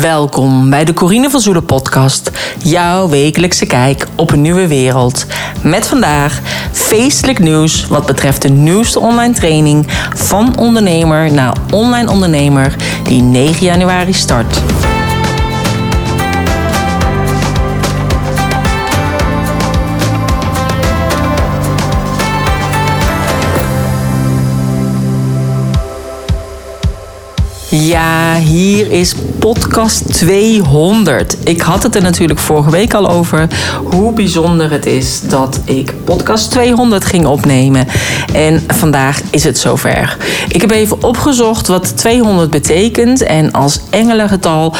Welkom 0.00 0.70
bij 0.70 0.84
de 0.84 0.92
Corine 0.92 1.30
van 1.30 1.40
Zoelen 1.40 1.64
podcast. 1.64 2.30
Jouw 2.58 3.08
wekelijkse 3.08 3.66
kijk 3.66 4.06
op 4.16 4.30
een 4.30 4.40
nieuwe 4.40 4.66
wereld. 4.66 5.26
Met 5.62 5.86
vandaag 5.86 6.40
feestelijk 6.72 7.38
nieuws 7.38 7.86
wat 7.86 8.06
betreft 8.06 8.42
de 8.42 8.48
nieuwste 8.48 9.00
online 9.00 9.34
training 9.34 9.86
van 10.14 10.58
ondernemer 10.58 11.32
naar 11.32 11.56
online 11.70 12.10
ondernemer 12.10 12.76
die 13.04 13.22
9 13.22 13.64
januari 13.66 14.12
start. 14.12 14.62
Ja, 27.80 28.38
hier 28.38 28.90
is 28.90 29.14
podcast 29.38 30.12
200. 30.12 31.36
Ik 31.44 31.60
had 31.60 31.82
het 31.82 31.94
er 31.94 32.02
natuurlijk 32.02 32.40
vorige 32.40 32.70
week 32.70 32.94
al 32.94 33.08
over 33.08 33.48
hoe 33.84 34.12
bijzonder 34.12 34.70
het 34.70 34.86
is 34.86 35.20
dat 35.20 35.60
ik 35.64 35.94
podcast 36.04 36.50
200 36.50 37.04
ging 37.04 37.26
opnemen. 37.26 37.86
En 38.32 38.62
vandaag 38.66 39.20
is 39.30 39.44
het 39.44 39.58
zover. 39.58 40.16
Ik 40.48 40.60
heb 40.60 40.70
even 40.70 41.02
opgezocht 41.02 41.66
wat 41.66 41.96
200 41.96 42.50
betekent. 42.50 43.22
En 43.22 43.52
als 43.52 43.80
engelengetal 43.90 44.74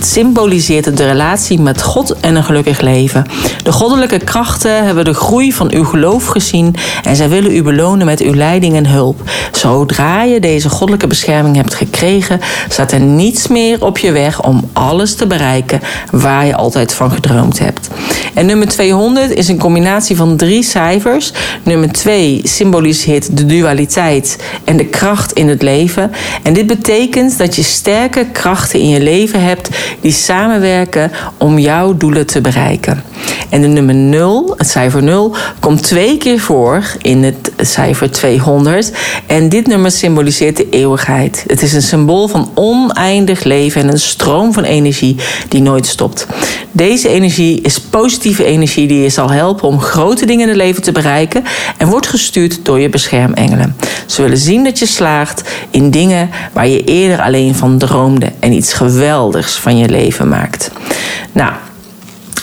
symboliseert 0.00 0.84
het 0.84 0.96
de 0.96 1.06
relatie 1.06 1.60
met 1.60 1.82
God 1.82 2.20
en 2.20 2.36
een 2.36 2.44
gelukkig 2.44 2.80
leven. 2.80 3.26
De 3.62 3.72
goddelijke 3.72 4.18
krachten 4.18 4.84
hebben 4.84 5.04
de 5.04 5.14
groei 5.14 5.52
van 5.52 5.72
uw 5.72 5.84
geloof 5.84 6.26
gezien 6.26 6.74
en 7.02 7.16
zij 7.16 7.28
willen 7.28 7.56
u 7.56 7.62
belonen 7.62 8.06
met 8.06 8.20
uw 8.20 8.34
leiding 8.34 8.76
en 8.76 8.86
hulp. 8.86 9.22
Zodra 9.52 10.22
je 10.22 10.40
deze 10.40 10.68
goddelijke 10.68 11.06
bescherming 11.06 11.56
hebt 11.56 11.74
gekregen, 11.74 12.37
staat 12.68 12.92
er 12.92 13.00
niets 13.00 13.46
meer 13.46 13.84
op 13.84 13.98
je 13.98 14.12
weg 14.12 14.42
om 14.42 14.70
alles 14.72 15.14
te 15.14 15.26
bereiken 15.26 15.80
waar 16.10 16.46
je 16.46 16.56
altijd 16.56 16.92
van 16.94 17.10
gedroomd 17.10 17.58
hebt. 17.58 17.88
En 18.34 18.46
nummer 18.46 18.68
200 18.68 19.30
is 19.30 19.48
een 19.48 19.58
combinatie 19.58 20.16
van 20.16 20.36
drie 20.36 20.62
cijfers. 20.62 21.32
Nummer 21.62 21.92
2 21.92 22.40
symboliseert 22.44 23.36
de 23.36 23.46
dualiteit 23.46 24.38
en 24.64 24.76
de 24.76 24.86
kracht 24.86 25.32
in 25.32 25.48
het 25.48 25.62
leven. 25.62 26.12
En 26.42 26.52
dit 26.52 26.66
betekent 26.66 27.38
dat 27.38 27.56
je 27.56 27.62
sterke 27.62 28.26
krachten 28.32 28.80
in 28.80 28.88
je 28.88 29.00
leven 29.00 29.42
hebt 29.42 29.68
die 30.00 30.12
samenwerken 30.12 31.12
om 31.38 31.58
jouw 31.58 31.96
doelen 31.96 32.26
te 32.26 32.40
bereiken. 32.40 33.02
En 33.48 33.60
de 33.60 33.66
nummer 33.66 33.94
0, 33.94 34.54
het 34.56 34.68
cijfer 34.68 35.02
0, 35.02 35.34
komt 35.60 35.82
twee 35.82 36.16
keer 36.16 36.40
voor 36.40 36.84
in 37.02 37.22
het 37.22 37.52
cijfer 37.56 38.10
200. 38.10 38.92
En 39.26 39.48
dit 39.48 39.66
nummer 39.66 39.90
symboliseert 39.90 40.56
de 40.56 40.68
eeuwigheid. 40.70 41.44
Het 41.46 41.62
is 41.62 41.72
een 41.72 41.82
symbool 41.82 42.27
van 42.28 42.50
oneindig 42.54 43.44
leven 43.44 43.82
en 43.82 43.88
een 43.88 43.98
stroom 43.98 44.52
van 44.52 44.64
energie 44.64 45.16
die 45.48 45.62
nooit 45.62 45.86
stopt. 45.86 46.26
Deze 46.72 47.08
energie 47.08 47.60
is 47.60 47.80
positieve 47.80 48.44
energie 48.44 48.88
die 48.88 49.02
je 49.02 49.08
zal 49.08 49.30
helpen 49.30 49.68
om 49.68 49.80
grote 49.80 50.26
dingen 50.26 50.42
in 50.42 50.48
het 50.48 50.56
leven 50.56 50.82
te 50.82 50.92
bereiken 50.92 51.44
en 51.76 51.88
wordt 51.88 52.06
gestuurd 52.06 52.58
door 52.62 52.80
je 52.80 52.88
beschermengelen. 52.88 53.76
Ze 54.06 54.22
willen 54.22 54.38
zien 54.38 54.64
dat 54.64 54.78
je 54.78 54.86
slaagt 54.86 55.42
in 55.70 55.90
dingen 55.90 56.30
waar 56.52 56.68
je 56.68 56.84
eerder 56.84 57.20
alleen 57.20 57.54
van 57.54 57.78
droomde 57.78 58.32
en 58.40 58.52
iets 58.52 58.72
geweldigs 58.72 59.58
van 59.58 59.76
je 59.76 59.88
leven 59.88 60.28
maakt. 60.28 60.70
Nou, 61.32 61.52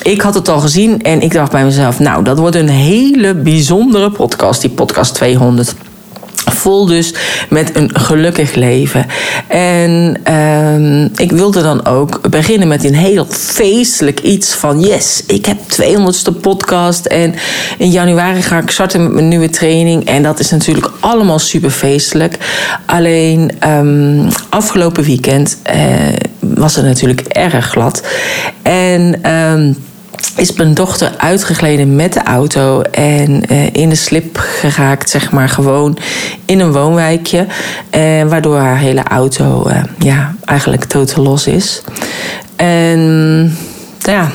ik 0.01 0.21
had 0.21 0.33
het 0.33 0.49
al 0.49 0.59
gezien 0.59 1.01
en 1.01 1.21
ik 1.21 1.33
dacht 1.33 1.51
bij 1.51 1.63
mezelf, 1.63 1.99
nou, 1.99 2.23
dat 2.23 2.37
wordt 2.37 2.55
een 2.55 2.69
hele 2.69 3.35
bijzondere 3.35 4.11
podcast, 4.11 4.61
die 4.61 4.69
podcast 4.69 5.13
200 5.13 5.75
vol 6.45 6.85
dus 6.85 7.13
met 7.49 7.75
een 7.75 7.89
gelukkig 7.93 8.53
leven. 8.53 9.05
En 9.47 10.21
uh, 10.29 11.03
ik 11.15 11.31
wilde 11.31 11.61
dan 11.61 11.85
ook 11.85 12.29
beginnen 12.29 12.67
met 12.67 12.83
een 12.83 12.95
heel 12.95 13.25
feestelijk 13.29 14.19
iets 14.19 14.53
van... 14.53 14.79
yes, 14.79 15.23
ik 15.27 15.45
heb 15.45 15.57
200ste 15.81 16.41
podcast 16.41 17.05
en 17.05 17.35
in 17.77 17.89
januari 17.89 18.41
ga 18.41 18.57
ik 18.57 18.69
starten 18.69 19.03
met 19.03 19.13
mijn 19.13 19.27
nieuwe 19.27 19.49
training. 19.49 20.05
En 20.05 20.23
dat 20.23 20.39
is 20.39 20.49
natuurlijk 20.49 20.91
allemaal 20.99 21.39
super 21.39 21.69
feestelijk. 21.69 22.37
Alleen 22.85 23.51
um, 23.67 24.27
afgelopen 24.49 25.03
weekend 25.03 25.57
uh, 25.75 25.83
was 26.39 26.75
het 26.75 26.85
natuurlijk 26.85 27.21
erg 27.21 27.65
glad. 27.65 28.07
En... 28.61 29.31
Um, 29.31 29.75
is 30.35 30.53
mijn 30.53 30.73
dochter 30.73 31.11
uitgegleden 31.17 31.95
met 31.95 32.13
de 32.13 32.23
auto 32.23 32.81
en 32.81 33.43
uh, 33.51 33.65
in 33.71 33.89
de 33.89 33.95
slip 33.95 34.37
geraakt, 34.37 35.09
zeg 35.09 35.31
maar, 35.31 35.49
gewoon 35.49 35.97
in 36.45 36.59
een 36.59 36.71
woonwijkje. 36.71 37.47
Uh, 37.95 38.23
waardoor 38.23 38.57
haar 38.57 38.77
hele 38.77 39.03
auto 39.03 39.67
uh, 39.67 39.83
ja, 39.99 40.35
eigenlijk 40.45 40.83
totaal 40.83 41.23
los 41.23 41.47
is. 41.47 41.81
En 42.55 43.57
ja, 43.99 44.31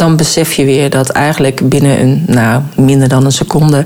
dan 0.00 0.16
besef 0.16 0.52
je 0.52 0.64
weer 0.64 0.90
dat 0.90 1.08
eigenlijk 1.08 1.68
binnen 1.68 2.00
een, 2.00 2.24
nou, 2.26 2.62
minder 2.74 3.08
dan 3.08 3.24
een 3.24 3.32
seconde 3.32 3.84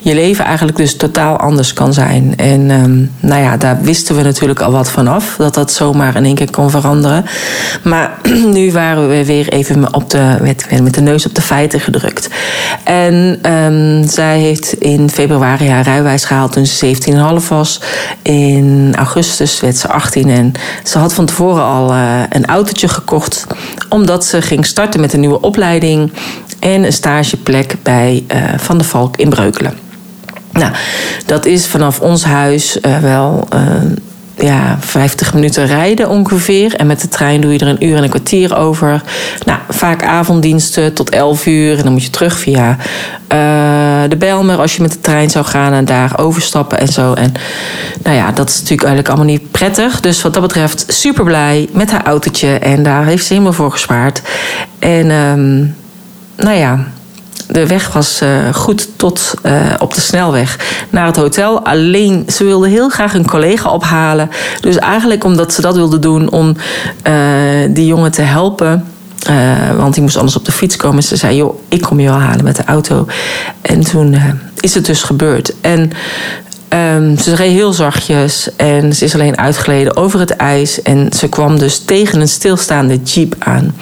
je 0.00 0.14
leven 0.14 0.44
eigenlijk 0.44 0.76
dus 0.76 0.96
totaal 0.96 1.36
anders 1.36 1.72
kan 1.72 1.92
zijn. 1.92 2.36
En 2.36 2.70
um, 2.70 3.10
nou 3.20 3.42
ja, 3.42 3.56
daar 3.56 3.80
wisten 3.80 4.16
we 4.16 4.22
natuurlijk 4.22 4.60
al 4.60 4.72
wat 4.72 4.90
vanaf, 4.90 5.34
dat 5.38 5.54
dat 5.54 5.72
zomaar 5.72 6.16
in 6.16 6.24
één 6.24 6.34
keer 6.34 6.50
kon 6.50 6.70
veranderen. 6.70 7.24
Maar 7.82 8.18
nu 8.56 8.72
waren 8.72 9.08
we 9.08 9.24
weer 9.24 9.48
even 9.48 9.94
op 9.94 10.10
de, 10.10 10.36
met, 10.40 10.66
met 10.82 10.94
de 10.94 11.00
neus 11.00 11.26
op 11.26 11.34
de 11.34 11.42
feiten 11.42 11.80
gedrukt. 11.80 12.28
En 12.84 13.38
um, 13.52 14.08
zij 14.08 14.38
heeft 14.38 14.72
in 14.72 15.10
februari 15.10 15.68
haar 15.68 15.84
rijwijs 15.84 16.24
gehaald 16.24 16.52
toen 16.52 16.66
ze 16.66 16.96
17,5 17.40 17.48
was. 17.48 17.80
In 18.22 18.94
augustus 18.96 19.60
werd 19.60 19.76
ze 19.76 19.88
18 19.88 20.30
en 20.30 20.52
ze 20.84 20.98
had 20.98 21.14
van 21.14 21.26
tevoren 21.26 21.64
al 21.64 21.92
uh, 21.92 22.20
een 22.28 22.46
autootje 22.46 22.88
gekocht, 22.88 23.46
omdat 23.88 24.24
ze 24.24 24.42
ging 24.42 24.66
starten 24.66 25.00
met 25.00 25.12
een 25.12 25.20
nieuwe 25.20 25.34
opleiding 25.34 25.54
opleiding 25.56 26.12
en 26.58 26.84
een 26.84 26.92
stageplek 26.92 27.76
bij 27.82 28.24
uh, 28.34 28.38
Van 28.56 28.78
der 28.78 28.86
Valk 28.86 29.16
in 29.16 29.28
Breukelen. 29.28 29.78
Nou, 30.52 30.72
dat 31.26 31.46
is 31.46 31.66
vanaf 31.66 32.00
ons 32.00 32.24
huis 32.24 32.78
uh, 32.82 32.98
wel 32.98 33.48
uh, 33.54 33.60
ja, 34.36 34.76
50 34.80 35.34
minuten 35.34 35.66
rijden 35.66 36.08
ongeveer. 36.08 36.74
En 36.74 36.86
met 36.86 37.00
de 37.00 37.08
trein 37.08 37.40
doe 37.40 37.52
je 37.52 37.58
er 37.58 37.68
een 37.68 37.84
uur 37.84 37.96
en 37.96 38.02
een 38.02 38.08
kwartier 38.08 38.56
over. 38.56 39.02
Nou, 39.44 39.58
vaak 39.68 40.04
avonddiensten 40.04 40.92
tot 40.92 41.10
11 41.10 41.46
uur. 41.46 41.76
En 41.76 41.82
dan 41.82 41.92
moet 41.92 42.02
je 42.02 42.10
terug 42.10 42.38
via 42.38 42.76
de 44.08 44.16
Belmer 44.18 44.58
als 44.58 44.76
je 44.76 44.82
met 44.82 44.92
de 44.92 45.00
trein 45.00 45.30
zou 45.30 45.44
gaan 45.44 45.72
en 45.72 45.84
daar 45.84 46.18
overstappen 46.18 46.78
en 46.78 46.88
zo. 46.88 47.12
En 47.12 47.32
nou 48.02 48.16
ja, 48.16 48.32
dat 48.32 48.48
is 48.48 48.54
natuurlijk 48.54 48.88
eigenlijk 48.88 49.08
allemaal 49.08 49.34
niet 49.34 49.50
prettig. 49.50 50.00
Dus 50.00 50.22
wat 50.22 50.32
dat 50.32 50.42
betreft 50.42 50.84
super 50.88 51.24
blij 51.24 51.68
met 51.72 51.90
haar 51.90 52.04
autootje. 52.04 52.58
En 52.58 52.82
daar 52.82 53.04
heeft 53.04 53.26
ze 53.26 53.32
helemaal 53.32 53.52
voor 53.52 53.70
gespaard. 53.70 54.22
En 54.78 55.10
um, 55.10 55.74
nou 56.36 56.56
ja, 56.56 56.86
de 57.48 57.66
weg 57.66 57.92
was 57.92 58.22
uh, 58.22 58.54
goed 58.54 58.88
tot 58.96 59.34
uh, 59.42 59.52
op 59.78 59.94
de 59.94 60.00
snelweg 60.00 60.58
naar 60.90 61.06
het 61.06 61.16
hotel. 61.16 61.64
Alleen 61.64 62.24
ze 62.28 62.44
wilde 62.44 62.68
heel 62.68 62.88
graag 62.88 63.14
een 63.14 63.26
collega 63.26 63.70
ophalen. 63.70 64.30
Dus 64.60 64.76
eigenlijk 64.76 65.24
omdat 65.24 65.52
ze 65.52 65.60
dat 65.60 65.74
wilde 65.74 65.98
doen 65.98 66.30
om 66.30 66.56
uh, 67.06 67.14
die 67.70 67.86
jongen 67.86 68.12
te 68.12 68.22
helpen. 68.22 68.84
want 69.76 69.94
die 69.94 70.02
moest 70.02 70.16
anders 70.16 70.36
op 70.36 70.44
de 70.44 70.52
fiets 70.52 70.76
komen. 70.76 71.02
Ze 71.02 71.16
zei: 71.16 71.36
Joh, 71.36 71.58
ik 71.68 71.82
kom 71.82 72.00
je 72.00 72.08
wel 72.08 72.18
halen 72.18 72.44
met 72.44 72.56
de 72.56 72.64
auto. 72.64 73.06
En 73.60 73.80
toen 73.80 74.16
is 74.60 74.74
het 74.74 74.86
dus 74.86 75.02
gebeurd. 75.02 75.52
En 75.60 75.90
Um, 76.76 77.18
ze 77.18 77.34
reed 77.34 77.52
heel 77.52 77.72
zachtjes 77.72 78.48
en 78.56 78.92
ze 78.94 79.04
is 79.04 79.14
alleen 79.14 79.38
uitgeleden 79.38 79.96
over 79.96 80.20
het 80.20 80.30
ijs. 80.30 80.82
En 80.82 81.12
ze 81.12 81.28
kwam 81.28 81.58
dus 81.58 81.78
tegen 81.78 82.20
een 82.20 82.28
stilstaande 82.28 82.96
jeep 83.02 83.34
aan. 83.38 83.74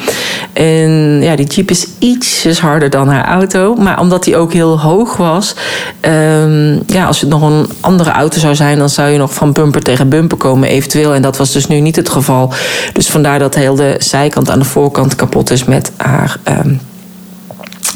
En 0.53 1.19
ja, 1.23 1.37
die 1.37 1.47
jeep 1.47 1.71
is 1.71 1.87
ietsjes 1.99 2.61
harder 2.61 2.91
dan 2.91 3.09
haar 3.09 3.25
auto. 3.25 3.75
Maar 3.75 4.01
omdat 4.01 4.25
die 4.25 4.37
ook 4.37 4.53
heel 4.53 4.81
hoog 4.81 5.17
was... 5.17 5.55
Um, 6.01 6.83
ja, 6.87 7.07
als 7.07 7.21
het 7.21 7.31
nog 7.31 7.43
een 7.43 7.67
andere 7.81 8.11
auto 8.11 8.39
zou 8.39 8.55
zijn... 8.55 8.79
dan 8.79 8.89
zou 8.89 9.09
je 9.09 9.19
nog 9.19 9.35
van 9.35 9.53
bumper 9.53 9.83
tegen 9.83 10.09
bumper 10.09 10.39
komen 10.39 10.69
eventueel. 10.69 11.15
En 11.15 11.23
dat 11.23 11.37
was 11.37 11.53
dus 11.53 11.67
nu 11.67 11.81
niet 11.81 11.97
het 11.97 12.09
geval. 12.09 12.53
Dus 12.93 13.09
vandaar 13.09 13.39
dat 13.39 13.55
heel 13.55 13.75
de 13.75 13.97
zijkant 13.99 14.51
aan 14.51 14.59
de 14.59 14.65
voorkant 14.65 15.15
kapot 15.15 15.51
is 15.51 15.65
met 15.65 15.93
haar... 15.97 16.37
Um, 16.49 16.81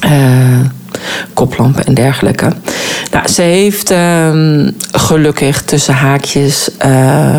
uh, 0.05 0.61
koplampen 1.35 1.85
en 1.85 1.95
dergelijke. 1.95 2.53
Nou, 3.11 3.29
ze 3.29 3.43
heeft 3.43 3.91
um, 3.91 4.77
gelukkig 4.93 5.63
tussen 5.63 5.95
haakjes 5.95 6.69
uh, 6.87 7.35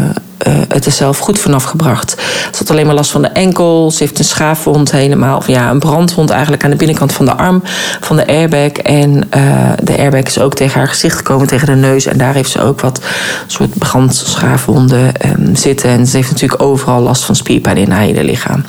uh, 0.48 0.54
het 0.68 0.86
er 0.86 0.92
zelf 0.92 1.18
goed 1.18 1.40
vanaf 1.40 1.64
gebracht. 1.64 2.16
Ze 2.52 2.58
had 2.58 2.70
alleen 2.70 2.86
maar 2.86 2.96
last 2.96 3.12
van 3.12 3.22
de 3.22 3.28
enkel. 3.28 3.92
Ze 3.92 4.04
heeft 4.04 4.20
een 4.20 4.26
schaafwond 4.26 4.92
helemaal. 4.92 5.38
Of 5.38 5.48
ja, 5.48 5.70
een 5.70 5.80
brandwond 5.80 6.30
eigenlijk 6.30 6.64
aan 6.64 6.70
de 6.70 6.76
binnenkant 6.76 7.12
van 7.12 7.26
de 7.26 7.36
arm 7.36 7.64
van 8.00 8.16
de 8.16 8.28
airbag. 8.28 8.72
En 8.72 9.30
uh, 9.38 9.72
de 9.84 9.98
airbag 9.98 10.24
is 10.24 10.40
ook 10.40 10.54
tegen 10.54 10.80
haar 10.80 10.90
gezicht 10.90 11.18
gekomen, 11.18 11.48
tegen 11.48 11.68
de 11.68 11.76
neus. 11.76 12.06
En 12.06 12.18
daar 12.18 12.34
heeft 12.34 12.52
ze 12.52 12.62
ook 12.62 12.82
wat 12.82 13.02
soort 13.48 13.78
brandschaafwonden 13.78 15.12
um, 15.26 15.56
zitten. 15.56 15.90
En 15.90 16.08
ze 16.08 16.18
heeft 16.18 16.32
natuurlijk 16.32 16.62
overal 16.62 17.02
last 17.02 17.24
van 17.24 17.36
spierpijn 17.36 17.78
in 17.78 17.92
haar 17.92 18.02
hele 18.02 18.24
lichaam. 18.24 18.64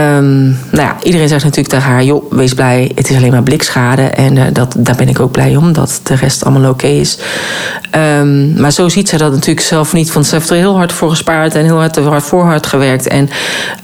Ehm, 0.00 0.44
nou 0.44 0.54
ja, 0.70 0.96
iedereen 1.02 1.28
zegt 1.28 1.44
natuurlijk 1.44 1.74
tegen 1.74 1.90
haar: 1.90 2.04
joh, 2.04 2.32
wees 2.32 2.54
blij, 2.54 2.90
het 2.94 3.10
is 3.10 3.16
alleen 3.16 3.30
maar 3.30 3.42
blikschade. 3.42 4.02
En 4.02 4.36
uh, 4.36 4.44
dat, 4.52 4.74
daar 4.78 4.96
ben 4.96 5.08
ik 5.08 5.20
ook 5.20 5.32
blij 5.32 5.56
om, 5.56 5.72
dat 5.72 6.00
de 6.02 6.14
rest 6.14 6.44
allemaal 6.44 6.70
oké 6.70 6.86
is. 6.86 7.18
Um, 8.20 8.60
maar 8.60 8.72
zo 8.72 8.88
ziet 8.88 9.08
ze 9.08 9.16
dat 9.16 9.32
natuurlijk 9.32 9.66
zelf 9.66 9.92
niet. 9.92 10.12
Want 10.12 10.26
ze 10.26 10.34
heeft 10.34 10.50
er 10.50 10.56
heel 10.56 10.76
hard 10.76 10.92
voor 10.92 11.10
gespaard 11.10 11.54
en 11.54 11.64
heel 11.64 11.78
hard, 11.78 12.24
voor 12.24 12.44
hard 12.44 12.66
gewerkt. 12.66 13.08
En 13.08 13.28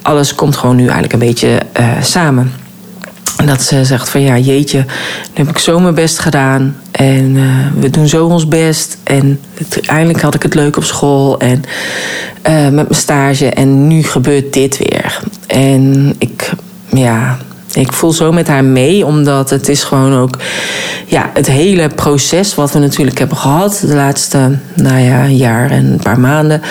alles 0.03 0.35
komt 0.35 0.57
gewoon 0.57 0.77
nu 0.77 0.83
eigenlijk 0.83 1.13
een 1.13 1.19
beetje 1.19 1.61
uh, 1.81 2.03
samen. 2.03 2.62
En 3.43 3.49
dat 3.49 3.63
ze 3.63 3.85
zegt 3.85 4.09
van 4.09 4.21
ja, 4.21 4.39
jeetje, 4.39 4.79
nu 4.79 5.45
heb 5.45 5.49
ik 5.49 5.59
zo 5.59 5.81
mijn 5.81 5.95
best 5.95 6.19
gedaan. 6.19 6.77
En 6.91 7.35
uh, 7.35 7.67
we 7.79 7.91
doen 7.91 8.09
zo 8.09 8.27
ons 8.27 8.49
best. 8.49 8.99
En 9.03 9.41
uiteindelijk 9.59 10.21
had 10.21 10.35
ik 10.35 10.43
het 10.43 10.55
leuk 10.55 10.77
op 10.77 10.85
school 10.85 11.39
en 11.39 11.63
uh, 12.49 12.63
met 12.63 12.73
mijn 12.73 12.95
stage. 12.95 13.49
En 13.49 13.87
nu 13.87 14.03
gebeurt 14.03 14.53
dit 14.53 14.79
weer. 14.79 15.21
En 15.47 16.15
ik, 16.19 16.51
ja, 16.91 17.39
ik 17.73 17.93
voel 17.93 18.13
zo 18.13 18.33
met 18.33 18.49
haar 18.49 18.65
mee, 18.65 19.07
omdat 19.07 19.51
het 19.51 19.69
is 19.69 19.85
gewoon 19.85 20.15
ook 20.15 20.39
ja, 21.07 21.31
het 21.35 21.47
hele 21.47 21.89
proces 21.89 22.55
wat 22.55 22.73
we 22.73 22.79
natuurlijk 22.79 23.19
hebben 23.19 23.37
gehad 23.37 23.83
de 23.87 23.95
laatste 23.95 24.59
nou 24.75 24.99
ja, 24.99 25.27
jaar 25.27 25.71
en 25.71 25.93
een 25.93 26.01
paar 26.03 26.21
maanden, 26.21 26.63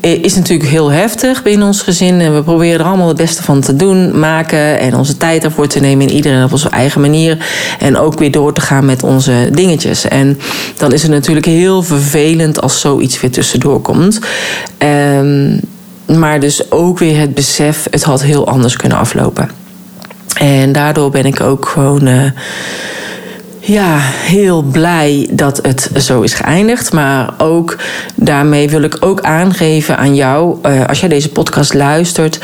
is 0.00 0.34
natuurlijk 0.34 0.68
heel 0.68 0.90
heftig 0.90 1.42
binnen 1.42 1.66
ons 1.66 1.82
gezin. 1.82 2.20
En 2.20 2.34
we 2.34 2.42
proberen 2.42 2.80
er 2.80 2.86
allemaal 2.86 3.08
het 3.08 3.16
beste 3.16 3.42
van 3.42 3.60
te 3.60 3.76
doen, 3.76 4.18
maken 4.18 4.78
en 4.78 4.94
onze 4.94 5.16
tijd 5.16 5.44
ervoor 5.44 5.66
te 5.66 5.80
nemen 5.80 6.08
in 6.08 6.14
iedereen 6.14 6.44
op 6.44 6.52
onze 6.52 6.68
eigen 6.68 7.00
manier. 7.00 7.46
En 7.78 7.98
ook 7.98 8.18
weer 8.18 8.30
door 8.30 8.52
te 8.52 8.60
gaan 8.60 8.84
met 8.84 9.02
onze 9.02 9.48
dingetjes. 9.52 10.08
En 10.08 10.38
dan 10.76 10.92
is 10.92 11.02
het 11.02 11.10
natuurlijk 11.10 11.46
heel 11.46 11.82
vervelend 11.82 12.60
als 12.60 12.80
zoiets 12.80 13.20
weer 13.20 13.30
tussendoor 13.30 13.80
komt. 13.80 14.20
Um, 14.78 15.60
maar 16.16 16.40
dus 16.40 16.70
ook 16.70 16.98
weer 16.98 17.18
het 17.18 17.34
besef, 17.34 17.86
het 17.90 18.02
had 18.02 18.22
heel 18.22 18.46
anders 18.46 18.76
kunnen 18.76 18.98
aflopen. 18.98 19.50
En 20.38 20.72
daardoor 20.72 21.10
ben 21.10 21.24
ik 21.26 21.40
ook 21.40 21.66
gewoon. 21.66 22.06
Uh, 22.06 22.30
ja, 23.68 23.98
heel 24.00 24.62
blij 24.62 25.28
dat 25.30 25.58
het 25.62 25.90
zo 25.96 26.20
is 26.20 26.34
geëindigd. 26.34 26.92
Maar 26.92 27.34
ook 27.38 27.76
daarmee 28.14 28.68
wil 28.68 28.82
ik 28.82 28.96
ook 29.00 29.20
aangeven 29.20 29.96
aan 29.96 30.14
jou, 30.14 30.58
uh, 30.62 30.86
als 30.86 31.00
jij 31.00 31.08
deze 31.08 31.28
podcast 31.28 31.74
luistert, 31.74 32.40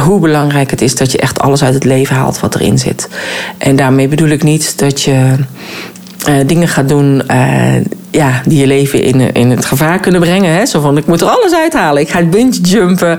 hoe 0.00 0.20
belangrijk 0.20 0.70
het 0.70 0.80
is 0.80 0.94
dat 0.94 1.12
je 1.12 1.18
echt 1.18 1.40
alles 1.40 1.62
uit 1.62 1.74
het 1.74 1.84
leven 1.84 2.16
haalt 2.16 2.40
wat 2.40 2.54
erin 2.54 2.78
zit. 2.78 3.08
En 3.58 3.76
daarmee 3.76 4.08
bedoel 4.08 4.28
ik 4.28 4.42
niet 4.42 4.78
dat 4.78 5.02
je 5.02 5.34
uh, 6.28 6.34
dingen 6.46 6.68
gaat 6.68 6.88
doen 6.88 7.22
ja, 8.14 8.40
die 8.46 8.58
je 8.58 8.66
leven 8.66 9.02
in, 9.02 9.32
in 9.32 9.50
het 9.50 9.64
gevaar 9.64 10.00
kunnen 10.00 10.20
brengen. 10.20 10.54
Hè? 10.54 10.66
Zo 10.66 10.80
van, 10.80 10.96
ik 10.96 11.06
moet 11.06 11.20
er 11.20 11.28
alles 11.28 11.54
uithalen. 11.54 12.02
Ik 12.02 12.10
ga 12.10 12.22
bungee 12.22 12.60
jumpen. 12.60 13.18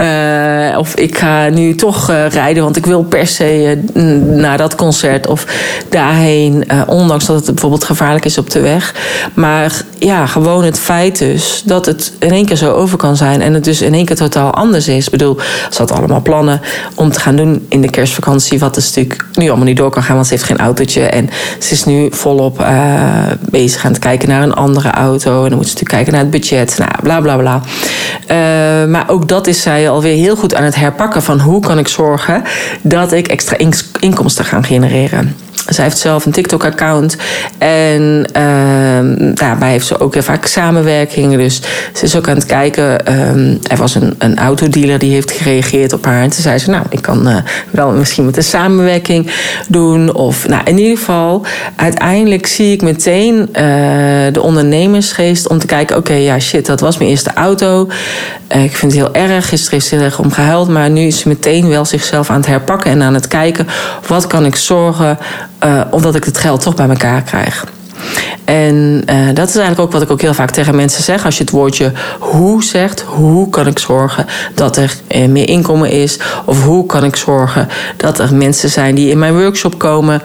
Uh, 0.00 0.78
of 0.78 0.94
ik 0.94 1.18
ga 1.18 1.48
nu 1.48 1.74
toch 1.74 2.10
uh, 2.10 2.26
rijden, 2.28 2.62
want 2.62 2.76
ik 2.76 2.86
wil 2.86 3.02
per 3.02 3.26
se 3.26 3.78
uh, 3.94 4.04
naar 4.36 4.56
dat 4.56 4.74
concert. 4.74 5.26
Of 5.26 5.46
daarheen, 5.88 6.64
ondanks 6.86 7.26
dat 7.26 7.36
het 7.36 7.44
bijvoorbeeld 7.44 7.84
gevaarlijk 7.84 8.24
is 8.24 8.38
op 8.38 8.50
de 8.50 8.60
weg. 8.60 8.94
Maar 9.34 9.82
ja, 9.98 10.26
gewoon 10.26 10.64
het 10.64 10.78
feit 10.78 11.18
dus 11.18 11.62
dat 11.64 11.86
het 11.86 12.12
in 12.18 12.30
één 12.30 12.46
keer 12.46 12.56
zo 12.56 12.72
over 12.72 12.98
kan 12.98 13.16
zijn. 13.16 13.42
En 13.42 13.54
het 13.54 13.64
dus 13.64 13.82
in 13.82 13.94
één 13.94 14.04
keer 14.04 14.16
totaal 14.16 14.50
anders 14.54 14.88
is. 14.88 15.04
Ik 15.04 15.10
bedoel, 15.10 15.36
ze 15.70 15.78
had 15.78 15.92
allemaal 15.92 16.22
plannen 16.22 16.60
om 16.94 17.10
te 17.10 17.20
gaan 17.20 17.36
doen 17.36 17.66
in 17.68 17.80
de 17.80 17.90
kerstvakantie. 17.90 18.58
Wat 18.58 18.74
dus 18.74 18.86
natuurlijk 18.86 19.26
nu 19.34 19.48
allemaal 19.48 19.66
niet 19.66 19.76
door 19.76 19.90
kan 19.90 20.02
gaan, 20.02 20.14
want 20.14 20.26
ze 20.26 20.32
heeft 20.32 20.46
geen 20.46 20.58
autootje. 20.58 21.02
En 21.02 21.30
ze 21.58 21.72
is 21.72 21.84
nu 21.84 22.08
volop 22.10 22.66
bezig 23.50 23.84
aan 23.84 23.92
het 23.92 24.00
kijken 24.00 24.28
naar 24.28 24.33
een 24.42 24.54
andere 24.54 24.90
auto. 24.90 25.42
En 25.42 25.48
dan 25.48 25.58
moet 25.58 25.68
ze 25.68 25.74
natuurlijk 25.74 25.88
kijken 25.88 26.12
naar 26.12 26.22
het 26.22 26.30
budget. 26.30 26.78
Nou, 26.78 26.90
bla 27.02 27.20
bla 27.20 27.36
bla. 27.36 27.60
Uh, 28.22 28.90
maar 28.90 29.08
ook 29.08 29.28
dat 29.28 29.46
is 29.46 29.62
zij 29.62 29.90
alweer 29.90 30.16
heel 30.16 30.36
goed 30.36 30.54
aan 30.54 30.64
het 30.64 30.74
herpakken 30.74 31.22
van 31.22 31.40
hoe 31.40 31.60
kan 31.60 31.78
ik 31.78 31.88
zorgen 31.88 32.42
dat 32.82 33.12
ik 33.12 33.28
extra 33.28 33.56
inkomsten 34.00 34.44
ga 34.44 34.62
genereren. 34.62 35.36
Zij 35.68 35.84
heeft 35.84 35.98
zelf 35.98 36.26
een 36.26 36.32
TikTok-account. 36.32 37.16
En 37.58 38.28
uh, 38.36 39.34
daarbij 39.34 39.70
heeft 39.70 39.86
ze 39.86 40.00
ook 40.00 40.14
heel 40.14 40.22
vaak 40.22 40.46
samenwerkingen. 40.46 41.38
Dus 41.38 41.60
ze 41.94 42.04
is 42.04 42.16
ook 42.16 42.28
aan 42.28 42.34
het 42.34 42.46
kijken. 42.46 43.12
Um, 43.12 43.58
er 43.68 43.76
was 43.76 43.94
een, 43.94 44.14
een 44.18 44.38
autodealer 44.38 44.98
die 44.98 45.12
heeft 45.12 45.30
gereageerd 45.30 45.92
op 45.92 46.04
haar. 46.04 46.22
En 46.22 46.30
toen 46.30 46.42
zei 46.42 46.58
ze, 46.58 46.70
nou, 46.70 46.84
ik 46.90 47.02
kan 47.02 47.28
uh, 47.28 47.36
wel 47.70 47.90
misschien 47.90 48.24
met 48.24 48.36
een 48.36 48.42
samenwerking 48.42 49.30
doen. 49.68 50.14
Of, 50.14 50.48
nou, 50.48 50.62
in 50.64 50.78
ieder 50.78 50.98
geval, 50.98 51.46
uiteindelijk 51.76 52.46
zie 52.46 52.72
ik 52.72 52.82
meteen 52.82 53.34
uh, 53.36 53.46
de 54.32 54.40
ondernemersgeest 54.40 55.48
om 55.48 55.58
te 55.58 55.66
kijken... 55.66 55.96
oké, 55.96 56.14
ja, 56.14 56.38
shit, 56.38 56.66
dat 56.66 56.80
was 56.80 56.98
mijn 56.98 57.10
eerste 57.10 57.32
auto. 57.34 57.88
Uh, 58.56 58.64
ik 58.64 58.76
vind 58.76 58.92
het 58.92 59.00
heel 59.00 59.14
erg. 59.14 59.48
Gisteren 59.48 59.78
heeft 59.78 59.86
ze 59.86 59.94
heel 59.94 60.04
erg 60.04 60.18
om 60.18 60.32
gehuild. 60.32 60.68
Maar 60.68 60.90
nu 60.90 61.06
is 61.06 61.18
ze 61.18 61.28
meteen 61.28 61.68
wel 61.68 61.84
zichzelf 61.84 62.30
aan 62.30 62.36
het 62.36 62.46
herpakken 62.46 62.90
en 62.90 63.02
aan 63.02 63.14
het 63.14 63.28
kijken... 63.28 63.66
wat 64.06 64.26
kan 64.26 64.44
ik 64.44 64.56
zorgen 64.56 65.18
uh, 65.64 65.80
omdat 65.90 66.14
ik 66.14 66.24
het 66.24 66.38
geld 66.38 66.60
toch 66.60 66.74
bij 66.74 66.88
elkaar 66.88 67.22
krijg. 67.22 67.64
En 68.44 69.02
uh, 69.10 69.26
dat 69.34 69.48
is 69.48 69.56
eigenlijk 69.56 69.80
ook 69.80 69.92
wat 69.92 70.02
ik 70.02 70.10
ook 70.10 70.20
heel 70.20 70.34
vaak 70.34 70.50
tegen 70.50 70.76
mensen 70.76 71.02
zeg. 71.02 71.24
Als 71.24 71.36
je 71.36 71.42
het 71.44 71.52
woordje 71.52 71.92
hoe 72.18 72.64
zegt, 72.64 73.00
hoe 73.00 73.48
kan 73.48 73.66
ik 73.66 73.78
zorgen 73.78 74.26
dat 74.54 74.76
er 74.76 74.94
uh, 75.08 75.26
meer 75.26 75.48
inkomen 75.48 75.90
is? 75.90 76.18
Of 76.44 76.64
hoe 76.64 76.86
kan 76.86 77.04
ik 77.04 77.16
zorgen 77.16 77.68
dat 77.96 78.18
er 78.18 78.34
mensen 78.34 78.68
zijn 78.68 78.94
die 78.94 79.10
in 79.10 79.18
mijn 79.18 79.38
workshop 79.38 79.78
komen? 79.78 80.22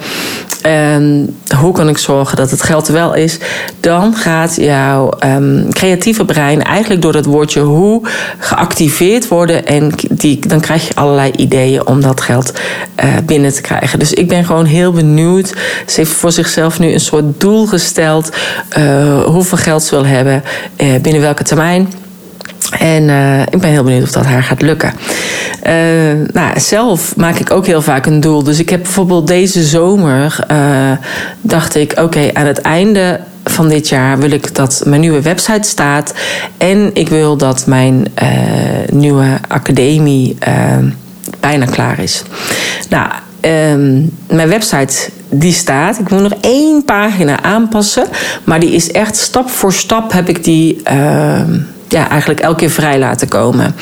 En 0.61 1.35
hoe 1.57 1.73
kan 1.73 1.89
ik 1.89 1.97
zorgen 1.97 2.37
dat 2.37 2.51
het 2.51 2.63
geld 2.63 2.87
er 2.87 2.93
wel 2.93 3.13
is? 3.13 3.37
Dan 3.79 4.15
gaat 4.15 4.55
jouw 4.55 5.11
um, 5.25 5.73
creatieve 5.73 6.25
brein 6.25 6.63
eigenlijk 6.63 7.01
door 7.01 7.11
dat 7.11 7.25
woordje 7.25 7.59
hoe 7.59 8.01
geactiveerd 8.37 9.27
worden. 9.27 9.65
En 9.65 9.91
die, 10.09 10.47
dan 10.47 10.59
krijg 10.59 10.87
je 10.87 10.95
allerlei 10.95 11.31
ideeën 11.31 11.87
om 11.87 12.01
dat 12.01 12.21
geld 12.21 12.53
uh, 13.03 13.09
binnen 13.25 13.53
te 13.53 13.61
krijgen. 13.61 13.99
Dus 13.99 14.13
ik 14.13 14.27
ben 14.27 14.45
gewoon 14.45 14.65
heel 14.65 14.91
benieuwd. 14.91 15.47
Ze 15.85 15.93
heeft 15.95 16.11
voor 16.11 16.31
zichzelf 16.31 16.79
nu 16.79 16.93
een 16.93 16.99
soort 16.99 17.39
doel 17.41 17.65
gesteld. 17.69 18.29
Uh, 18.77 19.23
hoeveel 19.23 19.57
geld 19.57 19.83
ze 19.83 19.95
wil 19.95 20.05
hebben, 20.05 20.43
uh, 20.77 20.95
binnen 21.01 21.21
welke 21.21 21.43
termijn. 21.43 21.93
En 22.79 23.03
uh, 23.03 23.41
ik 23.41 23.59
ben 23.59 23.69
heel 23.69 23.83
benieuwd 23.83 24.03
of 24.03 24.11
dat 24.11 24.25
haar 24.25 24.43
gaat 24.43 24.61
lukken. 24.61 24.93
Nou, 26.33 26.59
zelf 26.59 27.15
maak 27.15 27.39
ik 27.39 27.51
ook 27.51 27.65
heel 27.65 27.81
vaak 27.81 28.05
een 28.05 28.19
doel. 28.19 28.43
Dus 28.43 28.59
ik 28.59 28.69
heb 28.69 28.81
bijvoorbeeld 28.83 29.27
deze 29.27 29.63
zomer, 29.63 30.45
dacht 31.41 31.75
ik, 31.75 31.93
oké, 31.95 32.29
aan 32.33 32.45
het 32.45 32.61
einde 32.61 33.19
van 33.43 33.69
dit 33.69 33.89
jaar 33.89 34.19
wil 34.19 34.31
ik 34.31 34.55
dat 34.55 34.81
mijn 34.85 35.01
nieuwe 35.01 35.21
website 35.21 35.67
staat. 35.67 36.13
En 36.57 36.89
ik 36.93 37.09
wil 37.09 37.37
dat 37.37 37.65
mijn 37.65 38.05
nieuwe 38.91 39.39
academie 39.47 40.37
bijna 41.39 41.65
klaar 41.65 41.99
is. 41.99 42.23
Nou, 42.89 43.11
um, 43.41 44.17
mijn 44.27 44.49
website 44.49 45.09
die 45.29 45.53
staat. 45.53 45.99
Ik 45.99 46.09
moet 46.09 46.21
nog 46.21 46.37
één 46.41 46.83
pagina 46.85 47.43
aanpassen. 47.43 48.07
Maar 48.43 48.59
die 48.59 48.71
is 48.71 48.91
echt 48.91 49.17
stap 49.17 49.49
voor 49.49 49.73
stap 49.73 50.11
heb 50.11 50.29
ik 50.29 50.43
die 50.43 50.75
uh, 50.91 51.41
ja, 51.87 52.09
eigenlijk 52.09 52.39
elke 52.39 52.57
keer 52.57 52.69
vrij 52.69 52.99
laten 52.99 53.27
komen. 53.27 53.75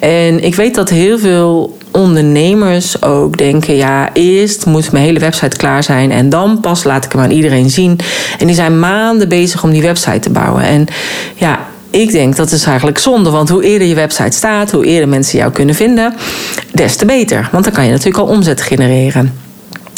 En 0.00 0.44
ik 0.44 0.54
weet 0.54 0.74
dat 0.74 0.88
heel 0.88 1.18
veel 1.18 1.78
ondernemers 1.90 3.02
ook 3.02 3.38
denken: 3.38 3.76
ja, 3.76 4.10
eerst 4.12 4.66
moet 4.66 4.92
mijn 4.92 5.04
hele 5.04 5.18
website 5.18 5.56
klaar 5.56 5.82
zijn 5.82 6.12
en 6.12 6.28
dan 6.28 6.60
pas 6.60 6.84
laat 6.84 7.04
ik 7.04 7.12
hem 7.12 7.20
aan 7.20 7.30
iedereen 7.30 7.70
zien. 7.70 7.98
En 8.38 8.46
die 8.46 8.54
zijn 8.54 8.78
maanden 8.78 9.28
bezig 9.28 9.62
om 9.62 9.70
die 9.70 9.82
website 9.82 10.18
te 10.18 10.30
bouwen. 10.30 10.62
En 10.62 10.86
ja, 11.34 11.58
ik 11.90 12.10
denk 12.10 12.36
dat 12.36 12.52
is 12.52 12.64
eigenlijk 12.64 12.98
zonde, 12.98 13.30
want 13.30 13.48
hoe 13.48 13.64
eerder 13.64 13.88
je 13.88 13.94
website 13.94 14.36
staat, 14.36 14.70
hoe 14.70 14.84
eerder 14.84 15.08
mensen 15.08 15.38
jou 15.38 15.52
kunnen 15.52 15.74
vinden, 15.74 16.14
des 16.72 16.96
te 16.96 17.04
beter. 17.04 17.48
Want 17.52 17.64
dan 17.64 17.72
kan 17.72 17.84
je 17.84 17.90
natuurlijk 17.90 18.18
al 18.18 18.34
omzet 18.34 18.62
genereren. 18.62 19.49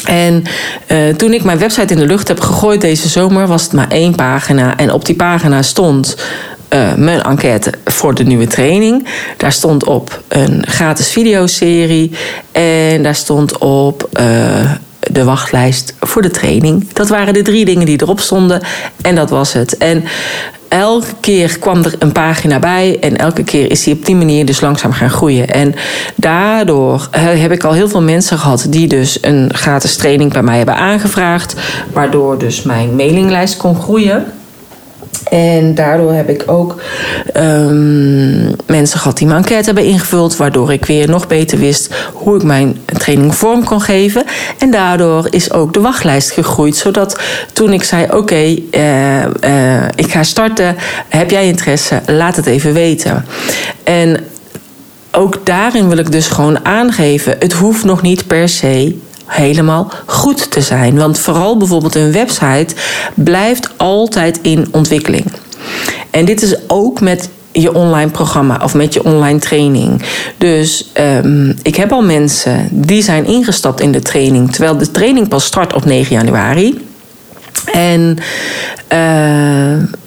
En 0.05 0.43
uh, 0.89 1.15
toen 1.15 1.33
ik 1.33 1.45
mijn 1.45 1.59
website 1.59 1.93
in 1.93 1.99
de 2.01 2.07
lucht 2.07 2.29
heb 2.29 2.41
gegooid 2.41 2.81
deze 2.81 3.09
zomer, 3.09 3.47
was 3.47 3.63
het 3.63 3.73
maar 3.73 3.89
één 3.89 4.15
pagina. 4.15 4.77
En 4.77 4.93
op 4.93 5.05
die 5.05 5.17
pagina 5.17 5.63
stond 5.63 6.17
uh, 6.73 6.95
mijn 6.95 7.23
enquête 7.23 7.73
voor 7.85 8.15
de 8.15 8.25
nieuwe 8.25 8.47
training. 8.47 9.07
Daar 9.37 9.53
stond 9.53 9.85
op 9.85 10.23
een 10.29 10.65
gratis 10.67 11.09
videoserie. 11.09 12.13
En 12.53 13.03
daar 13.03 13.15
stond 13.15 13.59
op. 13.59 14.09
Uh, 14.21 14.71
de 15.11 15.25
wachtlijst 15.25 15.95
voor 16.01 16.23
de 16.23 16.31
training. 16.31 16.93
Dat 16.93 17.09
waren 17.09 17.35
de 17.35 17.43
drie 17.43 17.65
dingen 17.65 17.87
die 17.87 18.03
erop 18.03 18.21
stonden. 18.21 18.61
En 19.03 19.15
dat 19.15 19.31
was 19.31 19.53
het. 19.53 19.77
En 19.77 20.05
elke 20.69 21.13
keer 21.21 21.59
kwam 21.59 21.85
er 21.85 21.95
een 21.99 22.13
pagina 22.13 22.59
bij 22.59 22.99
en 23.01 23.17
elke 23.17 23.45
keer 23.45 23.71
is 23.71 23.83
die 23.83 23.95
op 23.95 24.05
die 24.05 24.17
manier 24.17 24.47
dus 24.47 24.61
langzaam 24.61 24.93
gaan 24.93 25.11
groeien. 25.11 25.49
En 25.49 25.75
daardoor 26.17 27.09
heb 27.11 27.53
ik 27.53 27.65
al 27.65 27.73
heel 27.73 27.89
veel 27.89 28.03
mensen 28.03 28.39
gehad 28.39 28.67
die 28.69 28.89
dus 28.89 29.19
een 29.21 29.51
gratis 29.55 29.97
training 29.97 30.33
bij 30.33 30.43
mij 30.43 30.57
hebben 30.57 30.77
aangevraagd, 30.77 31.55
waardoor 31.93 32.39
dus 32.39 32.63
mijn 32.63 32.97
mailinglijst 32.97 33.57
kon 33.57 33.81
groeien. 33.81 34.25
En 35.31 35.75
daardoor 35.75 36.13
heb 36.13 36.29
ik 36.29 36.43
ook 36.47 36.81
um, 37.37 38.57
mensen 38.67 38.99
gehad 38.99 39.17
die 39.17 39.27
mijn 39.27 39.39
enquête 39.39 39.65
hebben 39.65 39.85
ingevuld, 39.85 40.37
waardoor 40.37 40.73
ik 40.73 40.85
weer 40.85 41.09
nog 41.09 41.27
beter 41.27 41.59
wist 41.59 41.95
hoe 42.13 42.37
ik 42.37 42.43
mijn 42.43 42.77
training 42.87 43.35
vorm 43.35 43.65
kon 43.65 43.81
geven. 43.81 44.25
En 44.59 44.71
daardoor 44.71 45.27
is 45.31 45.53
ook 45.53 45.75
de 45.75 45.81
wachtlijst 45.81 46.31
gegroeid, 46.31 46.77
zodat 46.77 47.21
toen 47.53 47.73
ik 47.73 47.83
zei: 47.83 48.07
Oké, 48.11 48.57
uh, 48.71 49.23
uh, 49.23 49.85
ik 49.95 50.11
ga 50.11 50.23
starten, 50.23 50.77
heb 51.09 51.31
jij 51.31 51.47
interesse? 51.47 52.01
Laat 52.07 52.37
het 52.37 52.47
even 52.47 52.73
weten. 52.73 53.25
En 53.85 54.17
ook 55.13 55.47
daarin 55.47 55.89
wil 55.89 55.99
ik 55.99 56.13
dus 56.13 56.29
gewoon 56.29 56.65
aangeven: 56.65 57.37
het 57.39 57.53
hoeft 57.53 57.85
nog 57.85 58.03
niet 58.03 58.27
per 58.27 58.49
se 58.49 58.99
helemaal 59.33 59.93
goed 60.07 60.51
te 60.51 60.61
zijn. 60.61 60.97
Want 60.97 61.19
vooral 61.19 61.57
bijvoorbeeld 61.57 61.95
een 61.95 62.13
website 62.13 62.75
blijft 63.15 63.69
altijd 63.77 64.39
in 64.43 64.69
ontwikkeling. 64.71 65.25
En 66.11 66.25
dit 66.25 66.43
is 66.43 66.57
ook 66.67 67.01
met 67.01 67.29
je 67.53 67.75
online 67.75 68.11
programma 68.11 68.61
of 68.63 68.75
met 68.75 68.95
je 68.95 69.05
online 69.05 69.39
training. 69.39 70.03
Dus 70.39 70.91
um, 71.01 71.57
ik 71.63 71.77
heb 71.77 71.93
al 71.93 72.03
mensen 72.03 72.69
die 72.71 73.03
zijn 73.03 73.25
ingestapt 73.25 73.81
in 73.81 73.93
de 73.93 74.01
training, 74.01 74.53
terwijl 74.53 74.77
de 74.77 74.91
training 74.91 75.29
pas 75.29 75.45
start 75.45 75.73
op 75.75 75.85
9 75.85 76.17
januari. 76.17 76.87
En 77.73 78.19
uh, 78.93 80.02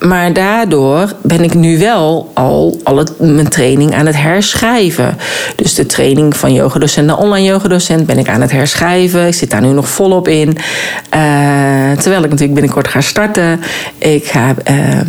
maar 0.00 0.32
daardoor 0.32 1.12
ben 1.22 1.44
ik 1.44 1.54
nu 1.54 1.78
wel 1.78 2.30
al, 2.34 2.80
al 2.84 3.04
mijn 3.18 3.48
training 3.48 3.94
aan 3.94 4.06
het 4.06 4.16
herschrijven. 4.16 5.16
Dus 5.56 5.74
de 5.74 5.86
training 5.86 6.36
van 6.36 6.52
yogadocent 6.52 7.06
naar 7.06 7.16
online 7.16 7.46
yogadocent 7.46 8.06
ben 8.06 8.18
ik 8.18 8.28
aan 8.28 8.40
het 8.40 8.50
herschrijven. 8.50 9.26
Ik 9.26 9.34
zit 9.34 9.50
daar 9.50 9.60
nu 9.60 9.68
nog 9.68 9.88
volop 9.88 10.28
in. 10.28 10.48
Uh, 10.48 11.92
terwijl 11.92 12.22
ik 12.22 12.30
natuurlijk 12.30 12.54
binnenkort 12.54 12.88
ga 12.88 13.00
starten. 13.00 13.60
Ik 13.98 14.26
ga 14.26 14.54
uh, 14.70 15.00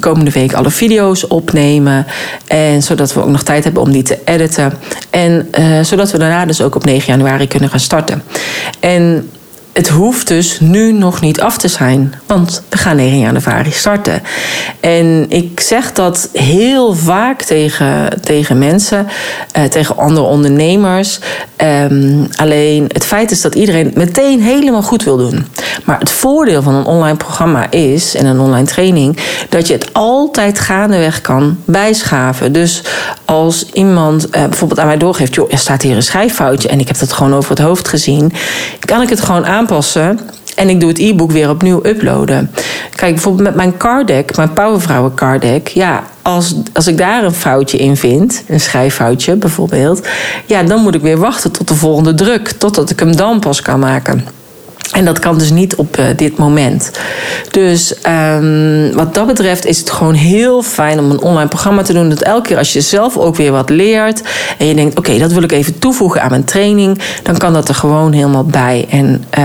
komende 0.00 0.30
week 0.30 0.52
alle 0.52 0.70
video's 0.70 1.24
opnemen. 1.28 2.06
En 2.46 2.82
zodat 2.82 3.14
we 3.14 3.22
ook 3.22 3.28
nog 3.28 3.42
tijd 3.42 3.64
hebben 3.64 3.82
om 3.82 3.92
die 3.92 4.02
te 4.02 4.18
editen. 4.24 4.72
En 5.10 5.48
uh, 5.58 5.80
zodat 5.82 6.10
we 6.10 6.18
daarna 6.18 6.46
dus 6.46 6.62
ook 6.62 6.74
op 6.74 6.84
9 6.84 7.12
januari 7.12 7.48
kunnen 7.48 7.68
gaan 7.68 7.80
starten. 7.80 8.22
En 8.80 9.28
het 9.78 9.88
hoeft 9.88 10.28
dus 10.28 10.60
nu 10.60 10.92
nog 10.92 11.20
niet 11.20 11.40
af 11.40 11.58
te 11.58 11.68
zijn, 11.68 12.14
want 12.26 12.62
we 12.68 12.78
gaan 12.78 12.96
9 12.96 13.18
januari 13.18 13.70
starten. 13.70 14.22
En 14.80 15.26
ik 15.28 15.60
zeg 15.60 15.92
dat 15.92 16.28
heel 16.32 16.94
vaak 16.94 17.42
tegen, 17.42 18.20
tegen 18.20 18.58
mensen, 18.58 19.06
eh, 19.52 19.64
tegen 19.64 19.96
andere 19.96 20.26
ondernemers. 20.26 21.18
Um, 21.90 22.28
alleen 22.36 22.84
het 22.92 23.04
feit 23.04 23.30
is 23.30 23.40
dat 23.40 23.54
iedereen 23.54 23.90
meteen 23.94 24.42
helemaal 24.42 24.82
goed 24.82 25.04
wil 25.04 25.16
doen. 25.16 25.46
Maar 25.84 25.98
het 25.98 26.10
voordeel 26.10 26.62
van 26.62 26.74
een 26.74 26.84
online 26.84 27.16
programma 27.16 27.70
is, 27.70 28.14
en 28.14 28.26
een 28.26 28.40
online 28.40 28.66
training, 28.66 29.18
dat 29.48 29.66
je 29.66 29.72
het 29.72 29.92
altijd 29.92 30.58
gaandeweg 30.58 31.20
kan 31.20 31.58
bijschaven. 31.64 32.52
Dus 32.52 32.82
als 33.24 33.66
iemand 33.72 34.30
eh, 34.30 34.44
bijvoorbeeld 34.44 34.80
aan 34.80 34.86
mij 34.86 34.96
doorgeeft, 34.96 35.34
joh, 35.34 35.52
er 35.52 35.58
staat 35.58 35.82
hier 35.82 35.96
een 35.96 36.02
schrijffoutje 36.02 36.68
en 36.68 36.80
ik 36.80 36.88
heb 36.88 36.98
dat 36.98 37.12
gewoon 37.12 37.34
over 37.34 37.50
het 37.50 37.58
hoofd 37.58 37.88
gezien, 37.88 38.32
kan 38.80 39.02
ik 39.02 39.08
het 39.08 39.20
gewoon 39.20 39.46
En 40.56 40.68
ik 40.68 40.80
doe 40.80 40.88
het 40.88 40.98
e-book 40.98 41.30
weer 41.30 41.50
opnieuw 41.50 41.86
uploaden. 41.86 42.50
Kijk, 42.94 43.12
bijvoorbeeld 43.12 43.44
met 43.44 43.56
mijn 43.56 43.76
card 43.76 44.06
deck, 44.06 44.36
mijn 44.36 44.52
Powervrouwen 44.52 45.14
card 45.14 45.42
deck. 45.42 45.68
Ja, 45.68 46.02
als, 46.22 46.54
als 46.72 46.86
ik 46.86 46.98
daar 46.98 47.24
een 47.24 47.34
foutje 47.34 47.78
in 47.78 47.96
vind, 47.96 48.42
een 48.48 48.60
schrijffoutje 48.60 49.36
bijvoorbeeld. 49.36 50.08
Ja, 50.46 50.62
dan 50.62 50.80
moet 50.80 50.94
ik 50.94 51.02
weer 51.02 51.18
wachten 51.18 51.50
tot 51.52 51.68
de 51.68 51.74
volgende 51.74 52.14
druk. 52.14 52.48
Totdat 52.48 52.90
ik 52.90 52.98
hem 52.98 53.16
dan 53.16 53.40
pas 53.40 53.62
kan 53.62 53.78
maken. 53.78 54.37
En 54.92 55.04
dat 55.04 55.18
kan 55.18 55.38
dus 55.38 55.50
niet 55.50 55.74
op 55.74 55.98
uh, 55.98 56.06
dit 56.16 56.38
moment. 56.38 56.90
Dus 57.50 57.94
um, 58.06 58.92
wat 58.92 59.14
dat 59.14 59.26
betreft 59.26 59.66
is 59.66 59.78
het 59.78 59.90
gewoon 59.90 60.14
heel 60.14 60.62
fijn 60.62 60.98
om 60.98 61.10
een 61.10 61.20
online 61.20 61.48
programma 61.48 61.82
te 61.82 61.92
doen. 61.92 62.08
Dat 62.08 62.22
elke 62.22 62.48
keer 62.48 62.58
als 62.58 62.72
je 62.72 62.80
zelf 62.80 63.16
ook 63.16 63.36
weer 63.36 63.52
wat 63.52 63.70
leert. 63.70 64.22
En 64.58 64.66
je 64.66 64.74
denkt, 64.74 64.98
oké, 64.98 65.18
dat 65.18 65.32
wil 65.32 65.42
ik 65.42 65.52
even 65.52 65.78
toevoegen 65.78 66.22
aan 66.22 66.30
mijn 66.30 66.44
training. 66.44 66.98
Dan 67.22 67.38
kan 67.38 67.52
dat 67.52 67.68
er 67.68 67.74
gewoon 67.74 68.12
helemaal 68.12 68.44
bij. 68.44 68.86
En 68.90 69.24
uh, 69.38 69.44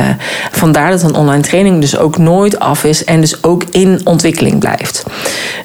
vandaar 0.51 0.91
dat 0.91 1.03
een 1.03 1.15
online 1.15 1.43
training 1.43 1.81
dus 1.81 1.97
ook 1.97 2.17
nooit 2.17 2.59
af 2.59 2.83
is. 2.83 3.03
En 3.03 3.21
dus 3.21 3.43
ook 3.43 3.63
in 3.71 4.01
ontwikkeling 4.03 4.59
blijft. 4.59 5.03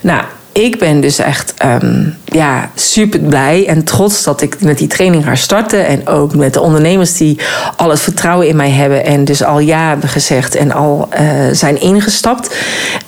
Nou, 0.00 0.23
ik 0.64 0.78
ben 0.78 1.00
dus 1.00 1.18
echt 1.18 1.54
um, 1.64 2.16
ja, 2.24 2.70
super 2.74 3.20
blij 3.20 3.66
en 3.66 3.84
trots 3.84 4.24
dat 4.24 4.40
ik 4.40 4.60
met 4.60 4.78
die 4.78 4.88
training 4.88 5.24
ga 5.24 5.34
starten. 5.34 5.86
En 5.86 6.06
ook 6.06 6.34
met 6.34 6.52
de 6.52 6.60
ondernemers 6.60 7.16
die 7.16 7.38
al 7.76 7.90
het 7.90 8.00
vertrouwen 8.00 8.48
in 8.48 8.56
mij 8.56 8.70
hebben. 8.70 9.04
En 9.04 9.24
dus 9.24 9.42
al 9.42 9.58
ja 9.58 9.88
hebben 9.88 10.08
gezegd 10.08 10.54
en 10.54 10.72
al 10.72 11.08
uh, 11.20 11.30
zijn 11.52 11.80
ingestapt. 11.80 12.56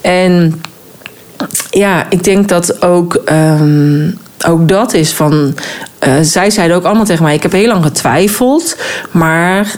En 0.01 0.61
ja, 1.69 2.05
ik 2.09 2.23
denk 2.23 2.47
dat 2.47 2.81
ook. 2.81 3.21
Um, 3.31 4.17
ook 4.47 4.67
dat 4.67 4.93
is 4.93 5.13
van. 5.13 5.55
Uh, 6.07 6.13
zij 6.21 6.49
zeiden 6.49 6.77
ook 6.77 6.83
allemaal 6.83 7.05
tegen 7.05 7.23
mij: 7.23 7.35
Ik 7.35 7.43
heb 7.43 7.51
heel 7.51 7.67
lang 7.67 7.83
getwijfeld, 7.83 8.77
maar 9.11 9.75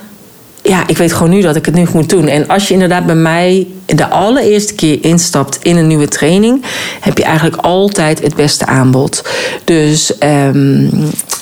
ja, 0.64 0.88
ik 0.88 0.98
weet 0.98 1.14
gewoon 1.14 1.30
nu 1.30 1.42
dat 1.42 1.56
ik 1.56 1.66
het 1.66 1.76
nu 1.76 1.88
moet 1.94 2.10
doen. 2.10 2.28
En 2.28 2.48
als 2.48 2.68
je 2.68 2.74
inderdaad 2.74 3.06
bij 3.06 3.16
mij 3.16 3.68
de 3.86 4.08
allereerste 4.08 4.74
keer 4.74 4.98
instapt 5.02 5.60
in 5.62 5.78
een 5.78 5.88
nieuwe 5.88 6.08
training, 6.08 6.64
heb 7.00 7.18
je 7.18 7.24
eigenlijk 7.24 7.56
altijd 7.56 8.22
het 8.22 8.36
beste 8.36 8.66
aanbod. 8.66 9.24
Dus, 9.64 10.14
um, 10.20 10.90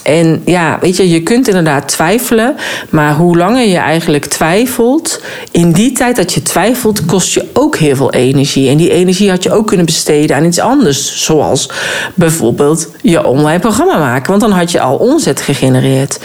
en 0.03 0.41
ja, 0.45 0.77
weet 0.81 0.97
je, 0.97 1.09
je 1.09 1.23
kunt 1.23 1.47
inderdaad 1.47 1.87
twijfelen, 1.87 2.55
maar 2.89 3.15
hoe 3.15 3.37
langer 3.37 3.67
je 3.67 3.77
eigenlijk 3.77 4.25
twijfelt, 4.25 5.21
in 5.51 5.71
die 5.71 5.91
tijd 5.91 6.15
dat 6.15 6.33
je 6.33 6.41
twijfelt, 6.41 7.05
kost 7.05 7.33
je 7.33 7.45
ook 7.53 7.77
heel 7.77 7.95
veel 7.95 8.11
energie. 8.11 8.69
En 8.69 8.77
die 8.77 8.91
energie 8.91 9.29
had 9.29 9.43
je 9.43 9.51
ook 9.51 9.67
kunnen 9.67 9.85
besteden 9.85 10.35
aan 10.35 10.45
iets 10.45 10.59
anders, 10.59 11.23
zoals 11.23 11.69
bijvoorbeeld 12.15 12.89
je 13.01 13.25
online 13.25 13.59
programma 13.59 13.97
maken, 13.97 14.29
want 14.29 14.41
dan 14.41 14.51
had 14.51 14.71
je 14.71 14.81
al 14.81 14.95
omzet 14.95 15.41
gegenereerd. 15.41 16.19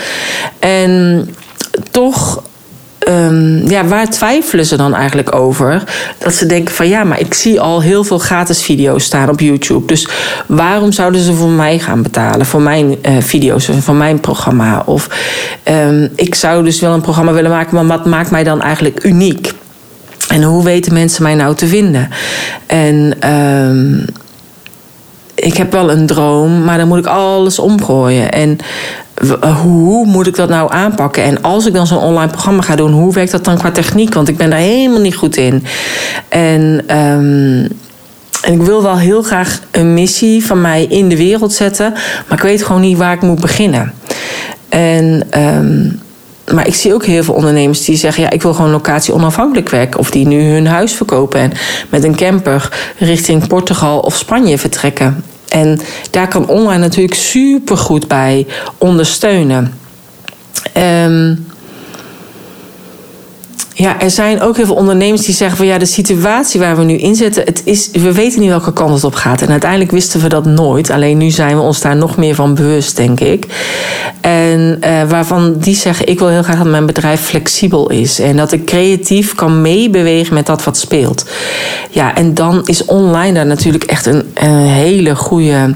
En 0.59 1.29
toch 1.91 2.43
um, 3.09 3.69
ja, 3.69 3.85
waar 3.85 4.11
twijfelen 4.11 4.67
ze 4.67 4.77
dan 4.77 4.95
eigenlijk 4.95 5.35
over? 5.35 5.83
Dat 6.19 6.35
ze 6.35 6.47
denken 6.47 6.75
van 6.75 6.89
ja, 6.89 7.05
maar 7.05 7.21
ik 7.21 7.35
zie 7.35 7.61
al 7.61 7.83
heel 7.83 8.05
veel 8.05 8.19
gratis 8.19 8.63
video's 8.63 9.05
staan 9.05 9.29
op 9.29 9.41
YouTube. 9.41 9.87
Dus 9.87 10.09
waarom 10.47 10.93
zouden 10.93 11.21
ze 11.21 11.35
voor 11.35 11.49
mij 11.49 11.79
gaan 11.79 12.03
betalen? 12.03 12.47
Voor 12.47 12.61
mijn 12.61 12.97
uh, 13.03 13.17
video's, 13.21 13.69
voor 13.81 13.95
mijn 13.95 14.21
programma? 14.21 14.83
Of 14.87 15.09
um, 15.65 16.09
ik 16.15 16.35
zou 16.35 16.65
dus 16.65 16.81
wel 16.81 16.93
een 16.93 17.01
programma 17.01 17.33
willen 17.33 17.51
maken, 17.51 17.75
maar 17.75 17.87
wat 17.87 18.07
maakt 18.07 18.31
mij 18.31 18.45
dan 18.45 18.63
eigenlijk 18.63 19.05
uniek? 19.05 19.53
En 20.29 20.43
hoe 20.43 20.65
weten 20.65 20.93
mensen 20.93 21.23
mij 21.23 21.35
nou 21.35 21.55
te 21.55 21.67
vinden? 21.67 22.09
En 22.67 23.31
um, 23.33 24.05
ik 25.35 25.57
heb 25.57 25.73
wel 25.73 25.91
een 25.91 26.07
droom, 26.07 26.65
maar 26.65 26.79
dan 26.79 26.89
moet 26.89 26.99
ik 26.99 27.07
alles 27.07 27.59
omgooien. 27.59 28.33
En 28.33 28.59
hoe 29.63 30.07
moet 30.07 30.27
ik 30.27 30.37
dat 30.37 30.49
nou 30.49 30.73
aanpakken? 30.73 31.23
En 31.23 31.43
als 31.43 31.67
ik 31.67 31.73
dan 31.73 31.87
zo'n 31.87 31.99
online 31.99 32.31
programma 32.31 32.63
ga 32.63 32.77
doen, 32.77 32.93
hoe 32.93 33.13
werkt 33.13 33.31
dat 33.31 33.45
dan 33.45 33.59
qua 33.59 33.71
techniek? 33.71 34.15
Want 34.15 34.29
ik 34.29 34.37
ben 34.37 34.51
daar 34.51 34.59
helemaal 34.59 35.01
niet 35.01 35.17
goed 35.17 35.37
in. 35.37 35.65
En, 36.29 36.63
um, 36.97 37.69
en 38.43 38.53
ik 38.53 38.63
wil 38.63 38.83
wel 38.83 38.99
heel 38.99 39.23
graag 39.23 39.61
een 39.71 39.95
missie 39.95 40.47
van 40.47 40.61
mij 40.61 40.85
in 40.85 41.09
de 41.09 41.17
wereld 41.17 41.53
zetten, 41.53 41.93
maar 42.29 42.39
ik 42.39 42.45
weet 42.45 42.63
gewoon 42.63 42.81
niet 42.81 42.99
waar 42.99 43.15
ik 43.15 43.23
moet 43.23 43.41
beginnen. 43.41 43.93
En. 44.69 45.23
Um, 45.39 46.05
maar 46.55 46.67
ik 46.67 46.75
zie 46.75 46.95
ook 46.95 47.05
heel 47.05 47.25
veel 47.25 47.35
ondernemers 47.35 47.85
die 47.85 47.97
zeggen: 47.97 48.23
ja, 48.23 48.31
ik 48.31 48.43
wil 48.43 48.55
gewoon 48.55 48.71
locatie 48.71 49.15
onafhankelijk 49.15 49.69
werken. 49.69 50.01
Of 50.01 50.11
die 50.11 50.27
nu 50.27 50.43
hun 50.43 50.67
huis 50.67 50.93
verkopen 50.93 51.41
en 51.41 51.53
met 51.89 52.05
een 52.05 52.17
camper 52.17 52.93
richting 52.99 53.47
Portugal 53.47 53.99
of 53.99 54.17
Spanje 54.17 54.59
vertrekken. 54.59 55.25
En 55.49 55.81
daar 56.11 56.29
kan 56.29 56.49
online 56.49 56.79
natuurlijk 56.79 57.15
super 57.15 57.77
goed 57.77 58.09
bij 58.09 58.47
ondersteunen. 58.79 59.79
Um, 60.77 61.46
ja, 63.79 64.01
er 64.01 64.11
zijn 64.11 64.41
ook 64.41 64.57
heel 64.57 64.67
veel 64.67 64.75
ondernemers 64.75 65.25
die 65.25 65.35
zeggen 65.35 65.57
van 65.57 65.67
ja, 65.67 65.79
de 65.79 65.87
situatie 65.87 66.61
waar 66.61 66.77
we 66.77 66.85
nu 66.85 66.95
in 66.95 67.15
zitten, 67.15 67.43
het 67.45 67.63
is, 67.65 67.89
we 67.93 68.13
weten 68.13 68.41
niet 68.41 68.49
welke 68.49 68.73
kant 68.73 68.95
het 68.95 69.05
op 69.05 69.15
gaat. 69.15 69.43
En 69.43 69.51
uiteindelijk 69.51 69.91
wisten 69.91 70.21
we 70.21 70.29
dat 70.29 70.45
nooit. 70.45 70.91
Alleen 70.91 71.19
nu 71.19 71.31
zijn 71.31 71.57
we 71.57 71.63
ons 71.63 71.81
daar 71.81 71.97
nog 71.97 72.17
meer 72.17 72.35
van 72.35 72.55
bewust, 72.55 72.97
denk 72.97 73.21
ik. 73.21 73.47
En 74.21 74.79
uh, 74.81 75.03
waarvan 75.09 75.59
die 75.59 75.75
zeggen, 75.75 76.07
ik 76.09 76.19
wil 76.19 76.29
heel 76.29 76.43
graag 76.43 76.59
dat 76.59 76.67
mijn 76.67 76.87
bedrijf 76.87 77.21
flexibel 77.21 77.91
is. 77.91 78.19
En 78.19 78.37
dat 78.37 78.53
ik 78.53 78.65
creatief 78.65 79.35
kan 79.35 79.61
meebewegen 79.61 80.35
met 80.35 80.47
dat 80.47 80.65
wat 80.65 80.77
speelt. 80.77 81.25
Ja, 81.91 82.15
en 82.15 82.35
dan 82.35 82.63
is 82.65 82.85
online 82.85 83.33
daar 83.33 83.47
natuurlijk 83.47 83.85
echt 83.85 84.07
een, 84.07 84.31
een 84.35 84.67
hele 84.67 85.17
goede 85.17 85.75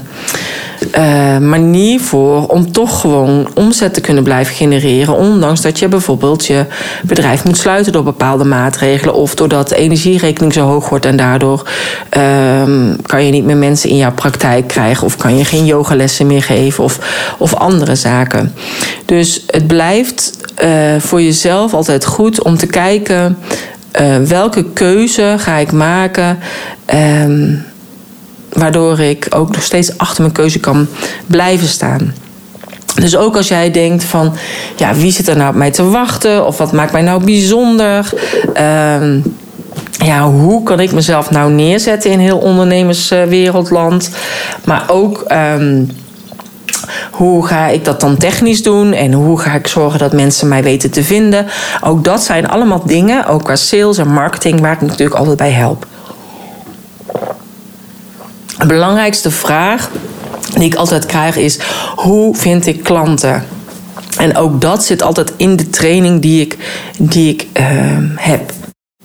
uh, 0.97 1.37
manier 1.37 1.99
voor 1.99 2.47
om 2.47 2.71
toch 2.71 3.01
gewoon 3.01 3.47
omzet 3.53 3.93
te 3.93 4.01
kunnen 4.01 4.23
blijven 4.23 4.55
genereren. 4.55 5.15
Ondanks 5.15 5.61
dat 5.61 5.79
je 5.79 5.87
bijvoorbeeld 5.87 6.45
je 6.45 6.65
bedrijf 7.03 7.43
moet 7.43 7.57
sluiten 7.57 7.91
door 7.91 8.03
bepaalde 8.03 8.43
maatregelen. 8.43 9.15
Of 9.15 9.35
doordat 9.35 9.69
de 9.69 9.75
energierekening 9.75 10.53
zo 10.53 10.65
hoog 10.65 10.89
wordt 10.89 11.05
en 11.05 11.17
daardoor 11.17 11.69
uh, 12.17 12.63
kan 13.05 13.25
je 13.25 13.31
niet 13.31 13.45
meer 13.45 13.57
mensen 13.57 13.89
in 13.89 13.97
jouw 13.97 14.13
praktijk 14.13 14.67
krijgen. 14.67 15.05
Of 15.05 15.17
kan 15.17 15.37
je 15.37 15.45
geen 15.45 15.65
yogalessen 15.65 16.27
meer 16.27 16.43
geven 16.43 16.83
of, 16.83 16.99
of 17.37 17.53
andere 17.53 17.95
zaken. 17.95 18.53
Dus 19.05 19.43
het 19.47 19.67
blijft 19.67 20.31
uh, 20.63 20.99
voor 20.99 21.21
jezelf 21.21 21.73
altijd 21.73 22.05
goed 22.05 22.43
om 22.43 22.57
te 22.57 22.67
kijken. 22.67 23.37
Uh, 24.01 24.17
welke 24.17 24.65
keuze 24.73 25.35
ga 25.37 25.55
ik 25.57 25.71
maken? 25.71 26.39
Uh, 26.93 27.57
waardoor 28.53 28.99
ik 28.99 29.27
ook 29.29 29.51
nog 29.51 29.63
steeds 29.63 29.97
achter 29.97 30.21
mijn 30.21 30.33
keuze 30.33 30.59
kan 30.59 30.87
blijven 31.27 31.67
staan. 31.67 32.13
Dus 32.95 33.17
ook 33.17 33.35
als 33.35 33.47
jij 33.47 33.71
denkt 33.71 34.03
van, 34.03 34.33
ja, 34.75 34.93
wie 34.93 35.11
zit 35.11 35.27
er 35.27 35.37
nou 35.37 35.49
op 35.49 35.55
mij 35.55 35.71
te 35.71 35.89
wachten? 35.89 36.45
Of 36.45 36.57
wat 36.57 36.71
maakt 36.71 36.91
mij 36.91 37.01
nou 37.01 37.23
bijzonder? 37.23 38.13
Uh, 38.57 39.15
ja, 40.05 40.29
hoe 40.29 40.63
kan 40.63 40.79
ik 40.79 40.91
mezelf 40.91 41.31
nou 41.31 41.51
neerzetten 41.51 42.11
in 42.11 42.19
heel 42.19 42.37
ondernemerswereldland? 42.37 44.09
Maar 44.65 44.83
ook, 44.87 45.25
um, 45.57 45.89
hoe 47.11 47.47
ga 47.47 47.67
ik 47.67 47.85
dat 47.85 47.99
dan 47.99 48.17
technisch 48.17 48.63
doen? 48.63 48.93
En 48.93 49.13
hoe 49.13 49.39
ga 49.39 49.53
ik 49.53 49.67
zorgen 49.67 49.99
dat 49.99 50.13
mensen 50.13 50.47
mij 50.47 50.63
weten 50.63 50.91
te 50.91 51.03
vinden? 51.03 51.45
Ook 51.81 52.03
dat 52.03 52.23
zijn 52.23 52.49
allemaal 52.49 52.85
dingen, 52.85 53.25
ook 53.25 53.43
qua 53.43 53.55
sales 53.55 53.97
en 53.97 54.13
marketing, 54.13 54.59
waar 54.59 54.73
ik 54.73 54.81
natuurlijk 54.81 55.19
altijd 55.19 55.37
bij 55.37 55.51
help. 55.51 55.85
Belangrijkste 58.71 59.31
vraag 59.31 59.89
die 60.53 60.63
ik 60.63 60.75
altijd 60.75 61.05
krijg 61.05 61.35
is: 61.35 61.59
hoe 61.95 62.35
vind 62.35 62.65
ik 62.65 62.83
klanten? 62.83 63.45
En 64.17 64.37
ook 64.37 64.61
dat 64.61 64.83
zit 64.83 65.01
altijd 65.01 65.33
in 65.37 65.55
de 65.55 65.69
training 65.69 66.21
die 66.21 66.41
ik, 66.41 66.57
die 66.97 67.33
ik 67.33 67.47
uh, 67.59 67.65
heb. 68.15 68.51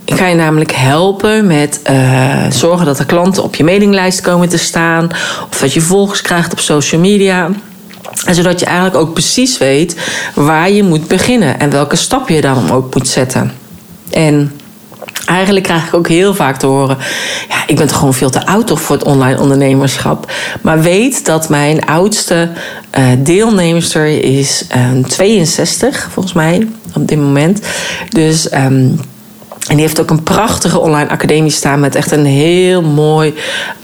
Ik 0.05 0.15
ga 0.15 0.27
je 0.27 0.35
namelijk 0.35 0.73
helpen 0.73 1.47
met 1.47 1.81
uh, 1.91 2.51
zorgen 2.51 2.87
dat 2.87 2.99
er 2.99 3.07
klanten 3.07 3.43
op 3.43 3.55
je 3.55 3.65
mailinglijst 3.65 4.21
komen 4.21 4.49
te 4.49 4.59
staan. 4.59 5.11
Of 5.51 5.59
dat 5.59 5.73
je 5.73 5.81
volgers 5.81 6.23
krijgt 6.23 6.53
op 6.53 6.61
social 6.61 7.01
media. 7.01 7.51
En 8.27 8.35
zodat 8.35 8.61
je 8.61 8.67
eigenlijk 8.67 8.97
ook 8.97 9.13
precies 9.13 9.59
weet 9.59 9.97
waar 10.35 10.71
je 10.71 10.83
moet 10.83 11.09
beginnen. 11.09 11.61
En 11.61 11.71
welke 11.71 11.97
stap 11.97 12.29
je 12.29 12.41
dan 12.41 12.71
ook 12.71 12.95
moet 12.95 13.09
zetten. 13.09 13.53
En 14.11 14.53
Eigenlijk 15.25 15.65
krijg 15.65 15.87
ik 15.87 15.95
ook 15.95 16.09
heel 16.09 16.35
vaak 16.35 16.57
te 16.57 16.67
horen: 16.67 16.99
ja, 17.49 17.57
ik 17.67 17.77
ben 17.77 17.87
toch 17.87 17.99
gewoon 17.99 18.15
veel 18.15 18.31
te 18.31 18.47
oud 18.47 18.81
voor 18.81 18.97
het 18.97 19.05
online 19.05 19.41
ondernemerschap. 19.41 20.33
Maar 20.63 20.81
weet 20.81 21.25
dat 21.25 21.49
mijn 21.49 21.87
oudste 21.87 22.51
uh, 22.99 23.07
deelnemster 23.19 24.07
is 24.25 24.65
uh, 24.77 24.83
ehm, 24.83 25.03
62, 25.03 26.09
volgens 26.13 26.35
mij, 26.35 26.69
op 26.95 27.09
dit 27.09 27.19
moment. 27.19 27.61
Dus. 28.09 28.53
Um, 28.53 29.01
en 29.69 29.75
die 29.75 29.85
heeft 29.85 30.01
ook 30.01 30.11
een 30.11 30.23
prachtige 30.23 30.79
online 30.79 31.11
academie 31.11 31.51
staan 31.51 31.81
met 31.81 31.95
echt 31.95 32.11
een 32.11 32.25
heel 32.25 32.83
mooi 32.83 33.35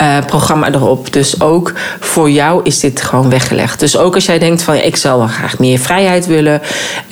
uh, 0.00 0.18
programma 0.26 0.72
erop. 0.72 1.12
Dus 1.12 1.40
ook 1.40 1.72
voor 2.00 2.30
jou 2.30 2.60
is 2.64 2.80
dit 2.80 3.02
gewoon 3.02 3.30
weggelegd. 3.30 3.80
Dus 3.80 3.96
ook 3.96 4.14
als 4.14 4.26
jij 4.26 4.38
denkt 4.38 4.62
van 4.62 4.74
ik 4.74 4.96
zou 4.96 5.18
wel 5.18 5.28
graag 5.28 5.58
meer 5.58 5.78
vrijheid 5.78 6.26
willen. 6.26 6.60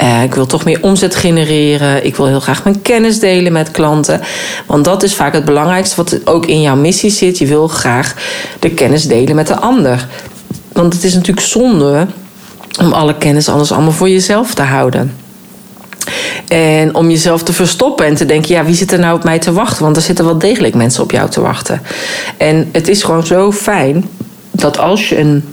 Uh, 0.02 0.22
ik 0.22 0.34
wil 0.34 0.46
toch 0.46 0.64
meer 0.64 0.78
omzet 0.82 1.14
genereren. 1.14 2.04
Ik 2.06 2.16
wil 2.16 2.26
heel 2.26 2.40
graag 2.40 2.64
mijn 2.64 2.82
kennis 2.82 3.18
delen 3.18 3.52
met 3.52 3.70
klanten. 3.70 4.20
Want 4.66 4.84
dat 4.84 5.02
is 5.02 5.14
vaak 5.14 5.32
het 5.32 5.44
belangrijkste 5.44 5.96
wat 5.96 6.18
ook 6.24 6.46
in 6.46 6.60
jouw 6.60 6.76
missie 6.76 7.10
zit. 7.10 7.38
Je 7.38 7.46
wil 7.46 7.68
graag 7.68 8.14
de 8.58 8.70
kennis 8.70 9.06
delen 9.06 9.34
met 9.34 9.46
de 9.46 9.56
ander. 9.56 10.06
Want 10.72 10.92
het 10.92 11.04
is 11.04 11.14
natuurlijk 11.14 11.46
zonde 11.46 12.06
om 12.80 12.92
alle 12.92 13.16
kennis 13.16 13.48
anders 13.48 13.72
allemaal 13.72 13.92
voor 13.92 14.08
jezelf 14.08 14.54
te 14.54 14.62
houden. 14.62 15.19
En 16.49 16.95
om 16.95 17.11
jezelf 17.11 17.42
te 17.42 17.52
verstoppen 17.52 18.07
en 18.07 18.14
te 18.14 18.26
denken: 18.26 18.54
ja, 18.54 18.64
wie 18.64 18.75
zit 18.75 18.92
er 18.92 18.99
nou 18.99 19.16
op 19.16 19.25
mij 19.25 19.38
te 19.38 19.52
wachten? 19.52 19.85
Want 19.85 19.97
er 19.97 20.02
zitten 20.02 20.25
wel 20.25 20.38
degelijk 20.38 20.75
mensen 20.75 21.02
op 21.02 21.11
jou 21.11 21.30
te 21.30 21.40
wachten. 21.40 21.83
En 22.37 22.69
het 22.73 22.88
is 22.88 23.02
gewoon 23.02 23.26
zo 23.26 23.52
fijn 23.52 24.09
dat 24.50 24.78
als 24.78 25.09
je 25.09 25.19
een 25.19 25.45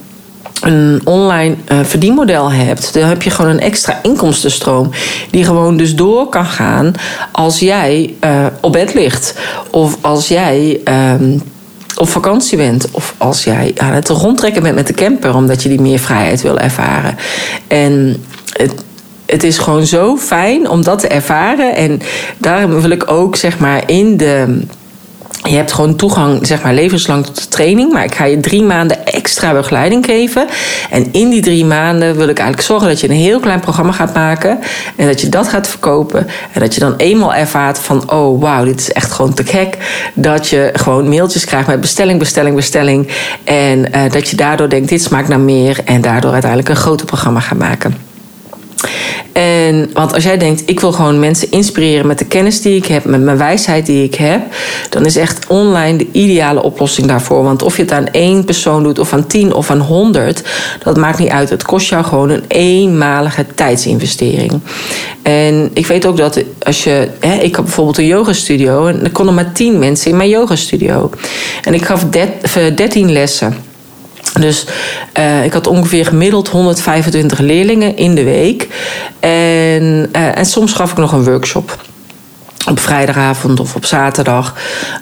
een 0.61 1.01
online 1.03 1.55
uh, 1.71 1.79
verdienmodel 1.83 2.51
hebt, 2.51 2.93
dan 2.93 3.03
heb 3.03 3.21
je 3.21 3.29
gewoon 3.29 3.51
een 3.51 3.59
extra 3.59 3.99
inkomstenstroom. 4.03 4.89
Die 5.31 5.43
gewoon 5.43 5.77
dus 5.77 5.95
door 5.95 6.29
kan 6.29 6.45
gaan 6.45 6.93
als 7.31 7.59
jij 7.59 8.15
uh, 8.23 8.45
op 8.61 8.71
bed 8.71 8.93
ligt. 8.93 9.35
Of 9.71 9.97
als 10.01 10.27
jij. 10.27 10.79
Uh, 10.85 11.13
op 11.97 12.09
vakantie 12.09 12.57
bent. 12.57 12.87
Of 12.91 13.15
als 13.17 13.43
jij 13.43 13.71
aan 13.77 13.93
het 13.93 14.09
rondtrekken 14.09 14.63
bent 14.63 14.75
met 14.75 14.87
de 14.87 14.93
camper, 14.93 15.35
omdat 15.35 15.63
je 15.63 15.69
die 15.69 15.81
meer 15.81 15.99
vrijheid 15.99 16.41
wil 16.41 16.59
ervaren. 16.59 17.17
En 17.67 18.23
het, 18.51 18.73
het 19.27 19.43
is 19.43 19.57
gewoon 19.57 19.85
zo 19.85 20.17
fijn 20.17 20.69
om 20.69 20.83
dat 20.83 20.99
te 20.99 21.07
ervaren. 21.07 21.75
En 21.75 22.01
daarom 22.37 22.81
wil 22.81 22.89
ik 22.89 23.11
ook 23.11 23.35
zeg 23.35 23.59
maar 23.59 23.83
in 23.85 24.17
de. 24.17 24.61
Je 25.43 25.55
hebt 25.55 25.71
gewoon 25.71 25.95
toegang, 25.95 26.47
zeg 26.47 26.63
maar, 26.63 26.73
levenslang 26.73 27.25
tot 27.25 27.41
de 27.41 27.47
training. 27.47 27.91
Maar 27.91 28.03
ik 28.03 28.15
ga 28.15 28.25
je 28.25 28.39
drie 28.39 28.63
maanden 28.63 29.05
extra 29.05 29.53
begeleiding 29.53 30.05
geven. 30.05 30.47
En 30.89 31.13
in 31.13 31.29
die 31.29 31.41
drie 31.41 31.65
maanden 31.65 32.15
wil 32.15 32.27
ik 32.27 32.37
eigenlijk 32.37 32.67
zorgen 32.67 32.87
dat 32.87 32.99
je 32.99 33.09
een 33.09 33.15
heel 33.15 33.39
klein 33.39 33.59
programma 33.59 33.91
gaat 33.91 34.13
maken. 34.13 34.59
En 34.95 35.07
dat 35.07 35.21
je 35.21 35.29
dat 35.29 35.47
gaat 35.47 35.67
verkopen. 35.67 36.27
En 36.51 36.59
dat 36.59 36.73
je 36.73 36.79
dan 36.79 36.95
eenmaal 36.95 37.33
ervaart 37.33 37.79
van: 37.79 38.11
oh 38.11 38.41
wauw, 38.41 38.65
dit 38.65 38.79
is 38.79 38.91
echt 38.91 39.11
gewoon 39.11 39.33
te 39.33 39.45
gek. 39.45 39.77
Dat 40.13 40.47
je 40.47 40.69
gewoon 40.73 41.09
mailtjes 41.09 41.45
krijgt 41.45 41.67
met 41.67 41.81
bestelling, 41.81 42.19
bestelling, 42.19 42.55
bestelling. 42.55 43.07
En 43.43 43.79
uh, 43.95 44.11
dat 44.11 44.29
je 44.29 44.35
daardoor 44.35 44.69
denkt: 44.69 44.89
dit 44.89 45.03
smaakt 45.03 45.27
naar 45.27 45.39
meer. 45.39 45.79
En 45.85 46.01
daardoor 46.01 46.31
uiteindelijk 46.31 46.69
een 46.69 46.75
groter 46.75 47.05
programma 47.05 47.39
gaat 47.39 47.57
maken. 47.57 48.06
En 49.31 49.89
want 49.93 50.13
als 50.13 50.23
jij 50.23 50.37
denkt, 50.37 50.63
ik 50.65 50.79
wil 50.79 50.91
gewoon 50.91 51.19
mensen 51.19 51.51
inspireren 51.51 52.07
met 52.07 52.19
de 52.19 52.25
kennis 52.25 52.61
die 52.61 52.75
ik 52.75 52.85
heb, 52.85 53.05
met 53.05 53.21
mijn 53.21 53.37
wijsheid 53.37 53.85
die 53.85 54.03
ik 54.03 54.15
heb, 54.15 54.41
dan 54.89 55.05
is 55.05 55.15
echt 55.15 55.47
online 55.47 55.97
de 55.97 56.07
ideale 56.11 56.63
oplossing 56.63 57.07
daarvoor. 57.07 57.43
Want 57.43 57.61
of 57.61 57.75
je 57.75 57.81
het 57.81 57.91
aan 57.91 58.07
één 58.07 58.45
persoon 58.45 58.83
doet, 58.83 58.99
of 58.99 59.13
aan 59.13 59.27
tien 59.27 59.53
of 59.53 59.71
aan 59.71 59.79
honderd, 59.79 60.43
dat 60.83 60.97
maakt 60.97 61.19
niet 61.19 61.29
uit. 61.29 61.49
Het 61.49 61.63
kost 61.63 61.89
jou 61.89 62.03
gewoon 62.03 62.29
een 62.29 62.43
eenmalige 62.47 63.45
tijdsinvestering. 63.55 64.61
En 65.21 65.69
ik 65.73 65.87
weet 65.87 66.05
ook 66.05 66.17
dat 66.17 66.43
als 66.59 66.83
je. 66.83 67.07
Hè, 67.19 67.33
ik 67.33 67.55
had 67.55 67.65
bijvoorbeeld 67.65 67.97
een 67.97 68.05
yogastudio 68.05 68.85
en 68.85 69.03
er 69.03 69.11
konden 69.11 69.35
maar 69.35 69.51
tien 69.51 69.79
mensen 69.79 70.11
in 70.11 70.17
mijn 70.17 70.29
yogastudio. 70.29 71.09
En 71.63 71.73
ik 71.73 71.85
gaf 71.85 72.05
dertien 72.75 73.11
lessen. 73.11 73.66
Dus 74.33 74.65
uh, 75.19 75.43
ik 75.43 75.53
had 75.53 75.67
ongeveer 75.67 76.05
gemiddeld 76.05 76.47
125 76.47 77.39
leerlingen 77.39 77.97
in 77.97 78.15
de 78.15 78.23
week. 78.23 78.67
En, 79.19 80.09
uh, 80.15 80.37
en 80.37 80.45
soms 80.45 80.73
gaf 80.73 80.91
ik 80.91 80.97
nog 80.97 81.11
een 81.11 81.23
workshop 81.23 81.77
op 82.69 82.79
vrijdagavond 82.79 83.59
of 83.59 83.75
op 83.75 83.85
zaterdag 83.85 84.53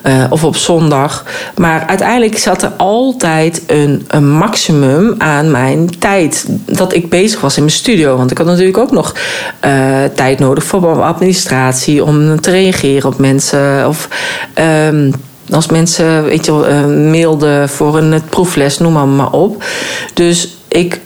uh, 0.04 0.24
of 0.30 0.44
op 0.44 0.56
zondag. 0.56 1.26
Maar 1.56 1.86
uiteindelijk 1.88 2.38
zat 2.38 2.64
er 2.64 2.72
altijd 2.78 3.62
een, 3.68 4.06
maximum 4.38 5.16
aan 5.18 5.52
mijn 5.52 6.00
tijd 6.00 6.46
dat 6.66 6.94
ik 6.94 7.10
bezig 7.10 7.42
was 7.42 7.58
in 7.58 7.64
mijn 7.64 7.76
studio. 7.76 8.18
Want 8.18 8.32
ik 8.32 8.38
had 8.38 8.48
natuurlijk 8.48 8.78
ook 8.78 8.92
nog 8.92 9.16
tijd 10.16 10.40
nodig 10.40 10.64
voor 10.64 11.02
administratie 11.02 12.04
om 12.04 12.42
te 12.42 12.52
reageren 12.52 13.10
op 13.10 13.18
mensen 13.18 13.88
of. 13.88 14.08
Um, 14.90 15.14
als 15.50 15.68
mensen 15.68 16.24
weet 16.24 16.46
je, 16.46 16.52
uh, 16.52 17.12
mailden 17.12 17.70
voor 17.70 17.98
een 17.98 18.22
proefles, 18.30 18.78
noem 18.78 18.94
maar, 18.94 19.08
maar 19.08 19.32
op. 19.32 19.64
Dus 20.14 20.58
ik, 20.68 21.00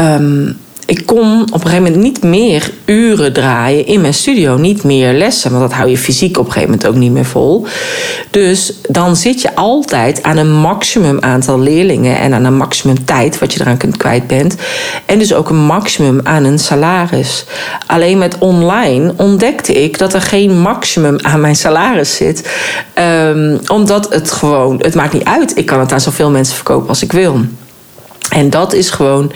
um, 0.00 0.58
ik 0.86 1.06
kon 1.06 1.40
op 1.42 1.54
een 1.54 1.60
gegeven 1.60 1.82
moment 1.82 2.02
niet 2.02 2.22
meer 2.22 2.70
uren 2.84 3.32
draaien 3.32 3.86
in 3.86 4.00
mijn 4.00 4.14
studio. 4.14 4.56
Niet 4.56 4.82
meer 4.82 5.12
lessen, 5.12 5.50
want 5.50 5.62
dat 5.62 5.72
hou 5.72 5.90
je 5.90 5.98
fysiek 5.98 6.38
op 6.38 6.46
een 6.46 6.52
gegeven 6.52 6.70
moment 6.70 6.88
ook 6.88 7.00
niet 7.00 7.12
meer 7.12 7.24
vol. 7.24 7.66
Dus 8.30 8.72
dan 8.88 9.16
zit 9.16 9.40
je 9.40 9.54
altijd 9.54 10.22
aan 10.22 10.36
een 10.36 10.52
maximum 10.52 11.20
aantal 11.20 11.60
leerlingen 11.60 12.18
en 12.18 12.34
aan 12.34 12.44
een 12.44 12.56
maximum 12.56 13.04
tijd 13.04 13.38
wat 13.38 13.52
je 13.52 13.60
eraan 13.60 13.76
kunt 13.76 13.96
kwijt 13.96 14.26
bent. 14.26 14.56
En 15.06 15.18
dus 15.18 15.34
ook 15.34 15.48
een 15.48 15.64
maximum 15.64 16.20
aan 16.22 16.44
een 16.44 16.58
salaris. 16.58 17.44
Alleen 17.86 18.18
met 18.18 18.38
online 18.38 19.14
ontdekte 19.16 19.82
ik 19.82 19.98
dat 19.98 20.14
er 20.14 20.22
geen 20.22 20.60
maximum 20.60 21.16
aan 21.20 21.40
mijn 21.40 21.56
salaris 21.56 22.16
zit. 22.16 22.50
Um, 23.28 23.60
omdat 23.66 24.12
het 24.12 24.30
gewoon, 24.30 24.78
het 24.82 24.94
maakt 24.94 25.12
niet 25.12 25.24
uit. 25.24 25.56
Ik 25.56 25.66
kan 25.66 25.80
het 25.80 25.92
aan 25.92 26.00
zoveel 26.00 26.30
mensen 26.30 26.54
verkopen 26.54 26.88
als 26.88 27.02
ik 27.02 27.12
wil. 27.12 27.40
En 28.30 28.50
dat 28.50 28.72
is 28.72 28.90
gewoon 28.90 29.32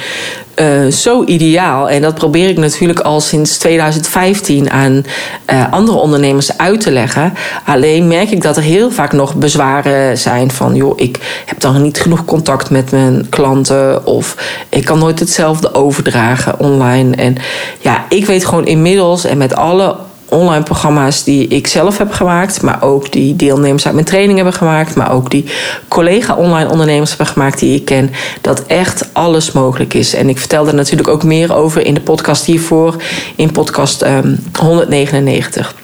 uh, 0.61 0.93
zo 0.93 1.25
ideaal. 1.25 1.91
En 1.91 2.03
dat 2.03 2.15
probeer 2.15 2.49
ik 2.49 2.59
natuurlijk 2.59 3.01
al 3.01 3.21
sinds 3.21 3.59
2015 3.59 4.71
aan 4.71 5.05
uh, 5.53 5.73
andere 5.73 5.99
ondernemers 5.99 6.59
uit 6.59 6.81
te 6.81 6.91
leggen. 6.91 7.35
Alleen 7.65 8.09
merk 8.09 8.31
ik 8.31 8.43
dat 8.43 8.57
er 8.57 8.63
heel 8.63 8.91
vaak 8.91 9.13
nog 9.13 9.35
bezwaren 9.35 10.19
zijn 10.19 10.51
van... 10.51 10.75
joh, 10.75 10.93
ik 10.97 11.43
heb 11.47 11.61
dan 11.61 11.83
niet 11.83 12.01
genoeg 12.01 12.25
contact 12.25 12.71
met 12.71 12.91
mijn 12.91 13.27
klanten... 13.29 14.07
of 14.07 14.37
ik 14.69 14.85
kan 14.85 14.99
nooit 14.99 15.19
hetzelfde 15.21 15.75
overdragen 15.75 16.59
online. 16.59 17.17
En 17.17 17.37
ja, 17.81 18.05
ik 18.09 18.27
weet 18.27 18.45
gewoon 18.45 18.67
inmiddels 18.67 19.25
en 19.25 19.39
met 19.39 19.55
alle 19.55 19.97
online 20.31 20.63
programma's 20.63 21.25
die 21.25 21.49
ik 21.49 21.67
zelf 21.67 21.99
heb 21.99 22.13
gemaakt, 22.13 22.63
maar 22.63 22.83
ook 22.83 23.13
die 23.13 23.37
deelnemers 23.37 23.85
uit 23.85 23.95
mijn 23.95 24.07
training 24.07 24.37
hebben 24.37 24.55
gemaakt, 24.55 24.95
maar 24.95 25.13
ook 25.13 25.31
die 25.31 25.45
collega 25.89 26.35
online 26.35 26.71
ondernemers 26.71 27.11
hebben 27.11 27.27
gemaakt 27.27 27.59
die 27.59 27.75
ik 27.75 27.85
ken, 27.85 28.11
dat 28.41 28.67
echt 28.67 29.09
alles 29.13 29.53
mogelijk 29.53 29.95
is. 29.95 30.15
En 30.15 30.29
ik 30.29 30.39
vertel 30.39 30.67
er 30.67 30.75
natuurlijk 30.75 31.09
ook 31.09 31.23
meer 31.23 31.55
over 31.55 31.87
in 31.87 31.95
de 31.95 32.01
podcast 32.01 32.45
hiervoor, 32.45 32.97
in 33.37 33.53
podcast 33.53 34.03
um, 34.03 34.39
199. 34.59 35.80